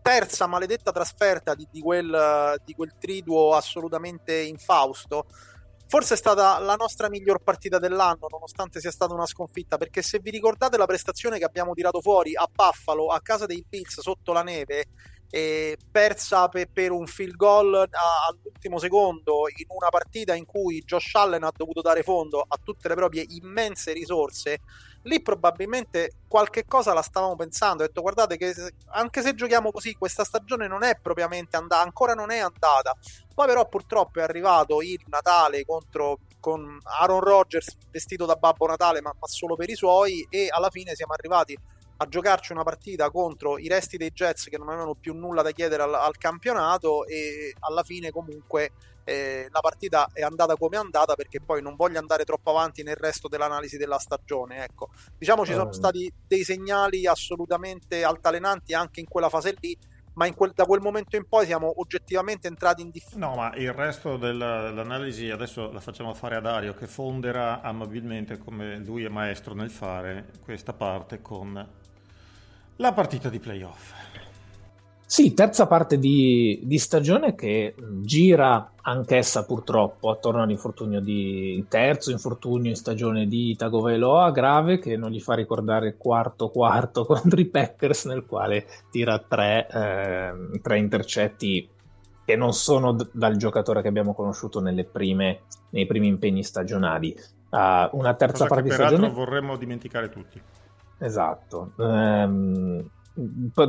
terza 0.00 0.46
maledetta 0.46 0.92
trasferta 0.92 1.54
di, 1.54 1.66
di, 1.70 1.80
quel, 1.80 2.60
di 2.64 2.74
quel 2.74 2.94
triduo 2.98 3.54
assolutamente 3.54 4.34
infausto 4.34 5.26
forse 5.88 6.14
è 6.14 6.16
stata 6.18 6.58
la 6.58 6.74
nostra 6.74 7.08
miglior 7.08 7.42
partita 7.42 7.78
dell'anno, 7.78 8.26
nonostante 8.30 8.78
sia 8.78 8.90
stata 8.90 9.14
una 9.14 9.26
sconfitta, 9.26 9.78
perché 9.78 10.02
se 10.02 10.20
vi 10.20 10.30
ricordate 10.30 10.76
la 10.76 10.86
prestazione 10.86 11.38
che 11.38 11.46
abbiamo 11.46 11.72
tirato 11.72 12.02
fuori 12.02 12.36
a 12.36 12.46
Buffalo, 12.52 13.06
a 13.06 13.20
casa 13.22 13.46
dei 13.46 13.64
Bills 13.66 14.00
sotto 14.00 14.32
la 14.32 14.42
neve, 14.42 14.88
persa 15.90 16.48
per, 16.48 16.70
per, 16.70 16.90
un 16.90 17.06
field 17.06 17.36
goal 17.36 17.74
all'ultimo 17.74 18.78
secondo 18.78 19.42
in 19.54 19.66
una 19.68 19.90
partita 19.90 20.34
in 20.34 20.46
cui 20.46 20.80
Josh 20.80 21.14
Allen 21.16 21.44
ha 21.44 21.52
dovuto 21.54 21.82
dare 21.82 22.02
fondo 22.02 22.42
a 22.46 22.58
tutte 22.62 22.88
le 22.88 22.94
proprie 22.94 23.26
immense 23.28 23.92
risorse, 23.92 24.60
lì 25.02 25.22
probabilmente 25.22 26.12
qualche 26.28 26.64
cosa 26.66 26.92
la 26.92 27.02
stavamo 27.02 27.36
pensando. 27.36 27.82
Ho 27.82 27.86
detto 27.86 28.02
guardate 28.02 28.36
che 28.36 28.54
anche 28.92 29.22
se 29.22 29.34
giochiamo 29.34 29.70
così 29.70 29.94
questa 29.94 30.24
stagione 30.24 30.66
non 30.66 30.82
è 30.82 30.98
propriamente 31.00 31.56
andata, 31.56 31.82
ancora 31.82 32.14
non 32.14 32.30
è 32.30 32.38
andata. 32.38 32.96
Poi 33.34 33.46
però 33.46 33.68
purtroppo 33.68 34.20
è 34.20 34.22
arrivato 34.22 34.82
il 34.82 35.02
Natale 35.06 35.64
contro 35.64 36.18
con 36.40 36.78
Aaron 37.00 37.20
Rodgers 37.20 37.76
vestito 37.90 38.24
da 38.24 38.36
Babbo 38.36 38.66
Natale 38.66 39.00
ma, 39.00 39.12
ma 39.18 39.26
solo 39.26 39.56
per 39.56 39.68
i 39.70 39.74
suoi 39.74 40.26
e 40.30 40.46
alla 40.50 40.70
fine 40.70 40.94
siamo 40.94 41.12
arrivati 41.12 41.58
a 42.00 42.06
giocarci 42.06 42.52
una 42.52 42.62
partita 42.62 43.10
contro 43.10 43.58
i 43.58 43.66
resti 43.66 43.96
dei 43.96 44.12
Jets 44.12 44.44
che 44.44 44.56
non 44.56 44.68
avevano 44.68 44.94
più 44.94 45.14
nulla 45.14 45.42
da 45.42 45.50
chiedere 45.50 45.82
al, 45.82 45.94
al 45.94 46.16
campionato 46.16 47.04
e 47.06 47.54
alla 47.58 47.82
fine 47.82 48.12
comunque 48.12 48.70
eh, 49.08 49.48
la 49.50 49.60
partita 49.60 50.10
è 50.12 50.20
andata 50.20 50.54
come 50.56 50.76
è 50.76 50.78
andata 50.78 51.14
perché 51.14 51.40
poi 51.40 51.62
non 51.62 51.76
voglio 51.76 51.98
andare 51.98 52.24
troppo 52.24 52.50
avanti 52.50 52.82
nel 52.82 52.96
resto 52.96 53.26
dell'analisi 53.26 53.78
della 53.78 53.98
stagione. 53.98 54.64
Ecco, 54.64 54.90
diciamo 55.16 55.46
ci 55.46 55.54
sono 55.54 55.72
stati 55.72 56.12
dei 56.26 56.44
segnali 56.44 57.06
assolutamente 57.06 58.04
altalenanti 58.04 58.74
anche 58.74 59.00
in 59.00 59.06
quella 59.06 59.30
fase 59.30 59.54
lì 59.60 59.76
ma 60.14 60.30
quel, 60.34 60.52
da 60.52 60.64
quel 60.64 60.80
momento 60.80 61.16
in 61.16 61.26
poi 61.28 61.46
siamo 61.46 61.72
oggettivamente 61.80 62.48
entrati 62.48 62.82
in 62.82 62.90
difficoltà. 62.90 63.24
No, 63.24 63.36
ma 63.36 63.54
il 63.54 63.72
resto 63.72 64.16
della, 64.16 64.62
dell'analisi 64.62 65.30
adesso 65.30 65.70
la 65.70 65.78
facciamo 65.78 66.12
fare 66.12 66.34
a 66.34 66.40
Dario 66.40 66.74
che 66.74 66.88
fonderà 66.88 67.60
amabilmente, 67.60 68.36
come 68.36 68.78
lui 68.78 69.04
è 69.04 69.08
maestro 69.08 69.54
nel 69.54 69.70
fare, 69.70 70.26
questa 70.42 70.72
parte 70.72 71.22
con 71.22 71.68
la 72.76 72.92
partita 72.92 73.28
di 73.28 73.38
playoff. 73.38 73.92
Sì, 75.10 75.32
terza 75.32 75.66
parte 75.66 75.98
di, 75.98 76.60
di, 76.64 76.76
stagione 76.76 77.34
che 77.34 77.74
gira 78.02 78.72
anch'essa 78.82 79.46
purtroppo 79.46 80.10
attorno 80.10 80.42
all'infortunio 80.42 81.00
di 81.00 81.64
terzo 81.66 82.10
infortunio 82.10 82.68
in 82.68 82.76
stagione 82.76 83.26
di 83.26 83.56
Tagovailoa 83.56 84.30
grave 84.32 84.78
che 84.78 84.98
non 84.98 85.10
gli 85.10 85.18
fa 85.18 85.32
ricordare 85.32 85.96
quarto 85.96 86.50
quarto 86.50 87.06
contro 87.08 87.40
i 87.40 87.46
Packers 87.46 88.04
nel 88.04 88.26
quale 88.26 88.66
tira 88.90 89.18
tre, 89.18 89.66
eh, 89.72 90.60
tre 90.60 90.78
intercetti 90.78 91.66
che 92.22 92.36
non 92.36 92.52
sono 92.52 92.92
d- 92.92 93.08
dal 93.10 93.36
giocatore 93.36 93.80
che 93.80 93.88
abbiamo 93.88 94.12
conosciuto 94.12 94.60
prime, 94.92 95.40
nei 95.70 95.86
primi 95.86 96.08
impegni 96.08 96.42
stagionali. 96.42 97.16
Uh, 97.48 97.88
una 97.96 98.12
terza 98.12 98.44
Cosa 98.44 98.46
parte 98.46 98.62
di 98.62 98.70
stagione 98.72 99.08
vorremmo 99.08 99.56
dimenticare 99.56 100.10
tutti. 100.10 100.38
Esatto. 100.98 101.72
Um, 101.76 102.90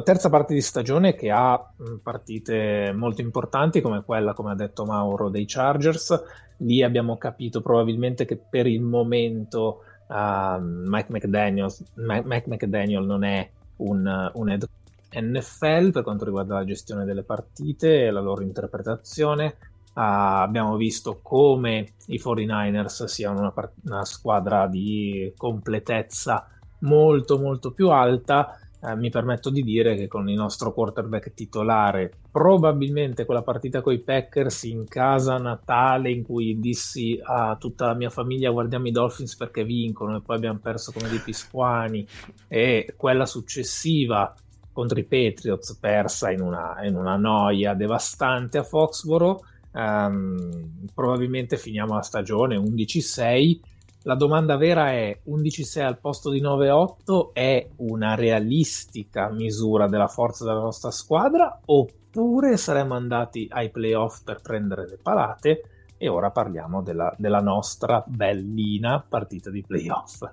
terza 0.04 0.30
parte 0.30 0.54
di 0.54 0.62
stagione 0.62 1.16
che 1.16 1.32
ha 1.32 1.74
partite 2.02 2.92
molto 2.96 3.22
importanti 3.22 3.82
come 3.82 4.04
quella, 4.04 4.34
come 4.34 4.52
ha 4.52 4.56
detto 4.56 4.86
Mauro, 4.86 5.30
dei 5.30 5.46
Chargers. 5.48 6.24
Lì 6.58 6.84
abbiamo 6.84 7.18
capito 7.18 7.62
probabilmente 7.62 8.26
che 8.26 8.38
per 8.38 8.68
il 8.68 8.82
momento 8.82 9.82
uh, 10.08 10.60
Mike, 10.60 11.08
McDaniel, 11.10 11.74
Mike, 11.96 12.44
McDaniel, 12.48 13.06
non 13.06 13.24
è 13.24 13.50
un, 13.78 14.32
un 14.34 14.50
head 14.50 14.68
NFL 15.12 15.92
per 15.92 16.04
quanto 16.04 16.26
riguarda 16.26 16.56
la 16.56 16.66
gestione 16.66 17.06
delle 17.06 17.24
partite 17.24 18.06
e 18.06 18.12
la 18.12 18.22
loro 18.22 18.44
interpretazione. 18.44 19.56
Uh, 19.90 20.44
abbiamo 20.46 20.76
visto 20.76 21.20
come 21.22 21.94
i 22.08 22.22
49ers 22.24 23.06
siano 23.06 23.40
una, 23.40 23.54
una 23.86 24.06
squadra 24.06 24.68
di 24.68 25.34
completezza 25.36 26.48
molto 26.82 27.38
molto 27.38 27.72
più 27.72 27.90
alta 27.90 28.58
eh, 28.82 28.96
mi 28.96 29.10
permetto 29.10 29.50
di 29.50 29.62
dire 29.62 29.96
che 29.96 30.08
con 30.08 30.30
il 30.30 30.36
nostro 30.36 30.74
quarterback 30.74 31.34
titolare, 31.34 32.12
probabilmente 32.32 33.26
quella 33.26 33.42
partita 33.42 33.82
con 33.82 33.94
i 33.94 34.00
Packers 34.00 34.64
in 34.64 34.88
casa 34.88 35.38
Natale 35.38 36.12
in 36.12 36.24
cui 36.24 36.60
dissi 36.60 37.20
a 37.22 37.58
tutta 37.60 37.88
la 37.88 37.94
mia 37.94 38.10
famiglia 38.10 38.52
guardiamo 38.52 38.88
i 38.88 38.92
Dolphins 38.92 39.36
perché 39.36 39.64
vincono 39.64 40.18
e 40.18 40.22
poi 40.22 40.38
abbiamo 40.38 40.60
perso 40.60 40.92
come 40.92 41.10
dei 41.10 41.20
pisquani 41.20 42.08
e 42.48 42.94
quella 42.96 43.26
successiva 43.26 44.34
contro 44.72 45.00
i 45.00 45.04
Patriots 45.04 45.76
persa 45.76 46.32
in 46.32 46.42
una, 46.42 46.78
in 46.84 46.96
una 46.96 47.18
noia 47.18 47.74
devastante 47.74 48.60
a 48.60 48.64
Foxboro, 48.64 49.42
ehm, 49.74 50.88
probabilmente 50.94 51.58
finiamo 51.58 51.96
la 51.96 52.02
stagione 52.02 52.56
11-6 52.56 53.60
la 54.04 54.16
domanda 54.16 54.56
vera 54.56 54.92
è 54.92 55.20
11-6 55.28 55.82
al 55.82 56.00
posto 56.00 56.30
di 56.30 56.42
9-8 56.42 57.34
è 57.34 57.68
una 57.78 58.16
realistica 58.16 59.30
misura 59.30 59.88
della 59.88 60.08
forza 60.08 60.46
della 60.46 60.62
nostra 60.62 60.90
squadra 60.90 61.60
oppure 61.66 62.56
saremmo 62.56 62.96
andati 62.96 63.48
ai 63.52 63.70
playoff 63.70 64.24
per 64.24 64.40
prendere 64.42 64.88
le 64.88 64.98
palate 65.02 65.64
e 65.98 66.08
ora 66.08 66.32
parliamo 66.32 66.82
della, 66.82 67.14
della 67.18 67.42
nostra 67.42 68.02
bellina 68.08 69.04
partita 69.08 69.50
di 69.50 69.62
playoff. 69.64 70.24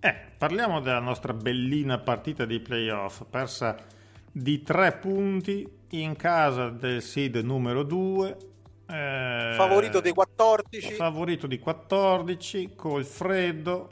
Eh, 0.00 0.14
parliamo 0.38 0.80
della 0.80 1.00
nostra 1.00 1.34
bellina 1.34 1.98
partita 1.98 2.46
di 2.46 2.60
playoff 2.60 3.24
persa 3.28 3.76
di 4.32 4.62
3 4.62 4.92
punti 4.92 5.70
in 5.90 6.16
casa 6.16 6.70
del 6.70 7.02
seed 7.02 7.36
numero 7.36 7.82
2 7.82 8.36
eh, 8.90 9.54
favorito 9.56 10.00
dei 10.00 10.12
14. 10.12 10.94
Favorito 10.94 11.46
di 11.46 11.58
14, 11.58 12.74
col 12.74 13.04
freddo. 13.04 13.88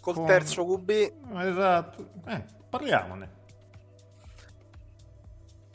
Col 0.00 0.14
con... 0.14 0.26
terzo 0.26 0.64
QB. 0.64 0.90
Esatto. 1.36 2.10
Eh, 2.26 2.44
parliamone. 2.68 3.36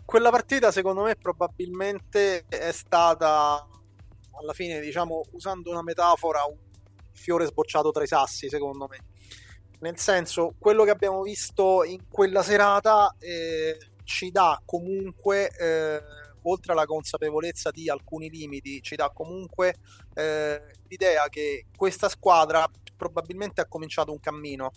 Quella 0.06 0.32
partita 0.32 0.72
secondo 0.72 1.04
me 1.04 1.16
probabilmente 1.16 2.46
è 2.48 2.72
stata, 2.72 3.68
alla 4.40 4.54
fine 4.54 4.80
diciamo, 4.80 5.22
usando 5.32 5.72
una 5.72 5.82
metafora, 5.82 6.44
un 6.44 6.58
fiore 7.12 7.46
sbocciato 7.46 7.92
tra 7.92 8.04
i 8.04 8.08
sassi 8.08 8.50
secondo 8.50 8.88
me. 8.88 8.98
Nel 9.80 9.98
senso, 9.98 10.56
quello 10.58 10.84
che 10.84 10.92
abbiamo 10.92 11.22
visto 11.22 11.84
in 11.84 12.08
quella 12.10 12.42
serata 12.42 13.16
eh, 13.20 13.78
ci 14.04 14.32
dà 14.32 14.60
comunque... 14.66 15.50
Eh, 15.50 16.23
oltre 16.44 16.74
alla 16.74 16.86
consapevolezza 16.86 17.72
di 17.72 17.90
alcuni 17.90 18.30
limiti, 18.30 18.82
ci 18.82 18.96
dà 18.96 19.10
comunque 19.10 19.76
eh, 20.14 20.62
l'idea 20.88 21.28
che 21.30 21.66
questa 21.76 22.10
squadra 22.10 22.70
probabilmente 22.96 23.62
ha 23.62 23.68
cominciato 23.68 24.12
un 24.12 24.20
cammino. 24.20 24.72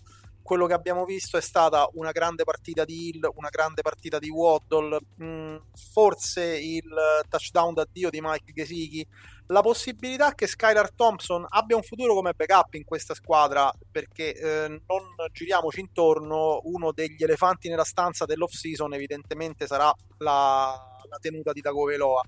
Quello 0.47 0.65
che 0.65 0.71
abbiamo 0.71 1.03
visto 1.03 1.35
è 1.35 1.41
stata 1.41 1.89
una 1.95 2.11
grande 2.11 2.45
partita 2.45 2.85
di 2.85 3.09
Hill, 3.09 3.29
una 3.35 3.49
grande 3.49 3.81
partita 3.81 4.17
di 4.17 4.29
Waddle, 4.29 4.97
mm, 5.21 5.57
forse 5.91 6.57
il 6.57 6.87
touchdown 7.27 7.73
d'addio 7.73 8.09
di 8.09 8.21
Mike 8.21 8.53
Gesicki, 8.53 9.05
la 9.47 9.59
possibilità 9.59 10.33
che 10.35 10.47
Skylar 10.47 10.93
Thompson 10.93 11.45
abbia 11.49 11.75
un 11.75 11.83
futuro 11.83 12.13
come 12.13 12.31
backup 12.33 12.75
in 12.75 12.85
questa 12.85 13.13
squadra, 13.13 13.69
perché 13.91 14.33
eh, 14.35 14.69
non 14.69 15.03
giriamoci 15.33 15.81
intorno, 15.81 16.61
uno 16.63 16.93
degli 16.93 17.21
elefanti 17.21 17.67
nella 17.67 17.83
stanza 17.83 18.23
dell'off 18.23 18.53
season 18.53 18.93
evidentemente 18.93 19.67
sarà 19.67 19.93
la, 20.19 20.97
la 21.09 21.17
tenuta 21.19 21.51
di 21.51 21.59
Tagoveloa. 21.59 22.21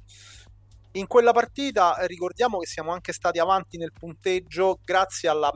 In 0.92 1.08
quella 1.08 1.32
partita 1.32 1.96
ricordiamo 2.02 2.58
che 2.58 2.66
siamo 2.66 2.92
anche 2.92 3.14
stati 3.14 3.40
avanti 3.40 3.78
nel 3.78 3.94
punteggio 3.98 4.80
grazie 4.84 5.30
alla 5.30 5.54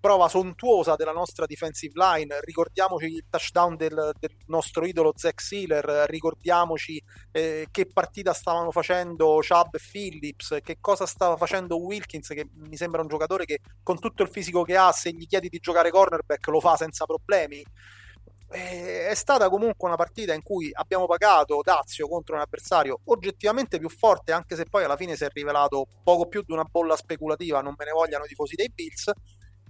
prova 0.00 0.28
sontuosa 0.28 0.94
della 0.96 1.12
nostra 1.12 1.46
defensive 1.46 1.92
line. 1.94 2.38
Ricordiamoci 2.40 3.06
il 3.06 3.24
touchdown 3.28 3.76
del, 3.76 4.12
del 4.18 4.36
nostro 4.46 4.84
idolo 4.84 5.12
Zach 5.16 5.40
Sealer, 5.40 6.06
ricordiamoci 6.08 7.02
eh, 7.32 7.68
che 7.70 7.86
partita 7.86 8.32
stavano 8.32 8.70
facendo 8.70 9.38
Chubb 9.46 9.74
e 9.74 9.78
Phillips, 9.78 10.58
che 10.62 10.78
cosa 10.80 11.06
stava 11.06 11.36
facendo 11.36 11.80
Wilkins, 11.80 12.28
che 12.28 12.48
mi 12.52 12.76
sembra 12.76 13.02
un 13.02 13.08
giocatore 13.08 13.44
che 13.44 13.60
con 13.82 13.98
tutto 13.98 14.22
il 14.22 14.30
fisico 14.30 14.62
che 14.62 14.76
ha, 14.76 14.92
se 14.92 15.10
gli 15.12 15.26
chiedi 15.26 15.48
di 15.48 15.58
giocare 15.58 15.90
cornerback 15.90 16.46
lo 16.48 16.60
fa 16.60 16.76
senza 16.76 17.04
problemi. 17.04 17.64
Eh, 18.50 19.08
è 19.08 19.14
stata 19.14 19.50
comunque 19.50 19.86
una 19.86 19.96
partita 19.96 20.32
in 20.32 20.42
cui 20.42 20.70
abbiamo 20.72 21.04
pagato 21.04 21.60
Dazio 21.62 22.08
contro 22.08 22.34
un 22.34 22.40
avversario 22.40 23.00
oggettivamente 23.04 23.78
più 23.78 23.90
forte, 23.90 24.32
anche 24.32 24.56
se 24.56 24.64
poi 24.64 24.84
alla 24.84 24.96
fine 24.96 25.16
si 25.16 25.24
è 25.24 25.28
rivelato 25.30 25.86
poco 26.02 26.26
più 26.28 26.42
di 26.42 26.52
una 26.52 26.64
bolla 26.64 26.96
speculativa, 26.96 27.60
non 27.60 27.74
me 27.76 27.84
ne 27.84 27.90
vogliano 27.90 28.24
i 28.24 28.28
tifosi 28.28 28.54
dei 28.54 28.70
Bills. 28.70 29.12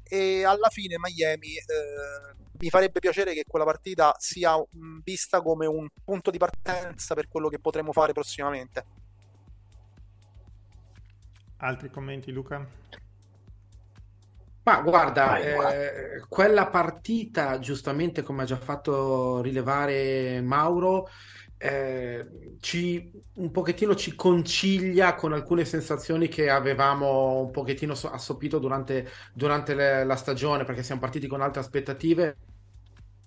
E 0.09 0.45
alla 0.45 0.69
fine 0.69 0.97
Miami 0.99 1.57
eh, 1.57 2.35
mi 2.59 2.71
farebbe 2.71 2.99
piacere 2.99 3.35
che 3.35 3.45
quella 3.47 3.65
partita 3.65 4.15
sia 4.19 4.57
vista 5.05 5.41
come 5.41 5.67
un 5.67 5.87
punto 6.05 6.31
di 6.31 6.39
partenza 6.39 7.15
per 7.15 7.29
quello 7.29 7.49
che 7.49 7.59
potremo 7.59 7.93
fare 7.93 8.13
prossimamente. 8.13 8.85
Altri 11.59 11.91
commenti, 11.91 12.31
Luca? 12.31 12.67
Ma 14.63 14.83
guarda, 14.83 15.39
eh, 15.39 16.23
quella 16.29 16.67
partita, 16.69 17.59
giustamente 17.59 18.23
come 18.23 18.43
ha 18.43 18.45
già 18.47 18.59
fatto 18.59 19.41
rilevare 19.41 20.43
Mauro, 20.43 21.09
eh, 21.59 22.57
ci, 22.61 23.11
un 23.35 23.51
pochettino 23.51 23.95
ci 23.95 24.15
conciglia 24.15 25.15
con 25.15 25.33
alcune 25.33 25.65
sensazioni 25.65 26.29
che 26.29 26.49
avevamo 26.51 27.41
un 27.41 27.51
pochettino 27.51 27.93
assopito 27.93 28.59
durante, 28.59 29.09
durante 29.35 29.75
le, 29.75 30.05
la 30.05 30.17
stagione, 30.17 30.65
perché 30.65 30.83
siamo 30.83 31.01
partiti 31.01 31.27
con 31.27 31.41
altre 31.43 31.61
aspettative 31.61 32.37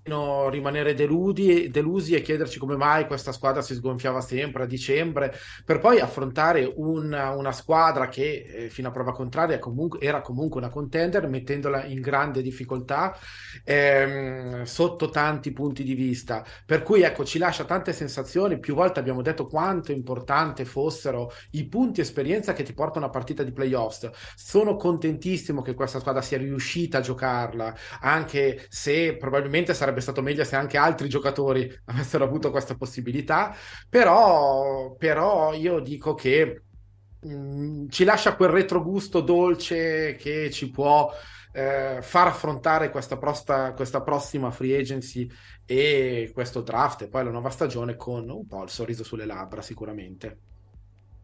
rimanere 0.04 0.94
deludi, 0.94 1.70
delusi 1.70 2.16
e 2.16 2.22
chiederci 2.22 2.60
come 2.60 2.76
mai 2.76 3.06
questa 3.06 3.32
squadra 3.32 3.62
si 3.62 3.76
sgonfiava 3.76 4.22
sempre 4.22 4.64
a 4.64 4.66
dicembre, 4.66 5.34
per 5.64 5.80
poi 5.80 6.00
affrontare 6.00 6.72
una, 6.76 7.32
una 7.32 7.52
squadra 7.52 8.08
che 8.08 8.46
eh, 8.48 8.70
fino 8.70 8.90
a 8.90 8.92
prova 8.92 9.12
contraria 9.12 9.60
comunque, 9.60 10.00
era 10.00 10.22
comunque 10.22 10.60
una 10.60 10.70
contender, 10.70 11.28
mettendola 11.28 11.86
in 11.86 12.02
grande 12.02 12.42
difficoltà 12.42 13.16
ehm, 13.64 14.64
sotto 14.64 15.10
tanti 15.10 15.52
punti 15.52 15.84
di 15.84 15.94
vista. 15.94 16.44
Per 16.66 16.84
cui 16.84 17.02
ecco, 17.02 17.24
ci 17.24 17.38
lascia 17.38 17.66
tante 17.66 17.94
sensazioni. 17.94 18.60
Più 18.60 18.74
volte 18.74 19.00
abbiamo 19.00 19.22
detto 19.22 19.48
quanto 19.48 19.92
importante 19.92 20.66
fossero 20.66 21.32
i 21.52 21.68
punti 21.68 22.02
esperienza 22.02 22.54
che 22.54 22.64
ti 22.64 22.74
portano 22.74 23.06
a 23.06 23.10
partita 23.10 23.44
di 23.44 23.52
playoffs. 23.52 24.10
Sono 24.36 24.76
contentissimo 24.76 25.62
che 25.62 25.74
questa 25.74 26.00
squadra 26.00 26.22
sia 26.22 26.38
riuscita 26.38 26.98
a 27.00 27.02
giocarla, 27.02 27.76
anche 28.02 28.66
se 28.70 29.16
probabilmente 29.18 29.74
sarebbe 29.74 29.91
sarebbe 29.92 30.02
stato 30.02 30.22
meglio 30.22 30.44
se 30.44 30.56
anche 30.56 30.78
altri 30.78 31.10
giocatori 31.10 31.72
avessero 31.86 32.24
avuto 32.24 32.52
questa 32.52 32.76
possibilità, 32.76 33.56
però, 33.90 34.96
però 34.98 35.54
io 35.54 35.80
dico 35.80 36.14
che 36.14 36.64
mh, 37.20 37.34
mm, 37.34 37.88
ci 37.90 38.04
lascia 38.04 38.36
quel 38.36 38.50
retrogusto 38.50 39.22
dolce 39.22 40.16
che 40.16 40.50
ci 40.50 40.70
può 40.72 41.12
eh, 41.54 42.00
far 42.02 42.28
affrontare 42.28 42.90
questa, 42.90 43.18
prosta, 43.18 43.74
questa 43.74 44.02
prossima 44.02 44.52
free 44.52 44.80
agency 44.80 45.30
e 45.66 46.32
questo 46.34 46.62
draft 46.62 47.02
e 47.02 47.10
poi 47.10 47.26
la 47.26 47.32
nuova 47.32 47.50
stagione 47.50 47.96
con 47.96 48.30
un 48.30 48.48
po' 48.48 48.64
il 48.64 48.70
sorriso 48.70 49.04
sulle 49.04 49.26
labbra 49.26 49.62
sicuramente. 49.62 50.40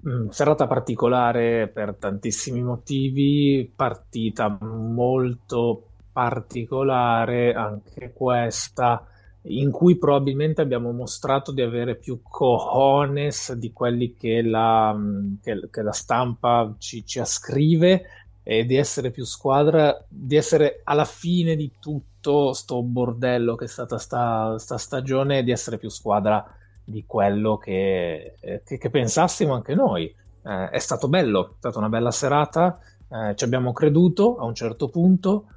Mm, 0.07 0.27
serata 0.29 0.67
particolare 0.67 1.69
per 1.69 1.95
tantissimi 1.95 2.61
motivi, 2.61 3.71
partita 3.75 4.55
molto 4.59 5.87
particolare 6.17 7.53
anche 7.53 8.11
questa 8.11 9.05
in 9.43 9.69
cui 9.69 9.99
probabilmente 9.99 10.63
abbiamo 10.63 10.91
mostrato 10.91 11.51
di 11.51 11.61
avere 11.61 11.95
più 11.95 12.21
cojones 12.23 13.53
di 13.53 13.71
quelli 13.71 14.15
che 14.15 14.41
la, 14.41 14.95
mm, 14.95 15.35
che, 15.43 15.69
che 15.69 15.81
la 15.83 15.91
stampa 15.91 16.73
ci, 16.79 17.05
ci, 17.05 17.19
ascrive 17.19 18.01
e 18.41 18.65
di 18.65 18.75
essere 18.77 19.11
più 19.11 19.25
squadra, 19.25 19.95
di 20.07 20.35
essere 20.35 20.81
alla 20.85 21.05
fine 21.05 21.55
di 21.55 21.73
tutto 21.79 22.51
sto 22.53 22.81
bordello 22.81 23.53
che 23.53 23.65
è 23.65 23.67
stata 23.67 23.99
sta, 23.99 24.57
sta 24.57 24.79
stagione, 24.79 25.43
di 25.43 25.51
essere 25.51 25.77
più 25.77 25.89
squadra 25.89 26.43
di 26.83 27.05
quello 27.05 27.57
che, 27.57 28.37
eh, 28.39 28.63
che, 28.65 28.79
che 28.79 28.89
pensassimo 28.89 29.53
anche 29.53 29.75
noi. 29.75 30.05
Eh, 30.43 30.69
è 30.71 30.79
stato 30.79 31.09
bello, 31.09 31.49
è 31.49 31.53
stata 31.59 31.77
una 31.77 31.89
bella 31.89 32.09
serata, 32.09 32.79
eh, 33.07 33.35
ci 33.35 33.43
abbiamo 33.43 33.71
creduto 33.71 34.37
a 34.37 34.45
un 34.45 34.55
certo 34.55 34.89
punto 34.89 35.49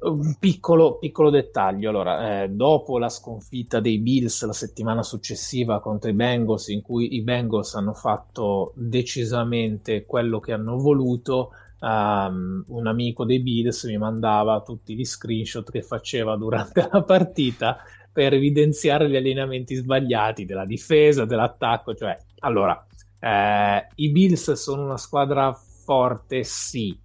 un 0.00 0.36
piccolo, 0.38 0.98
piccolo 0.98 1.30
dettaglio, 1.30 1.88
allora, 1.90 2.42
eh, 2.42 2.48
dopo 2.48 2.98
la 2.98 3.08
sconfitta 3.08 3.80
dei 3.80 3.98
Bills 3.98 4.44
la 4.44 4.52
settimana 4.52 5.02
successiva 5.02 5.80
contro 5.80 6.10
i 6.10 6.14
Bengals, 6.14 6.68
in 6.68 6.82
cui 6.82 7.14
i 7.14 7.22
Bengals 7.22 7.74
hanno 7.74 7.94
fatto 7.94 8.72
decisamente 8.76 10.04
quello 10.04 10.38
che 10.38 10.52
hanno 10.52 10.76
voluto, 10.76 11.50
um, 11.80 12.64
un 12.68 12.86
amico 12.86 13.24
dei 13.24 13.40
Bills 13.40 13.84
mi 13.84 13.98
mandava 13.98 14.62
tutti 14.62 14.94
gli 14.94 15.04
screenshot 15.04 15.68
che 15.70 15.82
faceva 15.82 16.36
durante 16.36 16.86
la 16.92 17.02
partita 17.02 17.78
per 18.12 18.34
evidenziare 18.34 19.08
gli 19.08 19.16
allenamenti 19.16 19.74
sbagliati 19.74 20.44
della 20.44 20.64
difesa, 20.64 21.24
dell'attacco, 21.24 21.94
cioè, 21.94 22.16
allora, 22.40 22.86
eh, 23.18 23.88
i 23.96 24.10
Bills 24.10 24.52
sono 24.52 24.84
una 24.84 24.96
squadra 24.96 25.52
forte, 25.52 26.44
sì, 26.44 26.96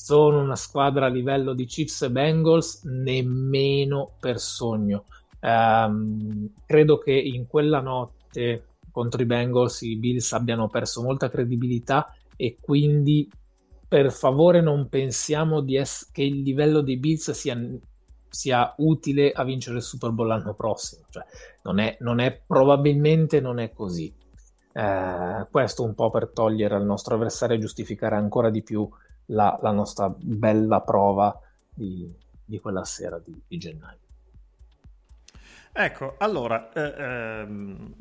sono 0.00 0.40
una 0.40 0.54
squadra 0.54 1.06
a 1.06 1.10
livello 1.10 1.54
di 1.54 1.64
Chiefs 1.64 2.02
e 2.02 2.10
Bengals 2.10 2.84
nemmeno 2.84 4.12
per 4.20 4.38
sogno. 4.38 5.04
Um, 5.40 6.50
credo 6.64 6.98
che 6.98 7.12
in 7.12 7.48
quella 7.48 7.80
notte 7.80 8.64
contro 8.92 9.20
i 9.20 9.26
Bengals 9.26 9.82
i 9.82 9.96
Bills 9.96 10.32
abbiano 10.32 10.68
perso 10.68 11.02
molta 11.02 11.28
credibilità 11.28 12.14
e 12.36 12.58
quindi 12.60 13.28
per 13.88 14.12
favore 14.12 14.60
non 14.60 14.88
pensiamo 14.88 15.64
es- 15.66 16.08
che 16.12 16.22
il 16.22 16.42
livello 16.42 16.80
dei 16.80 16.96
Bills 16.96 17.32
sia, 17.32 17.58
sia, 18.28 18.74
utile 18.78 19.32
a 19.32 19.42
vincere 19.42 19.78
il 19.78 19.82
Super 19.82 20.10
Bowl 20.10 20.28
l'anno 20.28 20.54
prossimo. 20.54 21.06
Cioè, 21.10 21.24
non, 21.64 21.80
è, 21.80 21.96
non 22.00 22.20
è, 22.20 22.40
probabilmente 22.46 23.40
non 23.40 23.58
è 23.58 23.72
così. 23.72 24.14
Eh, 24.72 25.46
questo 25.50 25.82
un 25.82 25.94
po' 25.94 26.10
per 26.10 26.28
togliere 26.28 26.76
al 26.76 26.84
nostro 26.84 27.16
avversario 27.16 27.56
e 27.56 27.60
giustificare 27.60 28.14
ancora 28.14 28.48
di 28.48 28.62
più 28.62 28.88
la, 29.28 29.58
la 29.62 29.70
nostra 29.70 30.08
bella 30.08 30.80
prova 30.80 31.38
di, 31.72 32.10
di 32.44 32.58
quella 32.60 32.84
sera 32.84 33.18
di, 33.18 33.34
di, 33.46 33.58
gennaio. 33.58 33.98
Ecco, 35.72 36.14
allora, 36.18 36.72
eh, 36.72 36.94
ehm, 36.96 37.94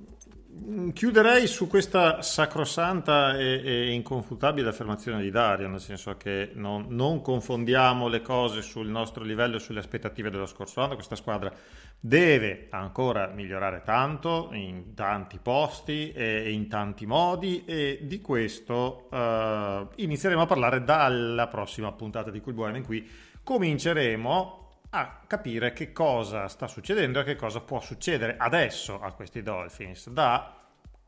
chiuderei 0.94 1.46
su 1.48 1.68
questa 1.68 2.22
sacrosanta 2.22 3.38
e, 3.38 3.62
e, 3.64 3.92
inconfutabile 3.92 4.70
affermazione 4.70 5.22
di 5.22 5.30
Dario, 5.30 5.68
nel 5.68 5.80
senso 5.80 6.16
che 6.18 6.52
non, 6.56 6.88
non 6.90 7.22
confondiamo 7.22 8.08
le 8.08 8.22
cose 8.22 8.62
sul 8.62 8.88
nostro 8.88 9.24
livello 9.24 9.58
e 9.58 9.60
sulle 9.60 9.80
aspettative 9.80 10.30
dello 10.30 10.46
scorso 10.46 10.82
anno. 10.82 10.96
Questa 10.96 11.16
squadra 11.16 11.54
deve 12.00 12.68
ancora 12.70 13.28
migliorare 13.28 13.82
tanto 13.84 14.50
in 14.52 14.94
tanti 14.94 15.40
posti 15.42 16.12
e 16.12 16.52
in 16.52 16.68
tanti 16.68 17.06
modi 17.06 17.66
e 17.66 18.00
di 18.04 18.22
questo 18.22 19.08
uh, 19.12 19.88
inizieremo 19.96 20.42
a 20.42 20.46
parlare 20.46 20.84
dalla 20.84 21.48
prossima 21.48 21.92
puntata 21.92 22.30
di 22.30 22.40
Cool 22.40 22.56
Buono 22.56 22.78
in 22.78 22.86
cui 22.86 23.08
cominceremo 23.44 24.66
a 24.92 25.20
capire 25.28 25.74
che 25.74 25.92
cosa 25.92 26.48
sta 26.48 26.68
succedendo 26.68 27.20
e 27.20 27.24
che 27.24 27.36
cosa 27.36 27.60
può 27.60 27.80
succedere 27.80 28.36
adesso 28.38 29.00
a 29.02 29.12
questi 29.12 29.42
Dolphins. 29.42 30.10
Da 30.10 30.57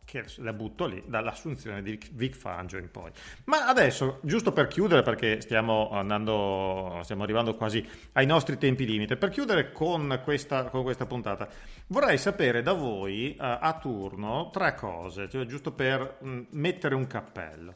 che 0.09 0.25
la 0.37 0.53
butto 0.53 0.87
lì 0.87 1.03
dall'assunzione 1.05 1.83
di 1.83 1.99
Vic 2.13 2.35
Fangio 2.35 2.77
in 2.77 2.89
poi. 2.89 3.11
Ma 3.43 3.67
adesso, 3.67 4.17
giusto 4.23 4.51
per 4.51 4.67
chiudere, 4.67 5.03
perché 5.03 5.39
stiamo 5.41 5.91
andando, 5.91 6.99
stiamo 7.03 7.21
arrivando 7.21 7.55
quasi 7.55 7.87
ai 8.13 8.25
nostri 8.25 8.57
tempi 8.57 8.87
limite, 8.87 9.17
per 9.17 9.29
chiudere 9.29 9.71
con 9.71 10.19
questa, 10.23 10.63
con 10.65 10.81
questa 10.81 11.05
puntata, 11.05 11.47
vorrei 11.87 12.17
sapere 12.17 12.63
da 12.63 12.73
voi 12.73 13.35
uh, 13.37 13.43
a 13.43 13.77
turno 13.79 14.49
tre 14.51 14.73
cose, 14.73 15.29
cioè 15.29 15.45
giusto 15.45 15.71
per 15.71 16.17
mh, 16.19 16.29
mm, 16.29 16.41
mettere 16.51 16.95
un 16.95 17.05
cappello. 17.05 17.75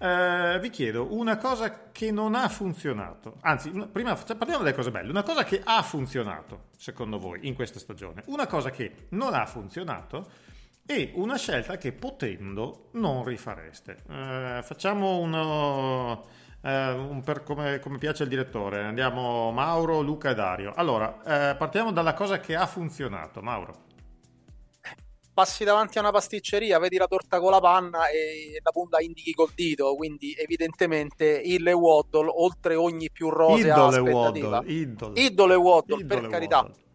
Uh, 0.00 0.58
vi 0.60 0.70
chiedo 0.70 1.14
una 1.14 1.36
cosa 1.36 1.90
che 1.92 2.10
non 2.10 2.34
ha 2.34 2.48
funzionato, 2.48 3.36
anzi, 3.40 3.70
prima 3.92 4.14
parliamo 4.14 4.62
delle 4.62 4.74
cose 4.74 4.90
belle, 4.90 5.10
una 5.10 5.22
cosa 5.22 5.44
che 5.44 5.60
ha 5.62 5.82
funzionato 5.82 6.68
secondo 6.76 7.18
voi 7.18 7.46
in 7.46 7.54
questa 7.54 7.78
stagione, 7.78 8.22
una 8.26 8.46
cosa 8.46 8.70
che 8.70 9.06
non 9.10 9.34
ha 9.34 9.44
funzionato 9.44 10.48
e 10.90 11.12
una 11.14 11.36
scelta 11.36 11.76
che 11.76 11.92
potendo 11.92 12.88
non 12.94 13.22
rifareste. 13.22 13.98
Eh, 14.10 14.60
facciamo 14.64 15.18
uno, 15.18 16.24
eh, 16.62 16.90
un 16.90 17.22
per 17.22 17.44
come, 17.44 17.78
come, 17.78 17.96
piace 17.98 18.24
al 18.24 18.28
direttore, 18.28 18.82
andiamo 18.82 19.52
Mauro, 19.52 20.00
Luca 20.00 20.30
e 20.30 20.34
Dario. 20.34 20.72
Allora, 20.74 21.52
eh, 21.52 21.54
partiamo 21.54 21.92
dalla 21.92 22.12
cosa 22.12 22.40
che 22.40 22.56
ha 22.56 22.66
funzionato, 22.66 23.40
Mauro. 23.40 23.86
Passi 25.32 25.62
davanti 25.62 25.98
a 25.98 26.00
una 26.00 26.10
pasticceria, 26.10 26.80
vedi 26.80 26.96
la 26.96 27.06
torta 27.06 27.38
con 27.38 27.52
la 27.52 27.60
panna 27.60 28.08
e 28.08 28.58
la 28.60 28.72
punta 28.72 29.00
indichi 29.00 29.32
col 29.32 29.52
dito, 29.54 29.94
quindi 29.94 30.34
evidentemente 30.36 31.24
il 31.24 31.68
e 31.68 31.72
Waddle, 31.72 32.32
oltre 32.34 32.74
ogni 32.74 33.10
più 33.12 33.30
rosea 33.30 33.74
Idole 33.74 33.96
aspettativa. 33.96 34.56
Waddle, 34.56 34.72
idole. 34.72 35.20
Idole 35.20 35.54
Waddle, 35.54 36.00
idole 36.00 36.20
per 36.20 36.28
carità. 36.28 36.56
Waddle 36.56 36.88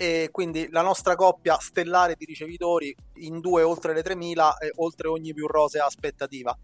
e 0.00 0.30
quindi 0.32 0.66
la 0.70 0.80
nostra 0.80 1.14
coppia 1.14 1.58
stellare 1.60 2.14
di 2.16 2.24
ricevitori 2.24 2.96
in 3.16 3.38
due 3.40 3.60
oltre 3.60 3.92
le 3.92 4.02
3000 4.02 4.56
e 4.56 4.72
oltre 4.76 5.08
ogni 5.08 5.34
più 5.34 5.46
rosea 5.46 5.84
aspettativa. 5.84 6.56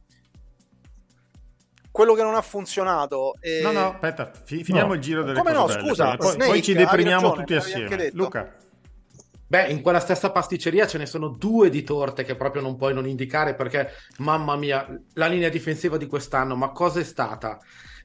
Quello 1.91 2.15
che 2.15 2.23
non 2.23 2.35
ha 2.35 2.41
funzionato. 2.41 3.35
È... 3.39 3.61
No, 3.61 3.73
no, 3.73 3.93
aspetta, 3.93 4.31
fi- 4.43 4.65
finiamo 4.65 4.89
no. 4.89 4.95
il 4.95 5.01
giro 5.01 5.23
delle 5.23 5.37
Come 5.37 5.53
cose 5.53 5.75
no, 5.75 5.81
belle, 5.81 5.89
scusa, 5.89 6.17
poi, 6.17 6.31
Snake, 6.31 6.51
poi, 6.51 6.63
ci 6.63 6.73
deprimiamo 6.73 7.21
ragione, 7.21 7.41
tutti 7.41 7.55
assieme. 7.55 8.11
Luca. 8.15 8.57
Beh, 9.49 9.67
in 9.67 9.83
quella 9.83 10.01
stessa 10.01 10.31
pasticceria 10.31 10.87
ce 10.87 10.97
ne 10.97 11.05
sono 11.05 11.29
due 11.29 11.69
di 11.69 11.83
torte 11.83 12.25
che 12.25 12.37
proprio 12.37 12.63
non 12.63 12.77
puoi 12.77 12.95
non 12.95 13.07
indicare 13.07 13.55
perché, 13.55 13.91
mamma 14.19 14.57
mia, 14.57 14.89
la 15.13 15.27
linea 15.27 15.51
difensiva 15.51 15.99
di 15.99 16.07
quest'anno, 16.07 16.57
ma 16.57 16.71
cosa 16.71 17.01
è 17.01 17.05
stata? 17.05 17.59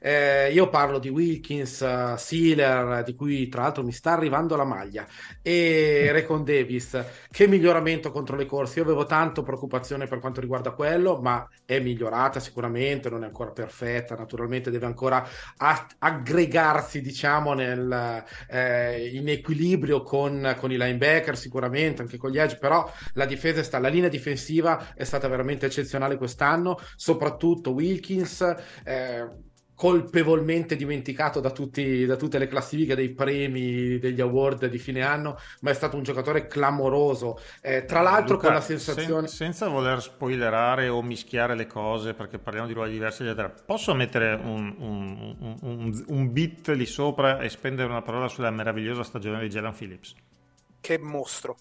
Eh, 0.04 0.50
io 0.52 0.68
parlo 0.68 0.98
di 0.98 1.08
Wilkins, 1.08 1.78
uh, 1.78 2.16
Sealer, 2.16 3.04
di 3.04 3.14
cui 3.14 3.48
tra 3.48 3.62
l'altro 3.62 3.84
mi 3.84 3.92
sta 3.92 4.10
arrivando 4.10 4.56
la 4.56 4.64
maglia, 4.64 5.06
e 5.40 6.08
mm. 6.08 6.12
Recon 6.12 6.42
Davis. 6.42 7.04
Che 7.30 7.46
miglioramento 7.46 8.10
contro 8.10 8.34
le 8.34 8.44
corse. 8.44 8.80
Io 8.80 8.84
avevo 8.84 9.06
tanto 9.06 9.42
preoccupazione 9.42 10.08
per 10.08 10.18
quanto 10.18 10.40
riguarda 10.40 10.72
quello, 10.72 11.20
ma 11.20 11.48
è 11.64 11.78
migliorata 11.78 12.40
sicuramente, 12.40 13.10
non 13.10 13.22
è 13.22 13.26
ancora 13.26 13.52
perfetta, 13.52 14.16
naturalmente 14.16 14.72
deve 14.72 14.86
ancora 14.86 15.24
a- 15.58 15.86
aggregarsi, 15.98 17.00
diciamo, 17.00 17.54
nel, 17.54 18.24
eh, 18.48 19.08
in 19.14 19.28
equilibrio 19.28 20.02
con, 20.02 20.56
con, 20.58 20.72
i 20.72 20.76
linebacker, 20.76 21.36
sicuramente, 21.36 22.02
anche 22.02 22.16
con 22.16 22.30
gli 22.30 22.38
edge, 22.38 22.58
però 22.58 22.90
la 23.12 23.24
difesa 23.24 23.62
sta, 23.62 23.78
la 23.78 23.88
linea 23.88 24.08
difensiva 24.08 24.94
è 24.94 25.04
stata 25.04 25.28
veramente 25.28 25.66
eccezionale 25.66 26.16
quest'anno, 26.16 26.76
soprattutto 26.96 27.70
Wilkins. 27.70 28.40
Eh, 28.84 29.50
colpevolmente 29.74 30.76
dimenticato 30.76 31.40
da, 31.40 31.50
tutti, 31.50 32.04
da, 32.06 32.16
tutte 32.16 32.38
le 32.38 32.46
classifiche 32.46 32.94
dei 32.94 33.10
premi, 33.10 33.98
degli 33.98 34.20
award 34.20 34.66
di 34.66 34.78
fine 34.78 35.02
anno, 35.02 35.38
ma 35.60 35.70
è 35.70 35.74
stato 35.74 35.96
un 35.96 36.02
giocatore 36.02 36.46
clamoroso. 36.46 37.40
Eh, 37.60 37.84
tra 37.84 38.00
l'altro 38.00 38.34
Luca, 38.34 38.46
con 38.46 38.54
la 38.54 38.60
sensazione... 38.60 39.26
Sen- 39.26 39.52
senza 39.52 39.68
voler 39.68 40.00
spoilerare 40.00 40.88
o 40.88 41.02
mischiare 41.02 41.54
le 41.54 41.66
cose, 41.66 42.14
perché 42.14 42.38
parliamo 42.38 42.68
di 42.68 42.74
ruoli 42.74 42.92
diversi, 42.92 43.22
eccetera, 43.24 43.48
posso 43.48 43.94
mettere 43.94 44.34
un, 44.34 44.74
un, 44.78 45.56
un, 45.60 46.04
un 46.06 46.32
bit 46.32 46.68
lì 46.68 46.86
sopra 46.86 47.40
e 47.40 47.48
spendere 47.48 47.88
una 47.88 48.02
parola 48.02 48.28
sulla 48.28 48.50
meravigliosa 48.50 49.02
stagione 49.02 49.40
di 49.40 49.48
Jalen 49.48 49.72
Phillips? 49.72 50.14
Che 50.80 50.98
mostro. 50.98 51.56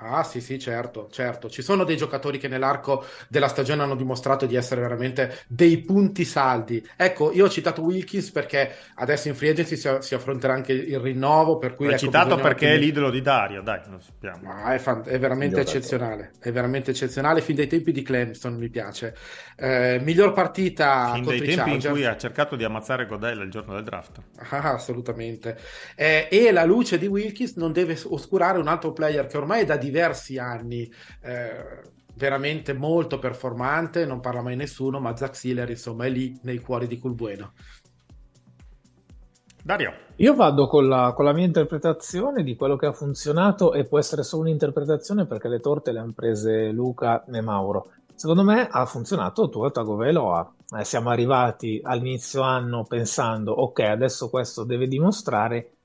Ah 0.00 0.22
sì 0.22 0.40
sì 0.40 0.60
certo, 0.60 1.08
certo, 1.10 1.50
ci 1.50 1.60
sono 1.60 1.82
dei 1.82 1.96
giocatori 1.96 2.38
che 2.38 2.46
nell'arco 2.46 3.04
della 3.26 3.48
stagione 3.48 3.82
hanno 3.82 3.96
dimostrato 3.96 4.46
di 4.46 4.54
essere 4.54 4.80
veramente 4.80 5.40
dei 5.48 5.78
punti 5.78 6.24
saldi. 6.24 6.86
Ecco, 6.96 7.32
io 7.32 7.46
ho 7.46 7.48
citato 7.48 7.82
Wilkins 7.82 8.30
perché 8.30 8.74
adesso 8.94 9.26
in 9.26 9.34
free 9.34 9.50
agency 9.50 9.76
si, 9.76 9.88
si 9.98 10.14
affronterà 10.14 10.52
anche 10.52 10.72
il 10.72 11.00
rinnovo, 11.00 11.58
per 11.58 11.74
cui... 11.74 11.86
L'ho 11.86 11.92
ecco, 11.92 12.04
citato 12.04 12.36
perché 12.36 12.66
anche... 12.66 12.76
è 12.76 12.78
l'idolo 12.78 13.10
di 13.10 13.20
Dario, 13.20 13.60
dai, 13.60 13.80
lo 13.90 13.98
sappiamo. 13.98 14.38
Ma 14.42 14.72
è, 14.72 14.78
fan... 14.78 15.02
è 15.04 15.18
veramente 15.18 15.60
eccezionale, 15.60 16.30
è 16.38 16.52
veramente 16.52 16.92
eccezionale, 16.92 17.40
fin 17.40 17.56
dai 17.56 17.66
tempi 17.66 17.90
di 17.90 18.02
Clemson 18.02 18.54
mi 18.54 18.68
piace. 18.68 19.16
Eh, 19.56 19.98
miglior 20.00 20.32
partita... 20.32 21.10
Fin 21.14 21.24
dai 21.24 21.38
tempi 21.38 21.54
Chargers. 21.56 21.84
in 21.84 21.90
cui 21.90 22.04
ha 22.04 22.16
cercato 22.16 22.54
di 22.54 22.62
ammazzare 22.62 23.06
Godella 23.06 23.42
il 23.42 23.50
giorno 23.50 23.74
del 23.74 23.82
draft. 23.82 24.20
Ah, 24.50 24.74
assolutamente. 24.74 25.58
Eh, 25.96 26.28
e 26.30 26.52
la 26.52 26.64
luce 26.64 26.98
di 26.98 27.08
Wilkins 27.08 27.56
non 27.56 27.72
deve 27.72 27.98
oscurare 28.04 28.58
un 28.58 28.68
altro 28.68 28.92
player 28.92 29.26
che 29.26 29.36
ormai 29.36 29.62
è 29.62 29.64
da 29.64 29.76
diversi 29.88 30.38
anni 30.38 30.90
eh, 31.22 31.80
veramente 32.14 32.72
molto 32.72 33.18
performante, 33.18 34.04
non 34.04 34.20
parla 34.20 34.42
mai 34.42 34.56
nessuno, 34.56 35.00
ma 35.00 35.16
Zack 35.16 35.36
Siller 35.36 35.70
insomma 35.70 36.06
è 36.06 36.10
lì 36.10 36.38
nei 36.42 36.58
cuori 36.58 36.86
di 36.86 36.98
Culbueno. 36.98 37.52
Dario. 39.62 39.92
Io 40.16 40.34
vado 40.34 40.66
con 40.66 40.88
la, 40.88 41.12
con 41.14 41.24
la, 41.24 41.32
mia 41.32 41.44
interpretazione 41.44 42.42
di 42.42 42.56
quello 42.56 42.76
che 42.76 42.86
ha 42.86 42.92
funzionato 42.92 43.72
e 43.72 43.84
può 43.84 43.98
essere 43.98 44.22
solo 44.22 44.42
un'interpretazione 44.42 45.26
perché 45.26 45.48
le 45.48 45.60
torte 45.60 45.92
le 45.92 46.00
hanno 46.00 46.12
prese 46.14 46.70
Luca 46.70 47.24
e 47.24 47.40
Mauro. 47.40 47.90
Secondo 48.14 48.42
me 48.42 48.66
ha 48.68 48.84
funzionato 48.86 49.48
Tua 49.48 49.70
Tagovailoa. 49.70 50.54
Eh, 50.78 50.84
siamo 50.84 51.10
arrivati 51.10 51.80
all'inizio 51.82 52.42
anno 52.42 52.84
pensando 52.84 53.52
ok 53.52 53.80
adesso 53.80 54.28
questo 54.28 54.64
deve 54.64 54.88
dimostrare 54.88 55.77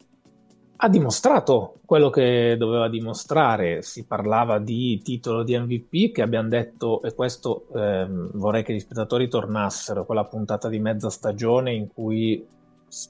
ha 0.84 0.90
dimostrato 0.90 1.76
quello 1.86 2.10
che 2.10 2.58
doveva 2.58 2.90
dimostrare. 2.90 3.82
Si 3.84 4.06
parlava 4.06 4.60
di 4.60 5.02
titolo 5.02 5.44
di 5.44 5.58
MVP 5.58 6.12
che 6.12 6.22
abbiamo 6.22 6.50
detto, 6.50 7.02
e 7.04 7.14
questo 7.14 7.68
ehm, 7.74 8.32
vorrei 8.34 8.64
che 8.64 8.74
gli 8.74 8.82
spettatori 8.82 9.30
tornassero, 9.30 10.06
quella 10.06 10.26
puntata 10.26 10.68
di 10.68 10.80
mezza 10.80 11.10
stagione 11.10 11.74
in 11.74 11.88
cui 11.88 12.46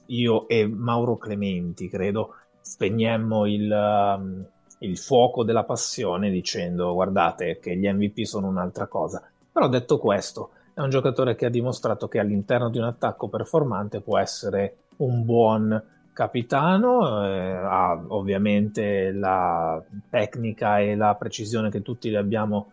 io 0.06 0.46
e 0.46 0.68
Mauro 0.68 1.16
Clementi, 1.16 1.88
credo, 1.88 2.36
spegnemmo 2.60 3.44
il, 3.46 3.68
um, 3.68 4.46
il 4.78 4.96
fuoco 4.96 5.42
della 5.42 5.64
passione 5.64 6.30
dicendo 6.30 6.94
guardate 6.94 7.58
che 7.58 7.76
gli 7.76 7.92
MVP 7.92 8.20
sono 8.20 8.46
un'altra 8.46 8.86
cosa. 8.86 9.20
Però 9.50 9.66
detto 9.66 9.98
questo, 9.98 10.50
è 10.74 10.80
un 10.80 10.90
giocatore 10.90 11.34
che 11.34 11.46
ha 11.46 11.50
dimostrato 11.50 12.06
che 12.06 12.20
all'interno 12.20 12.70
di 12.70 12.78
un 12.78 12.84
attacco 12.84 13.28
performante 13.28 14.00
può 14.00 14.16
essere 14.16 14.76
un 14.98 15.24
buon 15.24 15.93
capitano, 16.14 17.26
eh, 17.26 17.50
ha 17.50 18.02
ovviamente 18.08 19.12
la 19.12 19.82
tecnica 20.08 20.78
e 20.78 20.96
la 20.96 21.14
precisione 21.16 21.68
che 21.68 21.82
tutti 21.82 22.08
le 22.08 22.16
abbiamo 22.16 22.72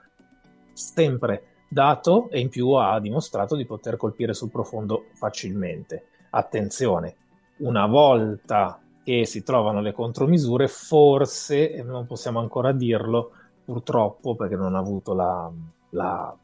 sempre 0.72 1.48
dato 1.68 2.30
e 2.30 2.40
in 2.40 2.50
più 2.50 2.70
ha 2.72 3.00
dimostrato 3.00 3.56
di 3.56 3.66
poter 3.66 3.98
colpire 3.98 4.34
sul 4.34 4.52
profondo 4.52 5.08
facilmente. 5.16 6.06
Attenzione, 6.30 7.16
una 7.58 7.88
volta 7.88 8.80
che 9.04 9.26
si 9.26 9.44
trovano 9.44 9.82
le 9.82 9.92
contromisure, 9.92 10.68
forse, 10.68 11.82
non 11.84 12.06
possiamo 12.06 12.40
ancora 12.40 12.72
dirlo, 12.72 13.32
purtroppo 13.66 14.36
perché 14.36 14.56
non 14.56 14.76
ha 14.76 14.80
avuto 14.80 15.14
la, 15.14 15.52
la, 15.90 16.38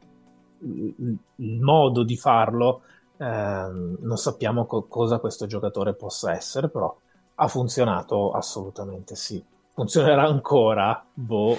il 0.60 1.60
modo 1.60 2.02
di 2.02 2.16
farlo, 2.16 2.82
eh, 3.18 3.24
non 3.24 4.16
sappiamo 4.16 4.66
co- 4.66 4.86
cosa 4.86 5.18
questo 5.18 5.46
giocatore 5.46 5.94
possa 5.94 6.32
essere, 6.32 6.68
però 6.68 6.96
ha 7.34 7.48
funzionato 7.48 8.30
assolutamente 8.32 9.14
sì. 9.14 9.44
Funzionerà 9.72 10.24
ancora? 10.24 11.04
Boh, 11.12 11.56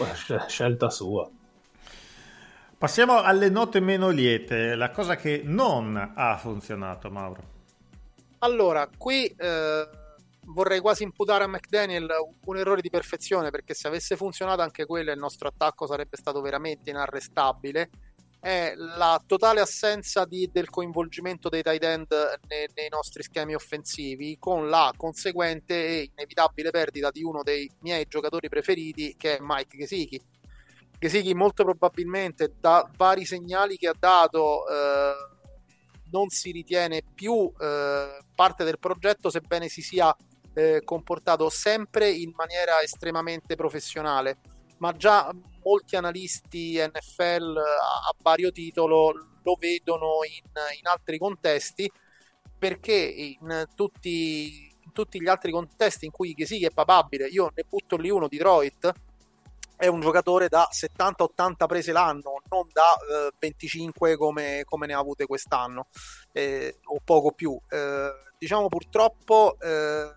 scelta 0.47 0.89
sua. 0.89 1.30
Passiamo 2.78 3.22
alle 3.22 3.49
note 3.49 3.80
meno 3.82 4.10
liete, 4.10 4.76
la 4.76 4.89
cosa 4.91 5.16
che 5.16 5.41
non 5.43 6.14
ha 6.16 6.38
funzionato, 6.38 7.10
Mauro. 7.10 7.43
Allora, 8.39 8.89
qui 8.97 9.26
eh, 9.26 9.89
vorrei 10.45 10.80
quasi 10.80 11.03
imputare 11.03 11.43
a 11.43 11.47
McDaniel 11.47 12.07
un 12.45 12.57
errore 12.57 12.82
di 12.82 12.89
perfezione, 12.89 13.49
perché 13.49 13.74
se 13.74 13.88
avesse 13.88 14.16
funzionato 14.16 14.62
anche 14.62 14.86
quello 14.86 15.12
il 15.12 15.20
nostro 15.20 15.49
attacco 15.49 15.88
sarebbe 15.88 16.16
stato 16.16 16.39
veramente 16.41 16.89
inarrestabile 16.89 17.89
è 18.40 18.74
la 18.76 19.22
totale 19.26 19.60
assenza 19.60 20.26
di, 20.26 20.50
del 20.52 20.70
coinvolgimento 20.70 21.50
dei 21.50 21.62
tight 21.62 21.84
end 21.84 22.40
nei, 22.48 22.68
nei, 22.74 22.90
nostri 22.90 23.24
schemi 23.24 23.54
offensivi 23.54 24.38
con 24.40 24.70
la 24.70 24.94
conseguente 24.96 25.74
e 25.76 26.12
inevitabile 26.14 26.72
perdita 26.72 27.12
di 27.12 27.24
uno 27.24 27.44
dei 27.44 27.70
miei 27.82 28.06
giocatori 28.08 28.48
preferiti 28.48 29.16
che 29.18 29.38
è 29.38 29.40
Mike 29.42 29.78
Gesicki 29.78 30.22
Gesicki 30.98 31.34
molto 31.34 31.64
probabilmente 31.64 32.56
da 32.60 32.90
vari 32.96 33.26
segnali 33.26 33.78
che 33.78 33.88
ha 33.88 33.96
dato 33.98 34.68
eh, 34.68 35.14
non 36.12 36.30
si 36.30 36.52
ritiene 36.52 37.04
più 37.14 37.52
eh, 37.60 38.20
parte 38.36 38.64
del 38.64 38.80
progetto 38.80 39.30
sebbene 39.30 39.68
si 39.68 39.82
sia 39.82 40.16
eh, 40.54 40.82
comportato 40.84 41.50
sempre 41.50 42.10
in 42.10 42.34
maniera 42.36 42.82
estremamente 42.82 43.56
professionale. 43.56 44.38
Ma 44.80 44.92
già 44.94 45.32
molti 45.70 45.95
analisti 45.95 46.78
NFL 46.78 47.55
a, 47.57 48.09
a 48.09 48.15
vario 48.22 48.51
titolo 48.51 49.11
lo 49.43 49.55
vedono 49.59 50.20
in, 50.26 50.49
in 50.80 50.88
altri 50.88 51.20
contesti 51.20 51.89
perché 52.57 52.93
in 52.93 53.67
tutti, 53.76 54.76
tutti, 54.91 55.22
gli 55.22 55.30
altri 55.30 55.51
contesti 55.51 56.05
in 56.05 56.11
cui 56.11 56.34
Gesicki 56.34 56.65
è 56.65 56.72
papabile, 56.72 57.28
io 57.28 57.51
ne 57.55 57.63
butto 57.70 57.95
lì 57.95 58.09
uno, 58.09 58.28
Detroit, 58.28 58.91
è 59.78 59.88
un 59.88 60.01
giocatore 60.01 60.49
da 60.49 60.67
70-80 60.70 61.65
prese 61.65 61.93
l'anno, 61.93 62.41
non 62.49 62.67
da 62.74 62.95
eh, 62.95 63.32
25 63.39 64.17
come, 64.17 64.63
come, 64.65 64.88
ne 64.88 64.93
ha 64.93 64.99
avute 64.99 65.26
quest'anno, 65.26 65.88
eh, 66.34 66.80
o 66.84 66.99
poco 67.01 67.32
più. 67.32 67.57
Eh, 67.70 68.11
diciamo 68.38 68.67
purtroppo 68.67 69.57
eh, 69.61 70.11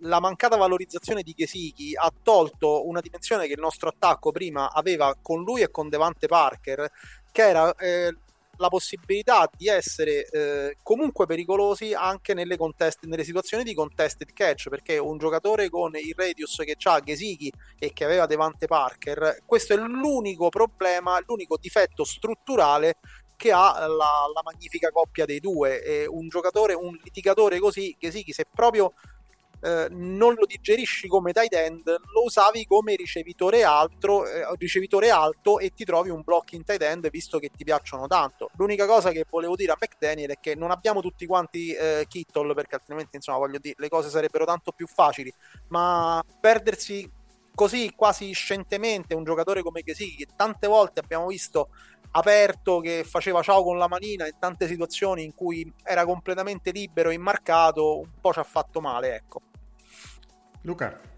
la 0.00 0.20
mancata 0.20 0.56
valorizzazione 0.56 1.22
di 1.22 1.32
Gesicki 1.36 1.94
ha 1.96 2.12
tolto 2.22 2.86
una 2.86 3.00
dimensione 3.00 3.46
che 3.46 3.54
il 3.54 3.60
nostro 3.60 3.88
attacco 3.88 4.30
prima 4.32 4.70
aveva 4.72 5.16
con 5.20 5.42
lui 5.42 5.62
e 5.62 5.70
con 5.70 5.88
Devante 5.88 6.26
Parker, 6.26 6.90
che 7.32 7.42
era 7.42 7.74
eh, 7.76 8.14
la 8.58 8.68
possibilità 8.68 9.48
di 9.54 9.68
essere 9.68 10.26
eh, 10.26 10.76
comunque 10.82 11.26
pericolosi 11.26 11.94
anche 11.94 12.34
nelle, 12.34 12.56
contest- 12.56 13.04
nelle 13.04 13.24
situazioni 13.24 13.64
di 13.64 13.74
contested 13.74 14.32
catch, 14.32 14.68
perché 14.68 14.98
un 14.98 15.18
giocatore 15.18 15.68
con 15.68 15.94
il 15.96 16.14
radius 16.16 16.56
che 16.64 16.76
ha 16.82 17.00
Gesicki 17.00 17.52
e 17.78 17.92
che 17.92 18.04
aveva 18.04 18.26
Devante 18.26 18.66
Parker, 18.66 19.42
questo 19.44 19.74
è 19.74 19.76
l'unico 19.76 20.48
problema, 20.48 21.20
l'unico 21.26 21.56
difetto 21.58 22.04
strutturale 22.04 22.96
che 23.36 23.52
ha 23.52 23.86
la, 23.86 24.30
la 24.32 24.42
magnifica 24.42 24.90
coppia 24.90 25.26
dei 25.26 25.40
due. 25.40 25.82
E 25.82 26.06
un 26.06 26.28
giocatore, 26.28 26.72
un 26.72 26.98
litigatore 27.02 27.58
così, 27.58 27.94
Gesicki, 27.98 28.32
se 28.32 28.46
proprio 28.50 28.94
eh, 29.60 29.88
non 29.90 30.34
lo 30.34 30.46
digerisci 30.46 31.08
come 31.08 31.32
tight 31.32 31.52
end, 31.54 31.86
lo 31.86 32.24
usavi 32.24 32.66
come 32.66 32.94
ricevitore 32.94 33.62
alto, 33.64 34.26
eh, 34.26 34.44
ricevitore 34.58 35.10
alto 35.10 35.58
e 35.58 35.72
ti 35.74 35.84
trovi 35.84 36.10
un 36.10 36.22
blocking 36.22 36.64
tight 36.64 36.82
end 36.82 37.10
visto 37.10 37.38
che 37.38 37.50
ti 37.54 37.64
piacciono 37.64 38.06
tanto. 38.06 38.50
L'unica 38.56 38.86
cosa 38.86 39.10
che 39.10 39.24
volevo 39.28 39.56
dire 39.56 39.72
a 39.72 39.76
McDaniel 39.80 40.30
è 40.30 40.40
che 40.40 40.54
non 40.54 40.70
abbiamo 40.70 41.00
tutti 41.00 41.26
quanti 41.26 41.72
eh, 41.72 42.06
Kittle 42.08 42.54
perché 42.54 42.76
altrimenti 42.76 43.16
insomma 43.16 43.38
voglio 43.38 43.58
dire 43.58 43.74
le 43.78 43.88
cose 43.88 44.08
sarebbero 44.08 44.44
tanto 44.44 44.72
più 44.72 44.86
facili, 44.86 45.32
ma 45.68 46.22
perdersi 46.40 47.10
così 47.56 47.90
quasi 47.96 48.32
scientemente 48.32 49.14
un 49.14 49.24
giocatore 49.24 49.62
come 49.62 49.82
Kesì 49.82 50.14
che 50.14 50.26
tante 50.36 50.66
volte 50.66 51.00
abbiamo 51.00 51.26
visto 51.26 51.70
aperto 52.10 52.80
che 52.80 53.02
faceva 53.02 53.40
ciao 53.42 53.64
con 53.64 53.78
la 53.78 53.88
manina 53.88 54.26
in 54.26 54.34
tante 54.38 54.68
situazioni 54.68 55.24
in 55.24 55.34
cui 55.34 55.72
era 55.82 56.04
completamente 56.04 56.70
libero 56.70 57.08
e 57.08 57.14
immarcato, 57.14 58.00
un 58.00 58.20
po' 58.20 58.32
ci 58.32 58.38
ha 58.38 58.44
fatto 58.44 58.80
male, 58.80 59.14
ecco. 59.14 59.40
Luca. 60.62 61.15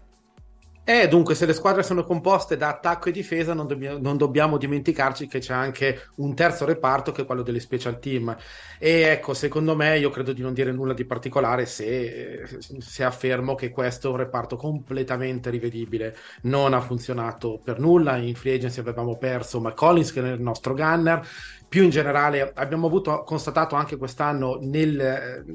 Eh, 0.89 1.07
dunque, 1.07 1.35
se 1.35 1.45
le 1.45 1.53
squadre 1.53 1.83
sono 1.83 2.03
composte 2.03 2.57
da 2.57 2.69
attacco 2.69 3.09
e 3.09 3.11
difesa, 3.11 3.53
non, 3.53 3.67
dobb- 3.67 3.99
non, 3.99 4.17
dobbiamo 4.17 4.57
dimenticarci 4.57 5.27
che 5.27 5.37
c'è 5.37 5.53
anche 5.53 6.07
un 6.15 6.33
terzo 6.33 6.65
reparto 6.65 7.11
che 7.11 7.21
è 7.21 7.25
quello 7.25 7.43
delle 7.43 7.59
special 7.59 7.99
team. 7.99 8.35
E 8.79 9.01
ecco, 9.01 9.35
secondo 9.35 9.75
me, 9.75 9.99
io 9.99 10.09
credo 10.09 10.33
di 10.33 10.41
non 10.41 10.51
dire 10.51 10.71
nulla 10.71 10.93
di 10.93 11.05
particolare 11.05 11.67
se, 11.67 12.41
se 12.79 13.03
affermo 13.03 13.53
che 13.53 13.69
questo 13.69 14.07
è 14.07 14.11
un 14.11 14.17
reparto 14.17 14.55
completamente 14.55 15.51
rivedibile. 15.51 16.17
Non 16.41 16.73
ha 16.73 16.81
funzionato 16.81 17.61
per 17.63 17.77
nulla. 17.79 18.17
In 18.17 18.33
free 18.33 18.55
agency 18.55 18.79
avevamo 18.79 19.15
perso 19.15 19.61
McCollins, 19.61 20.11
che 20.11 20.23
è 20.23 20.31
il 20.31 20.41
nostro 20.41 20.73
gunner. 20.73 21.21
Più 21.67 21.83
in 21.83 21.91
generale, 21.91 22.51
abbiamo 22.55 22.87
avuto, 22.87 23.21
constatato 23.21 23.75
anche 23.75 23.95
quest'anno 23.95 24.57
nel. 24.59 24.99
Eh, 24.99 25.45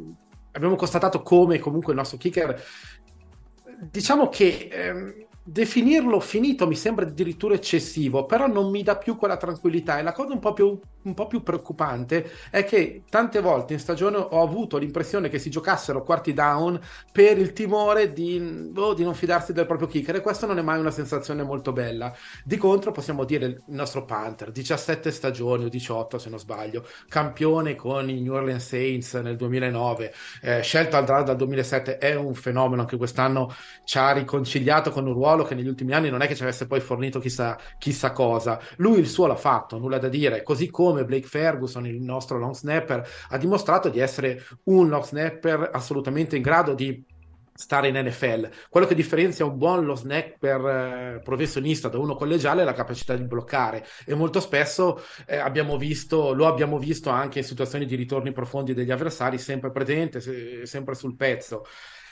abbiamo 0.53 0.76
constatato 0.76 1.22
come 1.22 1.59
comunque 1.59 1.91
il 1.91 1.99
nostro 1.99 2.18
kicker 2.18 2.62
diciamo 3.91 4.28
che 4.28 4.68
ehm, 4.70 5.24
definirlo 5.45 6.20
finito 6.20 6.66
mi 6.66 6.74
sembra 6.74 7.05
addirittura 7.07 7.55
eccessivo, 7.55 8.26
però 8.26 8.47
non 8.47 8.70
mi 8.70 8.82
dà 8.82 8.97
più 8.97 9.16
quella 9.16 9.36
tranquillità. 9.36 9.99
E 9.99 10.03
la 10.03 10.12
cosa 10.12 10.32
un 10.32 10.40
po' 10.40 10.53
più, 10.55 10.78
un 11.05 11.14
po 11.14 11.26
più 11.26 11.42
preoccupante 11.42 12.30
è 12.50 12.64
che 12.64 13.05
tante 13.09 13.40
volte 13.40 13.72
in 13.72 13.78
stagione 13.78 14.16
ho 14.16 14.42
avuto 14.42 14.76
l'impressione 14.78 15.28
che 15.28 15.38
si 15.38 15.50
giocassero 15.50 16.02
quarti 16.02 16.32
down 16.32 16.80
per 17.12 17.38
il 17.38 17.52
timore 17.52 18.12
di, 18.12 18.72
oh, 18.74 18.94
di 18.94 19.05
non 19.05 19.14
fidarsi 19.14 19.52
del 19.52 19.66
proprio 19.66 19.88
kicker, 19.88 20.16
e 20.16 20.20
questa 20.20 20.46
non 20.46 20.59
è 20.59 20.62
mai 20.62 20.78
una 20.78 20.90
sensazione 20.90 21.42
molto 21.42 21.72
bella. 21.72 22.12
Di 22.44 22.57
contro, 22.57 22.92
possiamo 22.92 23.24
dire 23.24 23.46
il 23.46 23.62
nostro 23.66 24.05
Panther, 24.05 24.50
17 24.50 25.11
stagioni 25.11 25.64
o 25.64 25.68
18 25.68 26.18
se 26.18 26.30
non 26.30 26.38
sbaglio, 26.38 26.86
campione 27.09 27.74
con 27.74 28.09
i 28.09 28.20
New 28.20 28.34
Orleans 28.34 28.66
Saints 28.66 29.14
nel 29.14 29.36
2009, 29.36 30.12
eh, 30.42 30.62
scelto 30.62 30.96
al 30.96 31.05
draft 31.05 31.26
dal 31.26 31.36
2007, 31.36 31.98
è 31.98 32.14
un 32.14 32.34
fenomeno. 32.34 32.82
Anche 32.82 32.96
quest'anno 32.96 33.52
ci 33.84 33.98
ha 33.98 34.12
riconciliato 34.12 34.90
con 34.90 35.07
un 35.07 35.12
ruolo 35.12 35.44
che 35.44 35.55
negli 35.55 35.68
ultimi 35.68 35.92
anni 35.92 36.11
non 36.11 36.22
è 36.22 36.26
che 36.26 36.34
ci 36.34 36.42
avesse 36.42 36.66
poi 36.66 36.80
fornito 36.80 37.18
chissà, 37.18 37.59
chissà 37.78 38.12
cosa. 38.12 38.59
Lui 38.76 38.98
il 38.98 39.09
suo 39.09 39.26
l'ha 39.26 39.36
fatto, 39.36 39.78
nulla 39.78 39.98
da 39.98 40.09
dire, 40.09 40.42
così 40.42 40.70
come 40.70 40.93
Blake 41.03 41.26
Ferguson, 41.26 41.86
il 41.86 42.01
nostro 42.01 42.38
long 42.38 42.55
snapper, 42.55 43.05
ha 43.30 43.38
dimostrato 43.38 43.88
di 43.88 43.99
essere 43.99 44.45
un 44.64 44.88
long 44.88 45.03
snapper 45.03 45.70
assolutamente 45.72 46.36
in 46.36 46.42
grado 46.42 46.74
di 46.74 47.05
stare 47.55 47.88
in 47.88 47.97
NFL. 47.97 48.51
Quello 48.68 48.86
che 48.86 48.95
differenzia 48.95 49.45
un 49.45 49.57
buon 49.57 49.84
low 49.84 49.95
snapper 49.95 50.66
eh, 50.66 51.20
professionista 51.22 51.88
da 51.88 51.99
uno 51.99 52.16
collegiale 52.16 52.62
è 52.62 52.64
la 52.64 52.72
capacità 52.72 53.14
di 53.14 53.24
bloccare 53.24 53.86
e 54.05 54.14
molto 54.14 54.40
spesso 54.40 55.01
eh, 55.26 55.36
abbiamo 55.36 55.78
visto, 55.78 56.34
lo 56.34 56.47
abbiamo 56.47 56.78
visto 56.78 57.11
anche 57.11 57.38
in 57.38 57.45
situazioni 57.45 57.86
di 57.86 57.95
ritorni 57.95 58.32
profondi 58.32 58.74
degli 58.74 58.90
avversari, 58.90 59.38
sempre 59.38 59.70
presente, 59.70 60.20
se, 60.20 60.66
sempre 60.66 60.95
sul 60.95 61.16
pezzo. 61.16 61.64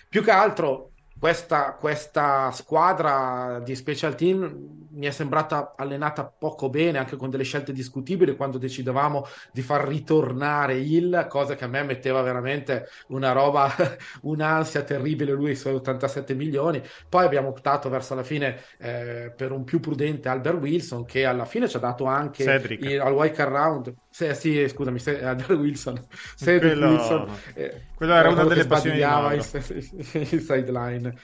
Più 0.09 0.23
che 0.23 0.31
altro 0.31 0.93
questa, 1.23 1.77
questa, 1.79 2.51
squadra 2.51 3.61
di 3.63 3.77
special 3.77 4.17
team 4.17 4.89
mi 4.95 5.07
è 5.07 5.13
sembrata 5.13 5.75
allenata 5.77 6.25
poco 6.25 6.69
bene, 6.69 6.99
anche 6.99 7.15
con 7.15 7.31
delle 7.31 7.45
scelte 7.45 7.73
discutibili 7.73 8.35
quando 8.35 8.59
decidevamo 8.59 9.25
di 9.53 9.63
far 9.63 9.87
ritornare 9.87 10.75
il, 10.79 11.27
cosa 11.29 11.55
che 11.55 11.63
a 11.63 11.69
me 11.69 11.85
metteva 11.85 12.23
veramente 12.23 12.89
una 13.09 13.31
roba, 13.31 13.73
un'ansia 14.23 14.83
terribile 14.83 15.31
lui 15.31 15.53
i 15.53 15.55
suoi 15.55 15.75
87 15.75 16.35
milioni. 16.35 16.83
Poi 17.09 17.25
abbiamo 17.25 17.51
optato 17.51 17.89
verso 17.89 18.17
la 18.17 18.25
fine 18.25 18.61
eh, 18.79 19.33
per 19.35 19.53
un 19.53 19.63
più 19.63 19.79
prudente 19.79 20.29
Albert 20.29 20.59
Wilson 20.59 21.05
che 21.05 21.25
alla 21.25 21.45
fine 21.45 21.69
ci 21.69 21.77
ha 21.77 21.81
dato 21.81 22.05
anche 22.05 22.43
il, 22.81 23.01
al 23.01 23.13
Wildcard 23.13 23.53
Round. 23.53 23.95
Sì, 24.13 24.35
sì, 24.35 24.69
scusami, 24.69 25.01
Albert 25.23 25.51
Wilson. 25.53 26.07
Cedric 26.37 26.73
quello, 26.73 26.89
Wilson. 26.91 27.29
Eh, 27.55 27.81
quello 27.95 28.13
era 28.13 28.29
una 28.29 28.45
delle 28.45 28.67
passioni 28.67 28.99
il, 28.99 29.43
il 30.31 30.41
sideline 30.41 31.15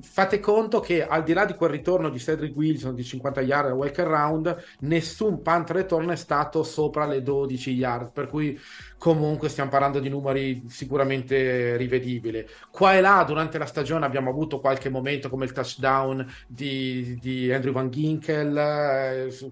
fate 0.00 0.40
conto 0.40 0.80
che 0.80 1.04
al 1.04 1.22
di 1.22 1.32
là 1.32 1.44
di 1.44 1.54
quel 1.54 1.70
ritorno 1.70 2.08
di 2.08 2.18
Cedric 2.18 2.54
Wilson 2.56 2.94
di 2.94 3.02
50 3.02 3.40
yard 3.40 3.66
al 3.68 3.72
welcome 3.72 4.08
round, 4.08 4.64
nessun 4.80 5.42
punt 5.42 5.70
return 5.70 6.10
è 6.10 6.16
stato 6.16 6.62
sopra 6.62 7.06
le 7.06 7.22
12 7.22 7.70
yard, 7.72 8.12
per 8.12 8.28
cui 8.28 8.58
comunque 8.98 9.48
stiamo 9.48 9.70
parlando 9.70 10.00
di 10.00 10.08
numeri 10.08 10.64
sicuramente 10.68 11.76
rivedibili. 11.76 12.46
Qua 12.70 12.94
e 12.94 13.00
là 13.00 13.24
durante 13.26 13.58
la 13.58 13.66
stagione 13.66 14.06
abbiamo 14.06 14.30
avuto 14.30 14.60
qualche 14.60 14.88
momento 14.88 15.28
come 15.28 15.44
il 15.44 15.52
touchdown 15.52 16.26
di, 16.46 17.18
di 17.20 17.52
Andrew 17.52 17.72
Van 17.72 17.90
Ginkel 17.90 18.56
eh, 18.56 19.30
su, 19.30 19.50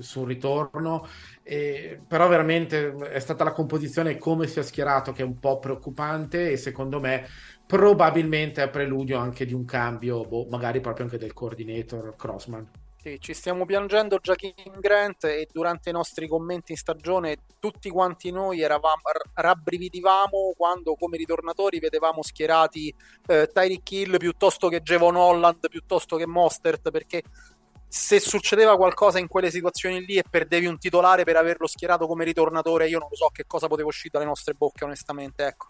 su, 0.00 0.20
un 0.20 0.26
ritorno, 0.26 1.06
eh, 1.42 2.00
però 2.06 2.28
veramente 2.28 2.94
è 3.10 3.18
stata 3.18 3.44
la 3.44 3.52
composizione 3.52 4.18
come 4.18 4.46
si 4.46 4.58
è 4.58 4.62
schierato 4.62 5.12
che 5.12 5.22
è 5.22 5.24
un 5.24 5.38
po' 5.38 5.58
preoccupante 5.58 6.50
e 6.50 6.56
secondo 6.56 7.00
me 7.00 7.26
probabilmente 7.70 8.64
è 8.64 8.68
preludio 8.68 9.16
anche 9.16 9.46
di 9.46 9.54
un 9.54 9.64
cambio, 9.64 10.24
boh, 10.24 10.48
magari 10.50 10.80
proprio 10.80 11.04
anche 11.04 11.18
del 11.18 11.32
coordinator 11.32 12.16
Crossman. 12.16 12.68
Sì, 13.00 13.16
ci 13.20 13.32
stiamo 13.32 13.64
piangendo 13.64 14.18
Jaquim 14.18 14.80
Grant 14.80 15.22
e 15.24 15.48
durante 15.52 15.90
i 15.90 15.92
nostri 15.92 16.26
commenti 16.26 16.72
in 16.72 16.78
stagione 16.78 17.36
tutti 17.60 17.88
quanti 17.88 18.32
noi 18.32 18.60
eravamo, 18.60 19.02
rabbrividivamo 19.34 20.54
quando 20.56 20.96
come 20.96 21.16
ritornatori 21.16 21.78
vedevamo 21.78 22.22
schierati 22.22 22.92
eh, 23.28 23.48
Tyreek 23.52 23.90
Hill 23.92 24.16
piuttosto 24.16 24.66
che 24.66 24.80
Jevon 24.80 25.14
Holland, 25.14 25.68
piuttosto 25.68 26.16
che 26.16 26.26
Mostert, 26.26 26.90
perché 26.90 27.22
se 27.86 28.18
succedeva 28.18 28.76
qualcosa 28.76 29.20
in 29.20 29.28
quelle 29.28 29.52
situazioni 29.52 30.04
lì 30.04 30.16
e 30.16 30.24
perdevi 30.28 30.66
un 30.66 30.76
titolare 30.76 31.22
per 31.22 31.36
averlo 31.36 31.68
schierato 31.68 32.08
come 32.08 32.24
ritornatore, 32.24 32.88
io 32.88 32.98
non 32.98 33.08
lo 33.08 33.16
so 33.16 33.28
che 33.32 33.44
cosa 33.46 33.68
poteva 33.68 33.86
uscire 33.86 34.10
dalle 34.10 34.24
nostre 34.24 34.54
bocche 34.54 34.84
onestamente, 34.84 35.46
ecco. 35.46 35.68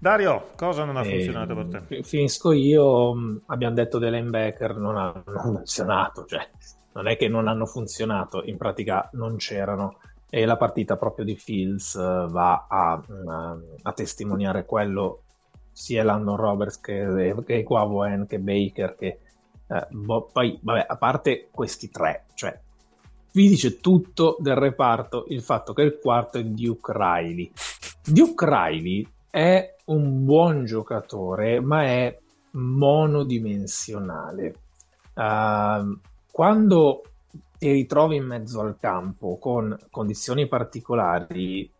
Dario, 0.00 0.50
cosa 0.56 0.84
non 0.84 0.96
ha 0.96 1.04
eh, 1.04 1.10
funzionato 1.10 1.54
per 1.54 1.66
te? 1.66 2.02
Finisco 2.02 2.52
io, 2.52 3.14
mm, 3.14 3.36
abbiamo 3.46 3.74
detto 3.74 3.98
dei 3.98 4.10
linebacker 4.10 4.76
non 4.76 4.96
hanno 4.96 5.24
funzionato, 5.42 6.24
cioè 6.26 6.48
non 6.92 7.08
è 7.08 7.16
che 7.16 7.28
non 7.28 7.48
hanno 7.48 7.66
funzionato, 7.66 8.42
in 8.44 8.56
pratica 8.56 9.08
non 9.14 9.36
c'erano 9.36 9.98
e 10.30 10.44
la 10.44 10.56
partita 10.56 10.96
proprio 10.96 11.24
di 11.24 11.36
Fields 11.36 11.94
uh, 11.94 12.30
va 12.30 12.66
a, 12.68 13.02
uh, 13.06 13.76
a, 13.82 13.92
testimoniare 13.92 14.66
quello 14.66 15.22
sia 15.72 16.04
Landon 16.04 16.36
Roberts 16.36 16.80
che, 16.80 17.34
che 17.46 17.62
Quavoen 17.62 18.26
che 18.26 18.38
Baker 18.38 18.94
che 18.94 19.18
uh, 19.68 19.86
boh, 19.88 20.28
poi 20.30 20.58
vabbè 20.60 20.84
a 20.86 20.96
parte 20.96 21.48
questi 21.50 21.88
tre 21.88 22.26
cioè 22.34 22.58
vi 23.32 23.48
dice 23.48 23.80
tutto 23.80 24.36
del 24.38 24.56
reparto 24.56 25.24
il 25.28 25.40
fatto 25.40 25.72
che 25.72 25.82
il 25.82 25.98
quarto 25.98 26.36
è 26.36 26.44
Duke 26.44 26.92
Riley 26.94 27.50
Duke 28.04 28.44
Riley 28.44 29.08
è 29.30 29.76
un 29.86 30.24
buon 30.24 30.64
giocatore, 30.64 31.60
ma 31.60 31.84
è 31.84 32.18
monodimensionale. 32.52 34.54
Uh, 35.14 35.98
quando 36.30 37.02
ti 37.58 37.70
ritrovi 37.70 38.16
in 38.16 38.24
mezzo 38.24 38.60
al 38.60 38.78
campo 38.78 39.38
con 39.38 39.76
condizioni 39.90 40.46
particolari, 40.46 41.70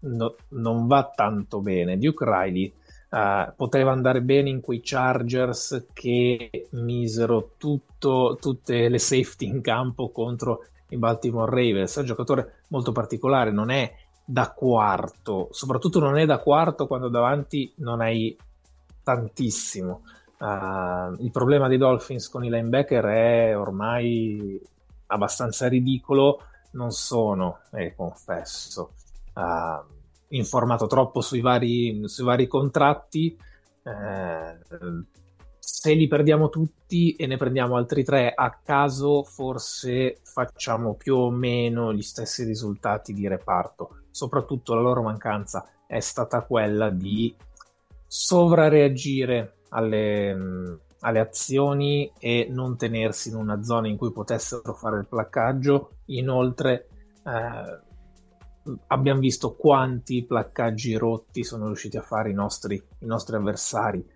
no, 0.00 0.34
non 0.48 0.86
va 0.86 1.10
tanto 1.14 1.60
bene. 1.60 1.98
Duke 1.98 2.24
Riley 2.24 2.72
uh, 3.10 3.52
poteva 3.56 3.92
andare 3.92 4.22
bene 4.22 4.50
in 4.50 4.60
quei 4.60 4.80
Chargers 4.82 5.86
che 5.92 6.68
misero 6.70 7.52
tutto, 7.56 8.36
tutte 8.40 8.88
le 8.88 8.98
safety 8.98 9.46
in 9.46 9.60
campo 9.60 10.10
contro 10.10 10.66
i 10.88 10.96
Baltimore 10.96 11.50
Ravens. 11.50 11.96
È 11.96 12.00
un 12.00 12.06
giocatore 12.06 12.62
molto 12.68 12.92
particolare, 12.92 13.50
non 13.50 13.70
è 13.70 13.92
da 14.24 14.50
quarto, 14.50 15.48
soprattutto 15.50 15.98
non 15.98 16.16
è 16.18 16.26
da 16.26 16.38
quarto 16.38 16.86
quando 16.86 17.08
davanti 17.08 17.72
non 17.76 18.00
hai 18.00 18.36
tantissimo. 19.02 20.02
Uh, 20.38 21.14
il 21.22 21.30
problema 21.30 21.68
dei 21.68 21.78
Dolphins 21.78 22.28
con 22.28 22.44
i 22.44 22.50
linebacker 22.50 23.04
è 23.04 23.58
ormai 23.58 24.60
abbastanza 25.06 25.68
ridicolo, 25.68 26.42
non 26.72 26.90
sono, 26.90 27.60
eh, 27.72 27.94
confesso, 27.94 28.94
uh, 29.34 29.84
informato 30.28 30.86
troppo 30.86 31.20
sui 31.20 31.40
vari, 31.40 32.08
sui 32.08 32.24
vari 32.24 32.46
contratti. 32.46 33.36
Eh, 33.84 34.58
se 35.64 35.92
li 35.94 36.08
perdiamo 36.08 36.48
tutti 36.48 37.14
e 37.14 37.26
ne 37.26 37.36
prendiamo 37.36 37.76
altri 37.76 38.02
tre 38.02 38.32
a 38.34 38.58
caso, 38.62 39.22
forse 39.22 40.18
facciamo 40.24 40.94
più 40.94 41.16
o 41.16 41.30
meno 41.30 41.92
gli 41.92 42.02
stessi 42.02 42.44
risultati 42.44 43.12
di 43.12 43.28
reparto 43.28 44.02
soprattutto 44.12 44.74
la 44.74 44.82
loro 44.82 45.02
mancanza 45.02 45.66
è 45.86 45.98
stata 45.98 46.42
quella 46.42 46.90
di 46.90 47.34
sovrareagire 48.06 49.56
alle, 49.70 50.78
alle 51.00 51.18
azioni 51.18 52.12
e 52.18 52.46
non 52.48 52.76
tenersi 52.76 53.30
in 53.30 53.36
una 53.36 53.62
zona 53.62 53.88
in 53.88 53.96
cui 53.96 54.12
potessero 54.12 54.74
fare 54.74 54.98
il 54.98 55.06
placcaggio. 55.06 55.96
Inoltre, 56.06 56.88
eh, 57.24 57.80
abbiamo 58.88 59.20
visto 59.20 59.54
quanti 59.54 60.24
placcaggi 60.24 60.94
rotti 60.94 61.42
sono 61.42 61.66
riusciti 61.66 61.96
a 61.96 62.02
fare 62.02 62.30
i 62.30 62.34
nostri, 62.34 62.80
i 62.98 63.06
nostri 63.06 63.36
avversari. 63.36 64.06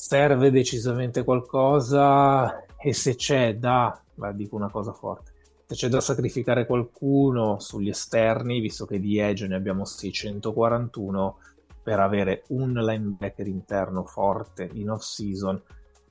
Serve 0.00 0.50
decisamente 0.50 1.24
qualcosa 1.24 2.64
e 2.76 2.94
se 2.94 3.16
c'è 3.16 3.56
da, 3.56 4.02
beh, 4.14 4.34
dico 4.34 4.56
una 4.56 4.70
cosa 4.70 4.94
forte, 4.94 5.34
se 5.66 5.74
c'è 5.74 5.88
da 5.88 6.00
sacrificare 6.00 6.64
qualcuno 6.64 7.60
sugli 7.60 7.90
esterni, 7.90 8.60
visto 8.60 8.86
che 8.86 8.98
di 8.98 9.18
Edge 9.18 9.46
ne 9.46 9.56
abbiamo 9.56 9.84
641, 9.84 11.38
per 11.82 12.00
avere 12.00 12.44
un 12.48 12.72
linebacker 12.72 13.46
interno 13.46 14.02
forte 14.04 14.70
in 14.72 14.88
off 14.88 15.02
season, 15.02 15.62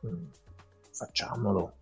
mm, 0.05 0.25
facciamolo. 0.91 1.73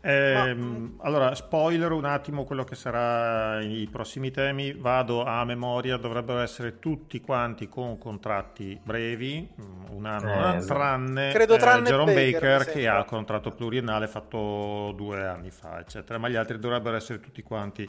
Eh, 0.00 0.56
allora, 0.98 1.34
spoiler 1.34 1.90
un 1.90 2.04
attimo 2.04 2.44
quello 2.44 2.62
che 2.62 2.76
sarà 2.76 3.60
i 3.60 3.88
prossimi 3.90 4.30
temi. 4.30 4.72
Vado 4.72 5.24
a 5.24 5.44
memoria, 5.44 5.96
dovrebbero 5.96 6.38
essere 6.40 6.78
tutti 6.78 7.20
quanti 7.20 7.68
con 7.68 7.98
contratti 7.98 8.78
brevi, 8.82 9.48
mm, 9.60 9.84
un 9.96 10.06
anno, 10.06 10.56
Eh, 10.56 10.64
tranne, 10.64 11.32
Credo 11.32 11.56
eh, 11.56 11.58
tranne 11.58 11.88
Jerome 11.88 12.14
Baker, 12.14 12.58
Baker, 12.58 12.72
che 12.72 12.86
ha 12.88 13.02
contratto 13.04 13.50
pluriennale 13.50 14.06
fatto 14.06 14.92
due 14.96 15.26
anni 15.26 15.50
fa, 15.50 15.80
eccetera. 15.80 16.18
Ma 16.18 16.28
gli 16.28 16.36
altri 16.36 16.58
dovrebbero 16.58 16.94
essere 16.96 17.18
tutti 17.18 17.42
quanti, 17.42 17.88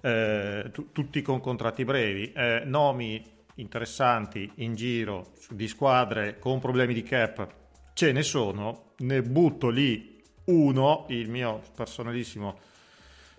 eh, 0.00 0.70
tu- 0.72 0.90
tutti 0.92 1.20
con 1.20 1.40
contratti 1.40 1.84
brevi. 1.84 2.32
Eh, 2.32 2.62
nomi 2.64 3.22
interessanti 3.56 4.50
in 4.56 4.74
giro 4.74 5.32
di 5.50 5.68
squadre 5.68 6.38
con 6.38 6.60
problemi 6.60 6.94
di 6.94 7.02
cap 7.02 7.46
ce 7.92 8.12
ne 8.12 8.22
sono, 8.22 8.92
ne 8.98 9.20
butto 9.22 9.68
lì 9.68 10.17
uno, 10.48 11.04
il 11.08 11.28
mio 11.28 11.62
personalissimo 11.74 12.58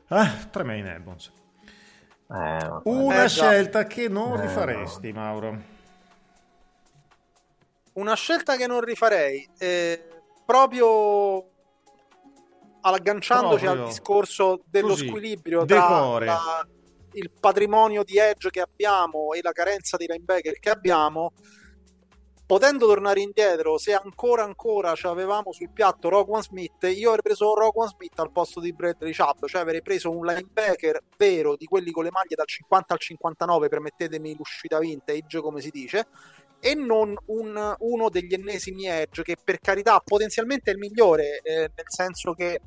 ah, 0.07 0.47
Tremaine 0.49 0.95
Edmonds. 0.95 1.31
Eh, 2.31 2.67
Una 2.83 3.23
Eh, 3.23 3.27
già. 3.27 3.27
scelta 3.27 3.85
che 3.85 4.07
non 4.07 4.37
Eh, 4.37 4.41
rifaresti, 4.41 5.11
Mauro. 5.11 5.77
Una 7.93 8.15
scelta 8.15 8.55
che 8.55 8.65
non 8.67 8.81
rifarei, 8.81 9.47
eh, 9.57 10.07
proprio 10.45 11.47
agganciandoci 12.81 13.63
Proprio. 13.65 13.83
al 13.83 13.89
discorso 13.89 14.61
dello 14.65 14.89
Così, 14.89 15.07
squilibrio 15.07 15.65
tra 15.65 16.17
la- 16.19 16.67
il 17.13 17.31
patrimonio 17.37 18.03
di 18.03 18.17
edge 18.17 18.49
che 18.51 18.61
abbiamo 18.61 19.33
e 19.33 19.39
la 19.41 19.51
carenza 19.51 19.97
di 19.97 20.05
linebacker 20.07 20.59
che 20.59 20.69
abbiamo, 20.69 21.33
potendo 22.49 22.87
tornare 22.87 23.21
indietro, 23.21 23.77
se 23.77 23.93
ancora 23.93 24.43
ancora 24.43 24.95
ci 24.95 25.05
avevamo 25.05 25.51
sul 25.51 25.69
piatto 25.69 26.09
Roquan 26.09 26.41
Smith, 26.41 26.81
io 26.85 27.09
avrei 27.09 27.21
preso 27.21 27.53
Roquan 27.53 27.89
Smith 27.89 28.17
al 28.17 28.31
posto 28.31 28.59
di 28.59 28.73
Bradley 28.73 29.13
Chubb, 29.13 29.45
cioè 29.45 29.61
avrei 29.61 29.83
preso 29.83 30.09
un 30.09 30.25
linebacker 30.25 30.99
vero 31.15 31.55
di 31.55 31.65
quelli 31.65 31.91
con 31.91 32.05
le 32.05 32.09
maglie 32.09 32.33
dal 32.35 32.47
50 32.47 32.95
al 32.95 32.99
59, 32.99 33.67
permettetemi 33.69 34.35
l'uscita 34.35 34.79
vintage, 34.79 35.41
come 35.41 35.61
si 35.61 35.69
dice, 35.69 36.07
e 36.59 36.73
non 36.73 37.15
un- 37.27 37.75
uno 37.77 38.09
degli 38.09 38.33
ennesimi 38.33 38.87
edge 38.87 39.21
che 39.21 39.35
per 39.43 39.59
carità 39.59 40.01
potenzialmente 40.03 40.71
è 40.71 40.73
il 40.73 40.79
migliore, 40.79 41.41
eh, 41.43 41.69
nel 41.75 41.85
senso 41.85 42.33
che 42.33 42.61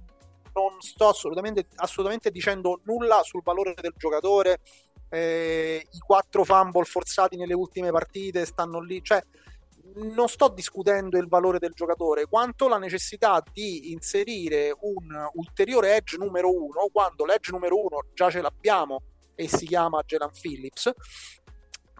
non 0.55 0.81
sto 0.81 1.09
assolutamente, 1.09 1.67
assolutamente 1.75 2.31
dicendo 2.31 2.83
nulla 2.85 3.23
sul 3.25 3.43
valore 3.43 3.75
del 3.75 3.95
giocatore. 3.97 4.61
eh, 5.15 5.87
I 5.91 5.99
quattro 5.99 6.43
fumble 6.43 6.85
forzati 6.85 7.37
nelle 7.37 7.53
ultime 7.53 7.91
partite 7.91 8.47
stanno 8.47 8.81
lì, 8.81 9.03
cioè 9.03 9.21
non 9.95 10.29
sto 10.29 10.49
discutendo 10.49 11.19
il 11.19 11.29
valore 11.29 11.59
del 11.59 11.73
giocatore, 11.75 12.27
quanto 12.27 12.69
la 12.69 12.79
necessità 12.79 13.43
di 13.53 13.93
inserire 13.93 14.77
un 14.81 15.29
ulteriore 15.35 15.97
edge 15.97 16.17
numero 16.17 16.51
uno, 16.51 16.89
quando 16.93 17.25
l'edge 17.25 17.53
numero 17.53 17.81
uno 17.81 18.05
già 18.15 18.31
ce 18.31 18.41
l'abbiamo 18.41 19.03
e 19.35 19.49
si 19.49 19.67
chiama 19.67 20.03
Jalen 20.05 20.31
Phillips, 20.31 20.93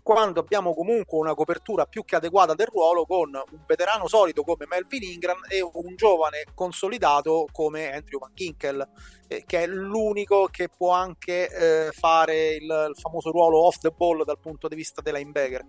quando 0.03 0.41
abbiamo 0.41 0.75
comunque 0.75 1.19
una 1.19 1.35
copertura 1.35 1.87
più 1.87 2.05
che 2.05 2.17
adeguata 2.17 2.55
del 2.55 2.67
ruolo 2.67 3.07
con 3.07 3.31
un 3.35 3.65
veterano 3.67 4.09
solido 4.09 4.43
come 4.43 4.67
Melvin 4.67 5.05
Ingram 5.05 5.39
e 5.49 5.63
un 5.63 5.95
giovane 5.95 6.45
consolidato 6.55 7.47
come 7.53 7.93
Andrew 7.93 8.19
Van 8.19 8.33
Ginkel, 8.35 8.87
eh, 9.29 9.45
che 9.47 9.63
è 9.63 9.67
l'unico 9.67 10.49
che 10.51 10.69
può 10.69 10.91
anche 10.91 11.49
eh, 11.49 11.93
fare 11.93 12.55
il, 12.55 12.65
il 12.65 12.97
famoso 13.01 13.31
ruolo 13.31 13.65
off 13.65 13.79
the 13.79 13.91
ball 13.91 14.25
dal 14.25 14.41
punto 14.41 14.67
di 14.67 14.75
vista 14.75 15.01
dei 15.01 15.13
linebacker. 15.13 15.65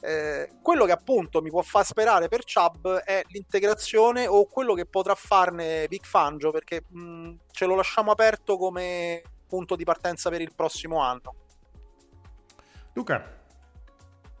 Eh, 0.00 0.50
quello 0.62 0.84
che 0.84 0.92
appunto 0.92 1.42
mi 1.42 1.50
può 1.50 1.62
far 1.62 1.84
sperare 1.84 2.28
per 2.28 2.44
Chubb 2.44 2.86
è 2.88 3.22
l'integrazione 3.28 4.26
o 4.26 4.46
quello 4.46 4.74
che 4.74 4.86
potrà 4.86 5.14
farne 5.14 5.86
Big 5.88 6.04
Fangio 6.04 6.52
perché 6.52 6.84
mh, 6.88 7.34
ce 7.50 7.66
lo 7.66 7.74
lasciamo 7.74 8.12
aperto 8.12 8.56
come 8.56 9.22
punto 9.48 9.74
di 9.74 9.84
partenza 9.84 10.30
per 10.30 10.40
il 10.40 10.52
prossimo 10.54 11.00
anno. 11.00 11.34
Luca, 12.92 13.37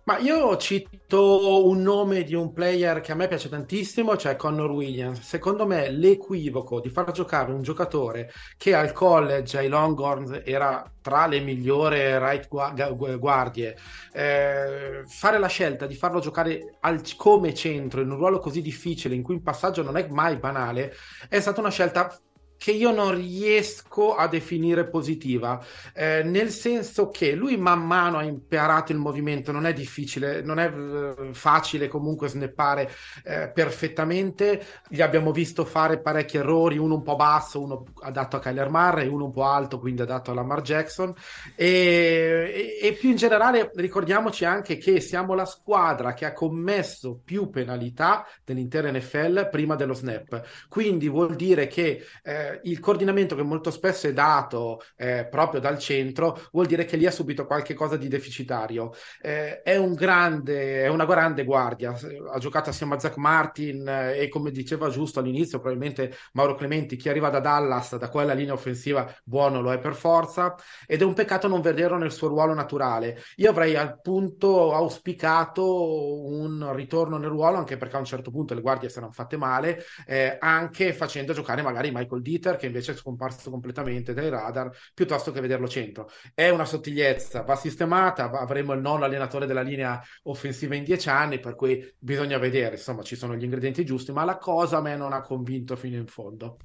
Ma 0.08 0.16
io 0.16 0.56
cito 0.56 1.68
un 1.68 1.82
nome 1.82 2.22
di 2.22 2.34
un 2.34 2.54
player 2.54 3.02
che 3.02 3.12
a 3.12 3.14
me 3.14 3.28
piace 3.28 3.50
tantissimo, 3.50 4.16
cioè 4.16 4.36
Connor 4.36 4.70
Williams. 4.70 5.20
Secondo 5.20 5.66
me 5.66 5.90
l'equivoco 5.90 6.80
di 6.80 6.88
far 6.88 7.10
giocare 7.10 7.52
un 7.52 7.60
giocatore 7.60 8.32
che 8.56 8.74
al 8.74 8.92
college 8.92 9.58
ai 9.58 9.68
Longhorns 9.68 10.40
era 10.46 10.90
tra 11.02 11.26
le 11.26 11.40
migliori 11.40 11.98
right 12.18 12.48
gua- 12.48 12.72
gu- 12.72 13.18
guardie, 13.18 13.76
eh, 14.14 15.02
fare 15.06 15.38
la 15.38 15.46
scelta 15.46 15.86
di 15.86 15.94
farlo 15.94 16.20
giocare 16.20 16.76
al- 16.80 17.02
come 17.14 17.52
centro 17.52 18.00
in 18.00 18.10
un 18.10 18.16
ruolo 18.16 18.38
così 18.38 18.62
difficile 18.62 19.14
in 19.14 19.22
cui 19.22 19.34
il 19.34 19.42
passaggio 19.42 19.82
non 19.82 19.98
è 19.98 20.06
mai 20.08 20.38
banale, 20.38 20.94
è 21.28 21.38
stata 21.38 21.60
una 21.60 21.70
scelta 21.70 22.18
che 22.58 22.72
io 22.72 22.90
non 22.90 23.14
riesco 23.14 24.14
a 24.16 24.26
definire 24.26 24.88
positiva, 24.88 25.64
eh, 25.94 26.22
nel 26.24 26.50
senso 26.50 27.08
che 27.08 27.32
lui 27.34 27.56
man 27.56 27.86
mano 27.86 28.18
ha 28.18 28.24
imparato 28.24 28.92
il 28.92 28.98
movimento, 28.98 29.52
non 29.52 29.64
è 29.64 29.72
difficile, 29.72 30.42
non 30.42 30.58
è 30.58 30.70
eh, 30.70 31.32
facile 31.32 31.86
comunque 31.88 32.28
snappare 32.28 32.90
eh, 33.24 33.50
perfettamente, 33.54 34.60
gli 34.88 35.00
abbiamo 35.00 35.30
visto 35.30 35.64
fare 35.64 36.00
parecchi 36.00 36.36
errori, 36.36 36.78
uno 36.78 36.96
un 36.96 37.02
po' 37.02 37.16
basso, 37.16 37.62
uno 37.62 37.84
adatto 38.00 38.36
a 38.36 38.40
Kyler 38.40 38.68
Murray, 38.70 39.06
uno 39.06 39.26
un 39.26 39.32
po' 39.32 39.44
alto, 39.44 39.78
quindi 39.78 40.02
adatto 40.02 40.32
a 40.32 40.34
Lamar 40.34 40.60
Jackson. 40.62 41.14
E, 41.54 42.76
e- 42.80 42.86
e 42.88 42.92
più 42.94 43.10
in 43.10 43.16
generale 43.16 43.70
ricordiamoci 43.74 44.44
anche 44.44 44.76
che 44.78 45.00
siamo 45.00 45.34
la 45.34 45.44
squadra 45.44 46.12
che 46.14 46.24
ha 46.24 46.32
commesso 46.32 47.20
più 47.24 47.50
penalità 47.50 48.26
dell'intera 48.44 48.90
NFL 48.90 49.48
prima 49.50 49.74
dello 49.76 49.94
snap, 49.94 50.42
quindi 50.68 51.08
vuol 51.08 51.36
dire 51.36 51.66
che 51.66 52.04
eh, 52.22 52.47
il 52.64 52.80
coordinamento 52.80 53.34
che 53.34 53.42
molto 53.42 53.70
spesso 53.70 54.06
è 54.06 54.12
dato 54.12 54.82
eh, 54.96 55.26
proprio 55.30 55.60
dal 55.60 55.78
centro 55.78 56.40
vuol 56.52 56.66
dire 56.66 56.84
che 56.84 56.96
lì 56.96 57.06
ha 57.06 57.10
subito 57.10 57.46
qualche 57.46 57.74
cosa 57.74 57.96
di 57.96 58.08
deficitario. 58.08 58.92
Eh, 59.20 59.62
è 59.62 59.76
un 59.76 59.94
grande, 59.94 60.82
è 60.82 60.88
una 60.88 61.04
grande 61.04 61.44
guardia, 61.44 61.90
ha 62.32 62.38
giocato 62.38 62.70
assieme 62.70 62.94
a 62.94 62.98
Zach 62.98 63.16
Martin 63.16 63.86
eh, 63.86 64.18
e 64.18 64.28
come 64.28 64.50
diceva 64.50 64.88
giusto 64.88 65.20
all'inizio, 65.20 65.58
probabilmente 65.58 66.14
Mauro 66.32 66.54
Clementi, 66.54 66.96
chi 66.96 67.08
arriva 67.08 67.30
da 67.30 67.40
Dallas, 67.40 67.96
da 67.96 68.08
quella 68.08 68.32
linea 68.32 68.54
offensiva, 68.54 69.12
buono 69.24 69.60
lo 69.60 69.72
è 69.72 69.78
per 69.78 69.94
forza 69.94 70.54
ed 70.86 71.00
è 71.00 71.04
un 71.04 71.14
peccato 71.14 71.48
non 71.48 71.60
vederlo 71.60 71.96
nel 71.96 72.12
suo 72.12 72.28
ruolo 72.28 72.54
naturale. 72.54 73.22
Io 73.36 73.50
avrei 73.50 73.76
appunto 73.76 74.72
auspicato 74.74 76.26
un 76.26 76.72
ritorno 76.74 77.16
nel 77.18 77.30
ruolo, 77.30 77.56
anche 77.58 77.76
perché 77.76 77.96
a 77.96 78.00
un 78.00 78.04
certo 78.04 78.30
punto 78.30 78.54
le 78.54 78.60
guardie 78.60 78.88
si 78.88 78.98
erano 78.98 79.12
fatte 79.12 79.36
male, 79.36 79.84
eh, 80.06 80.36
anche 80.38 80.92
facendo 80.92 81.32
giocare 81.32 81.62
magari 81.62 81.90
Michael 81.90 82.22
Dieter, 82.38 82.56
che 82.56 82.66
invece 82.66 82.92
è 82.92 82.96
scomparso 82.96 83.50
completamente 83.50 84.14
dai 84.14 84.28
radar, 84.30 84.70
piuttosto 84.94 85.30
che 85.32 85.40
vederlo 85.40 85.68
centro. 85.68 86.08
È 86.34 86.48
una 86.48 86.64
sottigliezza, 86.64 87.42
va 87.42 87.56
sistemata, 87.56 88.30
avremo 88.30 88.72
il 88.72 88.80
nono 88.80 89.04
allenatore 89.04 89.46
della 89.46 89.62
linea 89.62 90.00
offensiva 90.24 90.74
in 90.74 90.84
dieci 90.84 91.08
anni, 91.08 91.38
per 91.40 91.54
cui 91.54 91.84
bisogna 91.98 92.38
vedere, 92.38 92.76
insomma, 92.76 93.02
ci 93.02 93.16
sono 93.16 93.34
gli 93.36 93.44
ingredienti 93.44 93.84
giusti, 93.84 94.12
ma 94.12 94.24
la 94.24 94.38
cosa 94.38 94.78
a 94.78 94.80
me 94.82 94.96
non 94.96 95.12
ha 95.12 95.22
convinto 95.22 95.76
fino 95.76 95.96
in 95.96 96.06
fondo. 96.06 96.62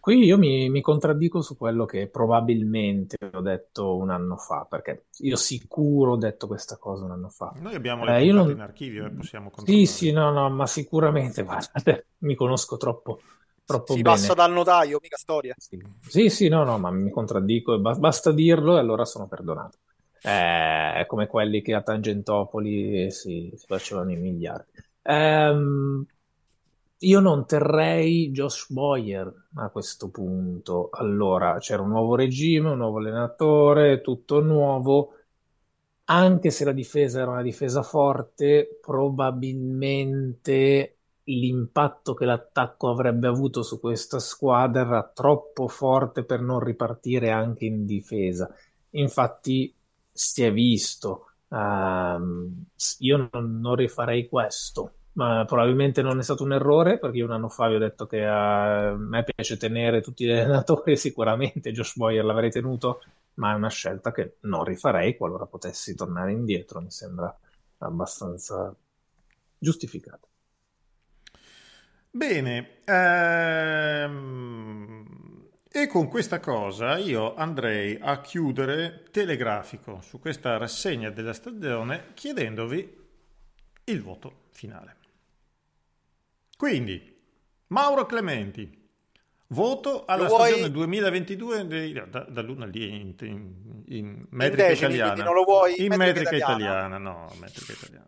Qui 0.00 0.24
io 0.24 0.38
mi, 0.38 0.70
mi 0.70 0.80
contraddico 0.80 1.42
su 1.42 1.56
quello 1.56 1.84
che 1.84 2.08
probabilmente 2.08 3.16
ho 3.32 3.40
detto 3.40 3.96
un 3.96 4.10
anno 4.10 4.36
fa, 4.36 4.64
perché 4.68 5.06
io 5.18 5.36
sicuro 5.36 6.12
ho 6.12 6.16
detto 6.16 6.46
questa 6.46 6.76
cosa 6.78 7.04
un 7.04 7.10
anno 7.10 7.28
fa. 7.28 7.54
noi 7.60 7.74
abbiamo 7.74 8.04
Eh, 8.04 8.06
le 8.06 8.14
io 8.24 8.32
puntate 8.32 8.52
non- 8.52 8.52
in 8.52 8.60
archivio 8.60 9.04
e 9.04 9.10
possiamo 9.10 9.50
Sì, 9.52 9.84
controllare. 9.84 9.86
sì, 9.86 10.12
no, 10.12 10.30
no, 10.30 10.48
ma 10.50 10.66
sicuramente, 10.66 11.42
guardate, 11.44 12.06
mi 12.18 12.34
conosco 12.36 12.76
troppo, 12.76 13.20
troppo 13.68 13.84
si 13.84 13.98
bene. 13.98 14.02
passa 14.02 14.34
dal 14.34 14.52
notaio, 14.52 14.98
mica 15.02 15.16
storia. 15.16 15.54
Sì, 15.56 15.78
sì, 16.06 16.28
sì, 16.30 16.48
no, 16.48 16.64
no, 16.64 16.78
ma 16.78 16.90
mi 16.90 17.10
contraddico, 17.10 17.74
e 17.74 17.78
ba- 17.78 17.94
basta 17.94 18.32
dirlo 18.32 18.76
e 18.76 18.80
allora 18.80 19.04
sono 19.04 19.26
perdonato. 19.28 19.78
Eh, 20.20 20.94
È 21.00 21.04
come 21.06 21.26
quelli 21.26 21.62
che 21.62 21.74
a 21.74 21.82
Tangentopoli 21.82 23.10
si, 23.10 23.52
si 23.54 23.66
facevano 23.66 24.10
i 24.12 24.16
miliardi. 24.16 24.70
Ehm, 25.02 26.06
io 27.00 27.20
non 27.20 27.46
terrei 27.46 28.30
Josh 28.30 28.70
Boyer 28.70 29.48
a 29.56 29.68
questo 29.70 30.08
punto. 30.10 30.88
Allora, 30.92 31.58
c'era 31.58 31.82
un 31.82 31.88
nuovo 31.90 32.14
regime, 32.16 32.70
un 32.70 32.78
nuovo 32.78 32.98
allenatore, 32.98 34.00
tutto 34.00 34.40
nuovo. 34.40 35.12
Anche 36.10 36.50
se 36.50 36.64
la 36.64 36.72
difesa 36.72 37.20
era 37.20 37.30
una 37.32 37.42
difesa 37.42 37.82
forte, 37.82 38.78
probabilmente 38.80 40.97
l'impatto 41.28 42.14
che 42.14 42.24
l'attacco 42.24 42.88
avrebbe 42.90 43.26
avuto 43.26 43.62
su 43.62 43.80
questa 43.80 44.18
squadra 44.18 44.82
era 44.82 45.10
troppo 45.14 45.68
forte 45.68 46.24
per 46.24 46.40
non 46.40 46.60
ripartire 46.60 47.30
anche 47.30 47.64
in 47.66 47.84
difesa. 47.86 48.52
Infatti, 48.90 49.74
si 50.12 50.42
è 50.42 50.52
visto. 50.52 51.32
Ehm, 51.50 52.64
io 52.98 53.28
non, 53.32 53.60
non 53.60 53.74
rifarei 53.74 54.28
questo. 54.28 54.92
Ma 55.12 55.44
probabilmente 55.46 56.00
non 56.00 56.18
è 56.18 56.22
stato 56.22 56.44
un 56.44 56.52
errore 56.52 56.98
perché 56.98 57.16
io 57.18 57.24
un 57.24 57.32
anno 57.32 57.48
fa 57.48 57.66
vi 57.68 57.74
ho 57.74 57.78
detto 57.78 58.06
che 58.06 58.18
eh, 58.18 58.24
a 58.26 58.94
me 58.96 59.24
piace 59.24 59.56
tenere 59.56 60.00
tutti 60.00 60.24
gli 60.24 60.30
allenatori, 60.32 60.96
sicuramente 60.96 61.72
Josh 61.72 61.96
Boyer 61.96 62.24
l'avrei 62.24 62.50
tenuto, 62.50 63.02
ma 63.34 63.52
è 63.52 63.54
una 63.56 63.68
scelta 63.68 64.12
che 64.12 64.36
non 64.42 64.64
rifarei 64.64 65.16
qualora 65.16 65.46
potessi 65.46 65.94
tornare 65.96 66.32
indietro, 66.32 66.80
mi 66.80 66.90
sembra 66.90 67.36
abbastanza 67.78 68.72
giustificata. 69.58 70.27
Bene, 72.10 72.80
ehm, 74.08 75.06
e 75.70 75.86
con 75.86 76.08
questa 76.08 76.40
cosa 76.40 76.96
io 76.98 77.34
andrei 77.36 77.98
a 78.00 78.20
chiudere 78.20 79.04
telegrafico 79.10 80.00
su 80.00 80.18
questa 80.18 80.56
rassegna 80.56 81.10
della 81.10 81.32
stagione 81.34 82.06
chiedendovi 82.14 82.96
il 83.84 84.02
voto 84.02 84.46
finale. 84.50 84.96
Quindi, 86.56 87.16
Mauro 87.68 88.06
Clementi, 88.06 88.88
voto 89.48 90.04
alla 90.06 90.22
Lo 90.24 90.28
vuoi- 90.30 90.48
stagione 90.48 90.70
2022 90.72 91.66
dei- 91.66 91.92
da- 91.92 92.26
dall'1 92.28 92.62
al 92.62 92.70
10 92.70 93.00
in, 93.00 93.14
in- 93.26 93.82
in 93.86 94.26
metrica 94.30 94.66
decimi, 94.68 94.94
italiana. 94.94 95.22
non 95.24 95.34
lo 95.34 95.44
vuoi 95.44 95.74
in 95.78 95.84
in 95.92 95.98
metrica, 95.98 96.20
metrica 96.30 96.36
italiana. 96.36 96.98
no, 96.98 97.30
metrica 97.38 97.72
italiana. 97.72 98.06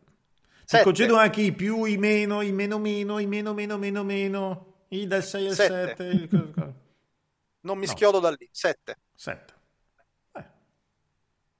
Ti 0.70 0.82
concedo 0.82 1.16
anche 1.16 1.40
i 1.42 1.52
più, 1.52 1.84
i 1.84 1.96
meno, 1.96 2.42
i 2.42 2.52
meno 2.52 2.78
meno, 2.78 3.18
i 3.18 3.26
meno 3.26 3.52
meno 3.54 3.76
meno 3.78 4.04
meno, 4.04 4.84
i 4.88 5.06
dal 5.06 5.22
6 5.24 5.46
al 5.48 5.54
Sette. 5.54 5.86
7, 5.96 6.04
il 6.04 6.28
co- 6.28 6.50
co- 6.52 6.74
Non 7.62 7.78
mi 7.78 7.86
No. 7.86 7.92
schiodo 7.92 8.20
da 8.20 8.30
lì. 8.30 8.48
7. 8.52 8.96
7. 9.14 9.54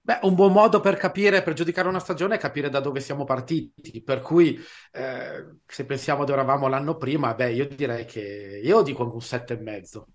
Beh, 0.02 0.18
un 0.22 0.34
buon 0.34 0.52
modo 0.52 0.80
per 0.80 0.96
capire, 0.96 1.42
per 1.42 1.52
giudicare 1.52 1.86
una 1.88 1.98
stagione 2.00 2.36
è 2.36 2.38
capire 2.38 2.70
da 2.70 2.80
dove 2.80 3.00
siamo 3.00 3.24
partiti. 3.24 4.02
Per 4.02 4.20
cui, 4.22 4.58
eh, 4.92 5.56
se 5.66 5.84
pensiamo 5.84 6.24
dove 6.24 6.38
eravamo 6.38 6.68
l'anno 6.68 6.96
prima, 6.96 7.34
beh, 7.34 7.52
io 7.52 7.68
direi 7.68 8.06
che 8.06 8.61
io 8.64 8.82
dico 8.82 9.04
un 9.12 9.20
sette 9.20 9.54
e 9.54 9.58
mezzo. 9.61 10.06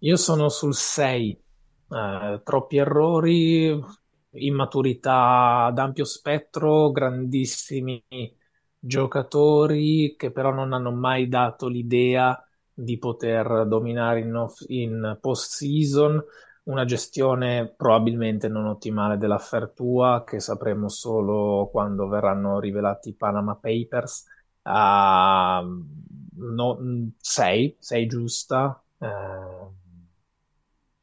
Io 0.00 0.16
sono 0.16 0.48
sul 0.48 0.74
6, 0.74 1.40
Eh, 1.90 2.40
troppi 2.44 2.76
errori, 2.76 3.80
immaturità 4.32 5.64
ad 5.66 5.78
ampio 5.78 6.04
spettro, 6.04 6.90
grandissimi 6.90 8.02
giocatori 8.78 10.14
che 10.16 10.30
però 10.30 10.52
non 10.52 10.72
hanno 10.72 10.90
mai 10.92 11.28
dato 11.28 11.66
l'idea 11.68 12.40
di 12.72 12.96
poter 12.98 13.66
dominare 13.66 14.20
in, 14.20 14.34
off- 14.34 14.64
in 14.68 15.18
post-season, 15.20 16.22
una 16.64 16.84
gestione 16.84 17.72
probabilmente 17.76 18.48
non 18.48 18.66
ottimale 18.66 19.16
dell'affair 19.18 19.70
tua 19.74 20.22
che 20.24 20.38
sapremo 20.40 20.88
solo 20.88 21.68
quando 21.70 22.06
verranno 22.08 22.60
rivelati 22.60 23.10
i 23.10 23.14
Panama 23.14 23.56
Papers. 23.56 24.26
Ah, 24.62 25.64
6, 27.20 27.76
6 27.80 28.06
giusta. 28.06 28.82
Eh, 28.98 29.06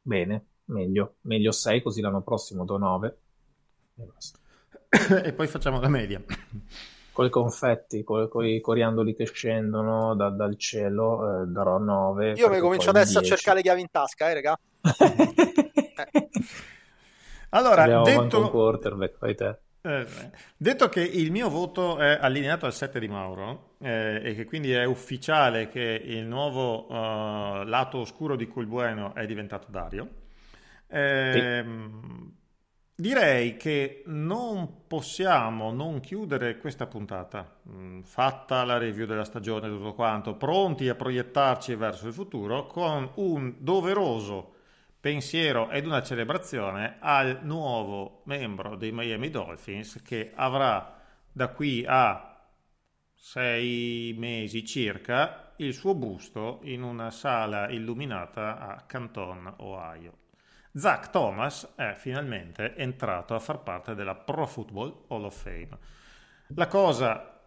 bene, 0.04 0.46
meglio, 0.66 1.16
meglio 1.22 1.52
6 1.52 1.82
così 1.82 2.00
l'anno 2.00 2.22
prossimo 2.22 2.64
do 2.64 2.76
9. 2.76 3.16
e 5.24 5.32
poi 5.32 5.46
facciamo 5.46 5.80
la 5.80 5.88
media. 5.88 6.22
Con 7.16 7.24
i 7.24 7.30
confetti, 7.30 8.04
con, 8.04 8.28
i 8.44 8.60
coriandoli 8.60 9.14
che 9.14 9.24
scendono 9.24 10.14
da- 10.14 10.28
dal 10.28 10.58
cielo, 10.58 11.44
eh, 11.44 11.46
darò 11.46 11.78
9. 11.78 12.32
Io 12.32 12.50
mi 12.50 12.58
comincio 12.58 12.90
adesso 12.90 13.20
a 13.20 13.22
cercare 13.22 13.56
le 13.56 13.62
chiavi 13.62 13.80
in 13.80 13.90
tasca, 13.90 14.28
eh, 14.28 14.34
raga. 14.34 14.58
Allora, 17.50 17.82
Abbiamo 17.84 18.04
manco 18.04 18.36
un 18.36 18.42
detto, 18.44 18.50
quarterback, 18.50 19.16
fai 19.16 19.34
te. 19.34 19.58
eh, 19.82 20.06
detto 20.56 20.88
che 20.88 21.00
il 21.00 21.30
mio 21.30 21.48
voto 21.48 21.98
è 21.98 22.18
allineato 22.20 22.66
al 22.66 22.74
7 22.74 22.98
di 22.98 23.08
Mauro 23.08 23.76
eh, 23.80 24.20
e 24.22 24.34
che 24.34 24.44
quindi 24.44 24.72
è 24.72 24.84
ufficiale 24.84 25.68
che 25.68 25.80
il 25.80 26.26
nuovo 26.26 26.86
eh, 26.88 27.64
lato 27.64 27.98
oscuro 27.98 28.36
di 28.36 28.46
Cul 28.46 28.66
Bueno 28.66 29.14
è 29.14 29.24
diventato 29.26 29.68
Dario, 29.70 30.08
ehm, 30.88 32.32
direi 32.94 33.56
che 33.56 34.02
non 34.06 34.86
possiamo 34.86 35.70
non 35.72 36.00
chiudere 36.00 36.58
questa 36.58 36.86
puntata, 36.86 37.58
mh, 37.62 38.00
fatta 38.02 38.64
la 38.64 38.78
review 38.78 39.06
della 39.06 39.24
stagione 39.24 39.66
e 39.66 39.70
tutto 39.70 39.94
quanto, 39.94 40.34
pronti 40.34 40.88
a 40.88 40.94
proiettarci 40.94 41.74
verso 41.74 42.06
il 42.06 42.14
futuro 42.14 42.66
con 42.66 43.10
un 43.16 43.54
doveroso 43.58 44.54
pensiero 44.98 45.70
ed 45.70 45.86
una 45.86 46.02
celebrazione 46.02 46.96
al 46.98 47.40
nuovo 47.42 48.22
membro 48.24 48.76
dei 48.76 48.90
Miami 48.92 49.30
Dolphins 49.30 50.02
che 50.02 50.32
avrà 50.34 51.00
da 51.30 51.48
qui 51.50 51.84
a 51.86 52.36
sei 53.14 54.14
mesi 54.16 54.64
circa 54.64 55.52
il 55.58 55.74
suo 55.74 55.94
busto 55.94 56.60
in 56.62 56.82
una 56.82 57.10
sala 57.10 57.68
illuminata 57.70 58.58
a 58.58 58.82
Canton, 58.82 59.54
Ohio. 59.58 60.25
Zach 60.76 61.10
Thomas 61.10 61.72
è 61.74 61.94
finalmente 61.96 62.74
entrato 62.76 63.34
a 63.34 63.38
far 63.38 63.62
parte 63.62 63.94
della 63.94 64.14
Pro 64.14 64.46
Football 64.46 65.04
Hall 65.08 65.24
of 65.24 65.42
Fame. 65.42 65.68
La 66.54 66.66
cosa 66.66 67.40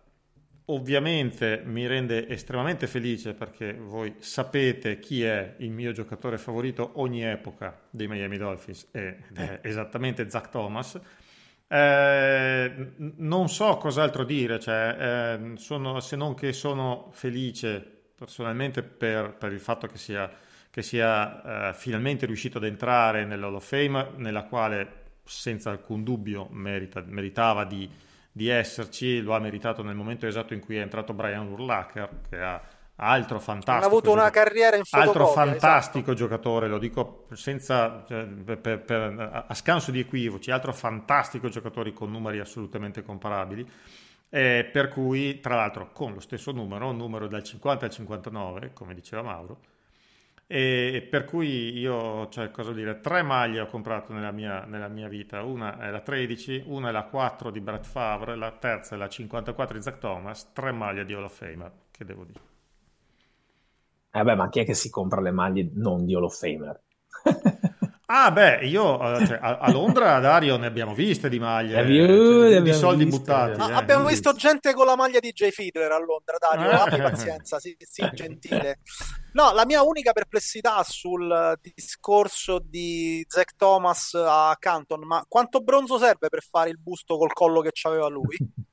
ovviamente 0.65 1.61
mi 1.65 1.87
rende 1.87 2.27
estremamente 2.27 2.85
felice 2.87 3.33
perché 3.33 3.73
voi 3.73 4.15
sapete 4.19 4.99
chi 4.99 5.23
è 5.23 5.55
il 5.59 5.71
mio 5.71 5.91
giocatore 5.91 6.37
favorito 6.37 6.91
ogni 6.95 7.23
epoca 7.23 7.79
dei 7.89 8.07
Miami 8.07 8.37
Dolphins 8.37 8.87
ed 8.91 9.23
è 9.33 9.59
esattamente 9.63 10.29
Zach 10.29 10.49
Thomas. 10.49 10.99
Eh, 11.67 12.93
non 12.97 13.47
so 13.49 13.77
cos'altro 13.77 14.23
dire, 14.23 14.59
cioè, 14.59 15.37
eh, 15.39 15.57
sono- 15.57 15.99
se 15.99 16.15
non 16.15 16.33
che 16.33 16.51
sono 16.51 17.09
felice 17.13 17.79
personalmente 18.15 18.81
per, 18.83 19.33
per 19.35 19.51
il 19.53 19.59
fatto 19.59 19.87
che 19.87 19.97
sia, 19.97 20.29
che 20.69 20.81
sia 20.81 21.69
eh, 21.69 21.73
finalmente 21.73 22.25
riuscito 22.25 22.57
ad 22.57 22.65
entrare 22.65 23.25
nell'Hall 23.25 23.55
of 23.55 23.67
Fame, 23.67 24.11
nella 24.17 24.43
quale 24.43 24.97
senza 25.23 25.71
alcun 25.71 26.03
dubbio 26.03 26.47
merita- 26.51 27.03
meritava 27.05 27.65
di, 27.65 27.89
di 28.31 28.47
esserci, 28.47 29.21
lo 29.21 29.33
ha 29.35 29.39
meritato 29.39 29.83
nel 29.83 29.95
momento 29.95 30.25
esatto 30.27 30.53
in 30.53 30.59
cui 30.59 30.77
è 30.77 30.81
entrato 30.81 31.13
Brian 31.13 31.47
Urlacher, 31.47 32.21
che 32.29 32.39
ha 32.41 32.61
altro 33.01 33.39
fantastico 33.39 33.85
ha 33.85 33.87
avuto 33.87 34.11
una 34.11 34.29
carriera 34.29 34.75
in 34.75 34.83
altro 34.89 35.27
fantastico 35.27 36.13
giocatore, 36.13 36.67
lo 36.67 36.77
dico 36.77 37.27
senza, 37.33 38.03
cioè, 38.07 38.25
per- 38.25 38.79
per- 38.81 39.45
a 39.47 39.53
scanso 39.53 39.91
di 39.91 39.99
equivoci, 39.99 40.51
altro 40.51 40.73
fantastico 40.73 41.47
giocatore 41.49 41.93
con 41.93 42.11
numeri 42.11 42.39
assolutamente 42.39 43.01
comparabili. 43.03 43.67
eh, 44.31 44.69
per 44.71 44.89
cui, 44.89 45.39
tra 45.39 45.55
l'altro, 45.55 45.91
con 45.91 46.13
lo 46.13 46.19
stesso 46.19 46.51
numero, 46.51 46.89
un 46.89 46.97
numero 46.97 47.27
dal 47.27 47.43
50 47.43 47.85
al 47.85 47.91
59, 47.91 48.73
come 48.73 48.93
diceva 48.93 49.23
Mauro, 49.23 49.59
e 50.51 51.07
per 51.07 51.25
cui 51.25 51.77
io, 51.77 52.27
cioè, 52.29 52.49
cosa 52.49 52.73
dire, 52.73 53.01
tre 53.01 53.21
maglie 53.21 53.59
ho 53.59 53.67
comprato 53.67 54.13
nella 54.13 54.31
mia, 54.31 54.65
nella 54.65 54.87
mia 54.87 55.07
vita, 55.07 55.43
una 55.43 55.77
è 55.77 55.91
la 55.91 56.01
13, 56.01 56.63
una 56.65 56.89
è 56.89 56.91
la 56.91 57.03
4 57.03 57.51
di 57.51 57.59
Brett 57.59 57.85
Favre, 57.85 58.35
la 58.35 58.51
terza 58.53 58.95
è 58.95 58.97
la 58.97 59.07
54 59.07 59.77
di 59.77 59.83
Zach 59.83 59.99
Thomas, 59.99 60.51
tre 60.51 60.71
maglie 60.71 61.05
di 61.05 61.13
Hall 61.13 61.25
of 61.25 61.37
Fame, 61.37 61.71
che 61.91 62.03
devo 62.03 62.23
dire. 62.23 62.39
Eh 64.09 64.23
beh, 64.23 64.35
ma 64.35 64.49
chi 64.49 64.61
è 64.61 64.65
che 64.65 64.73
si 64.73 64.89
compra 64.89 65.21
le 65.21 65.29
maglie 65.29 65.69
non 65.71 66.03
di 66.03 66.15
Hall 66.15 66.23
of 66.23 66.35
Famer? 66.35 66.81
Ah, 68.11 68.31
beh, 68.31 68.65
io 68.65 68.99
eh, 69.19 69.27
cioè, 69.27 69.37
a, 69.39 69.57
a 69.59 69.71
Londra, 69.71 70.17
Dario, 70.19 70.57
ne 70.57 70.65
abbiamo 70.65 70.95
viste 70.95 71.29
di 71.29 71.37
maglie, 71.37 71.79
abbiamo- 71.79 72.49
cioè, 72.49 72.61
di 72.63 72.73
soldi 72.73 73.03
viste, 73.03 73.19
buttati. 73.19 73.61
Ah, 73.61 73.69
eh. 73.69 73.73
abbiamo 73.73 74.05
visto 74.07 74.33
gente 74.33 74.73
con 74.73 74.87
la 74.87 74.95
maglia 74.95 75.19
di 75.19 75.31
Jay 75.31 75.51
Fiedler 75.51 75.91
a 75.91 75.99
Londra, 75.99 76.37
Dario, 76.39 76.71
Eh. 76.71 76.73
abbi 76.73 77.01
pazienza, 77.03 77.59
sì, 77.59 77.75
sì, 77.79 78.09
gentile. 78.13 78.79
No, 79.33 79.51
la 79.53 79.63
mia 79.63 79.83
unica 79.83 80.11
perplessità 80.11 80.81
sul 80.83 81.55
discorso 81.61 82.59
di 82.63 83.23
Zach 83.27 83.51
Thomas 83.55 84.15
a 84.15 84.55
Canton, 84.57 85.01
ma 85.05 85.23
quanto 85.27 85.59
bronzo 85.61 85.99
serve 85.99 86.29
per 86.29 86.41
fare 86.41 86.71
il 86.71 86.79
busto 86.79 87.15
col 87.15 87.31
collo 87.31 87.61
che 87.61 87.69
c'aveva 87.73 88.07
lui? 88.09 88.35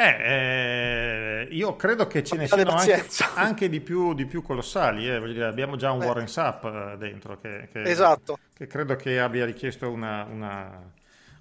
Eh, 0.00 0.16
eh, 0.20 1.48
io 1.50 1.74
credo 1.74 2.06
che 2.06 2.22
ce 2.22 2.36
ne 2.36 2.46
siano 2.46 2.70
anche, 2.70 3.04
anche 3.34 3.68
di, 3.68 3.80
più, 3.80 4.14
di 4.14 4.26
più 4.26 4.42
colossali. 4.42 5.08
eh, 5.10 5.20
dire, 5.20 5.46
abbiamo 5.46 5.74
già 5.74 5.90
un 5.90 6.00
Eh. 6.02 6.06
Warren 6.06 6.28
Sapp 6.28 6.64
eh, 6.66 6.94
dentro 6.98 7.40
che, 7.40 7.68
che- 7.72 7.82
Esatto. 7.82 8.38
che 8.54 8.68
credo 8.68 8.94
che 8.94 9.18
abbia 9.18 9.44
richiesto 9.44 9.90
una, 9.90 10.24
una- 10.30 10.80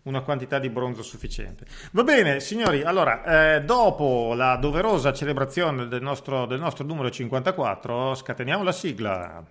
una 0.04 0.22
quantità 0.22 0.58
di 0.58 0.70
bronzo 0.70 1.04
sufficiente. 1.04 1.66
Va 1.92 2.02
bene, 2.04 2.40
signori, 2.40 2.82
allora, 2.82 3.56
eh, 3.58 3.62
dopo 3.62 4.34
la 4.34 4.56
doverosa 4.56 5.14
celebrazione 5.14 5.88
del 5.88 6.02
nostro, 6.02 6.46
del 6.48 6.60
nostro 6.60 6.84
numero 6.84 7.12
54, 7.12 8.16
scateniamo 8.16 8.64
la 8.64 8.72
sigla. 8.72 9.44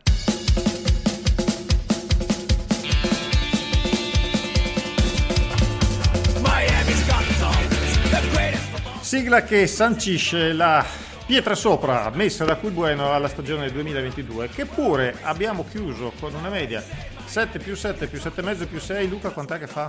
Sigla 9.07 9.45
che 9.45 9.69
sancisce 9.69 10.53
la 10.53 10.85
pietra 11.27 11.55
sopra 11.55 12.11
messa 12.13 12.45
da 12.45 12.57
Cui 12.57 12.71
Bueno 12.71 13.13
alla 13.13 13.29
stagione 13.29 13.71
2022, 13.71 14.49
che 14.49 14.67
pure 14.67 15.19
abbiamo 15.23 15.65
chiuso 15.65 16.13
con 16.19 16.35
una 16.35 16.49
media 16.49 16.83
7 17.25 17.61
più 17.61 17.77
7 17.77 18.09
più 18.09 18.19
7,5 18.19 18.67
più 18.67 18.81
6. 18.81 19.09
Luca, 19.09 19.31
quant'è 19.31 19.61
che 19.61 19.69
fa? 19.69 19.89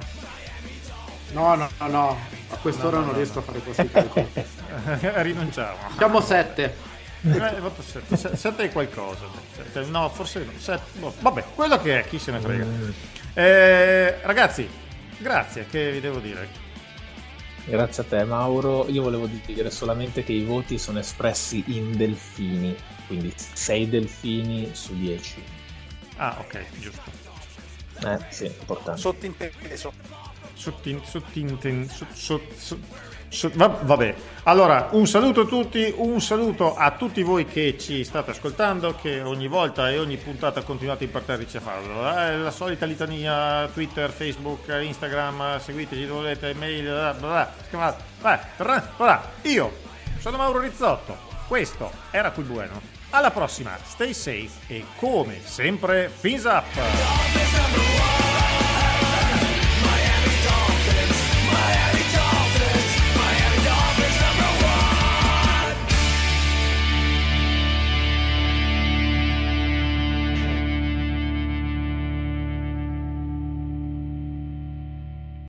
No, 1.32 1.56
no, 1.56 1.68
no, 1.80 1.88
no. 1.88 2.20
A 2.50 2.58
quest'ora 2.58 2.98
No, 2.98 3.00
no, 3.00 3.06
non 3.06 3.14
no, 3.14 3.18
riesco 3.18 3.40
a 3.40 3.42
fare 3.42 3.58
questi 3.58 3.90
calcoli. 3.90 4.28
Rinunciamo. 5.02 5.78
Siamo 5.98 6.22
sette. 6.22 6.76
Eh, 7.24 7.60
voto 7.60 7.82
7, 7.82 8.36
7 8.38 8.64
è 8.66 8.72
qualcosa. 8.72 9.26
Cioè, 9.74 9.84
No, 9.86 10.10
forse 10.10 10.46
no. 10.46 10.52
Sette, 10.60 11.00
boh, 11.00 11.12
vabbè, 11.22 11.44
quello 11.56 11.82
che 11.82 12.02
è, 12.02 12.08
chi 12.08 12.20
se 12.20 12.32
ne 12.32 12.40
frega. 12.40 12.66
Eh, 13.34 14.20
ragazzi, 14.22 14.70
grazie, 15.18 15.66
che 15.66 15.90
vi 15.90 16.02
devo 16.02 16.20
dire. 16.20 16.67
Grazie 17.68 18.04
a 18.04 18.06
te 18.06 18.24
Mauro. 18.24 18.88
Io 18.88 19.02
volevo 19.02 19.28
dire 19.28 19.70
solamente 19.72 20.24
che 20.24 20.32
i 20.32 20.44
voti 20.44 20.78
sono 20.78 21.00
espressi 21.00 21.64
in 21.68 21.98
delfini, 21.98 22.74
quindi 23.08 23.34
6 23.36 23.90
delfini 23.90 24.70
su 24.74 24.96
10. 24.98 25.44
Ah, 26.16 26.38
ok, 26.40 26.66
giusto. 26.80 27.12
Eh, 28.06 28.20
sì, 28.30 28.46
importante. 28.46 29.02
Sottinteso. 29.02 29.92
Sottin, 30.54 31.02
sottinten, 31.04 31.90
sot, 31.90 32.14
sot, 32.14 32.54
sot, 32.56 32.80
sot, 32.80 32.80
va, 32.80 33.07
vabbè, 33.54 34.16
allora 34.44 34.90
un 34.92 35.06
saluto 35.08 35.42
a 35.42 35.46
tutti, 35.46 35.94
un 35.98 36.22
saluto 36.22 36.76
a 36.76 36.92
tutti 36.92 37.22
voi 37.22 37.46
che 37.46 37.78
ci 37.78 38.04
state 38.04 38.32
ascoltando, 38.32 38.96
che 38.96 39.22
ogni 39.22 39.48
volta 39.48 39.90
e 39.90 40.00
ogni 40.00 40.18
puntata 40.18 40.64
continuate 40.64 41.04
a 41.04 41.08
impartarci 41.08 41.58
a 41.58 41.60
farlo. 41.60 42.18
Eh, 42.18 42.38
la 42.38 42.52
solita 42.52 42.86
litania, 42.86 43.70
Twitter, 43.74 44.10
Facebook, 44.10 44.68
Instagram, 44.68 45.60
seguiteci 45.60 46.06
dove 46.06 46.20
volete, 46.20 46.54
mail, 46.54 46.84
bla 46.84 47.14
bla 47.14 47.54
bla, 47.70 47.98
bla, 48.20 48.40
bla, 48.58 48.92
bla. 48.96 49.30
Io 49.44 49.72
sono 50.20 50.38
Mauro 50.38 50.60
Rizzotto, 50.60 51.18
questo 51.48 51.92
era 52.12 52.32
Qui 52.32 52.44
Bueno. 52.44 52.96
Alla 53.10 53.32
prossima, 53.32 53.78
stay 53.84 54.14
safe 54.14 54.52
e 54.68 54.84
come 54.98 55.40
sempre, 55.44 56.10
fins 56.10 56.44
up! 56.44 58.17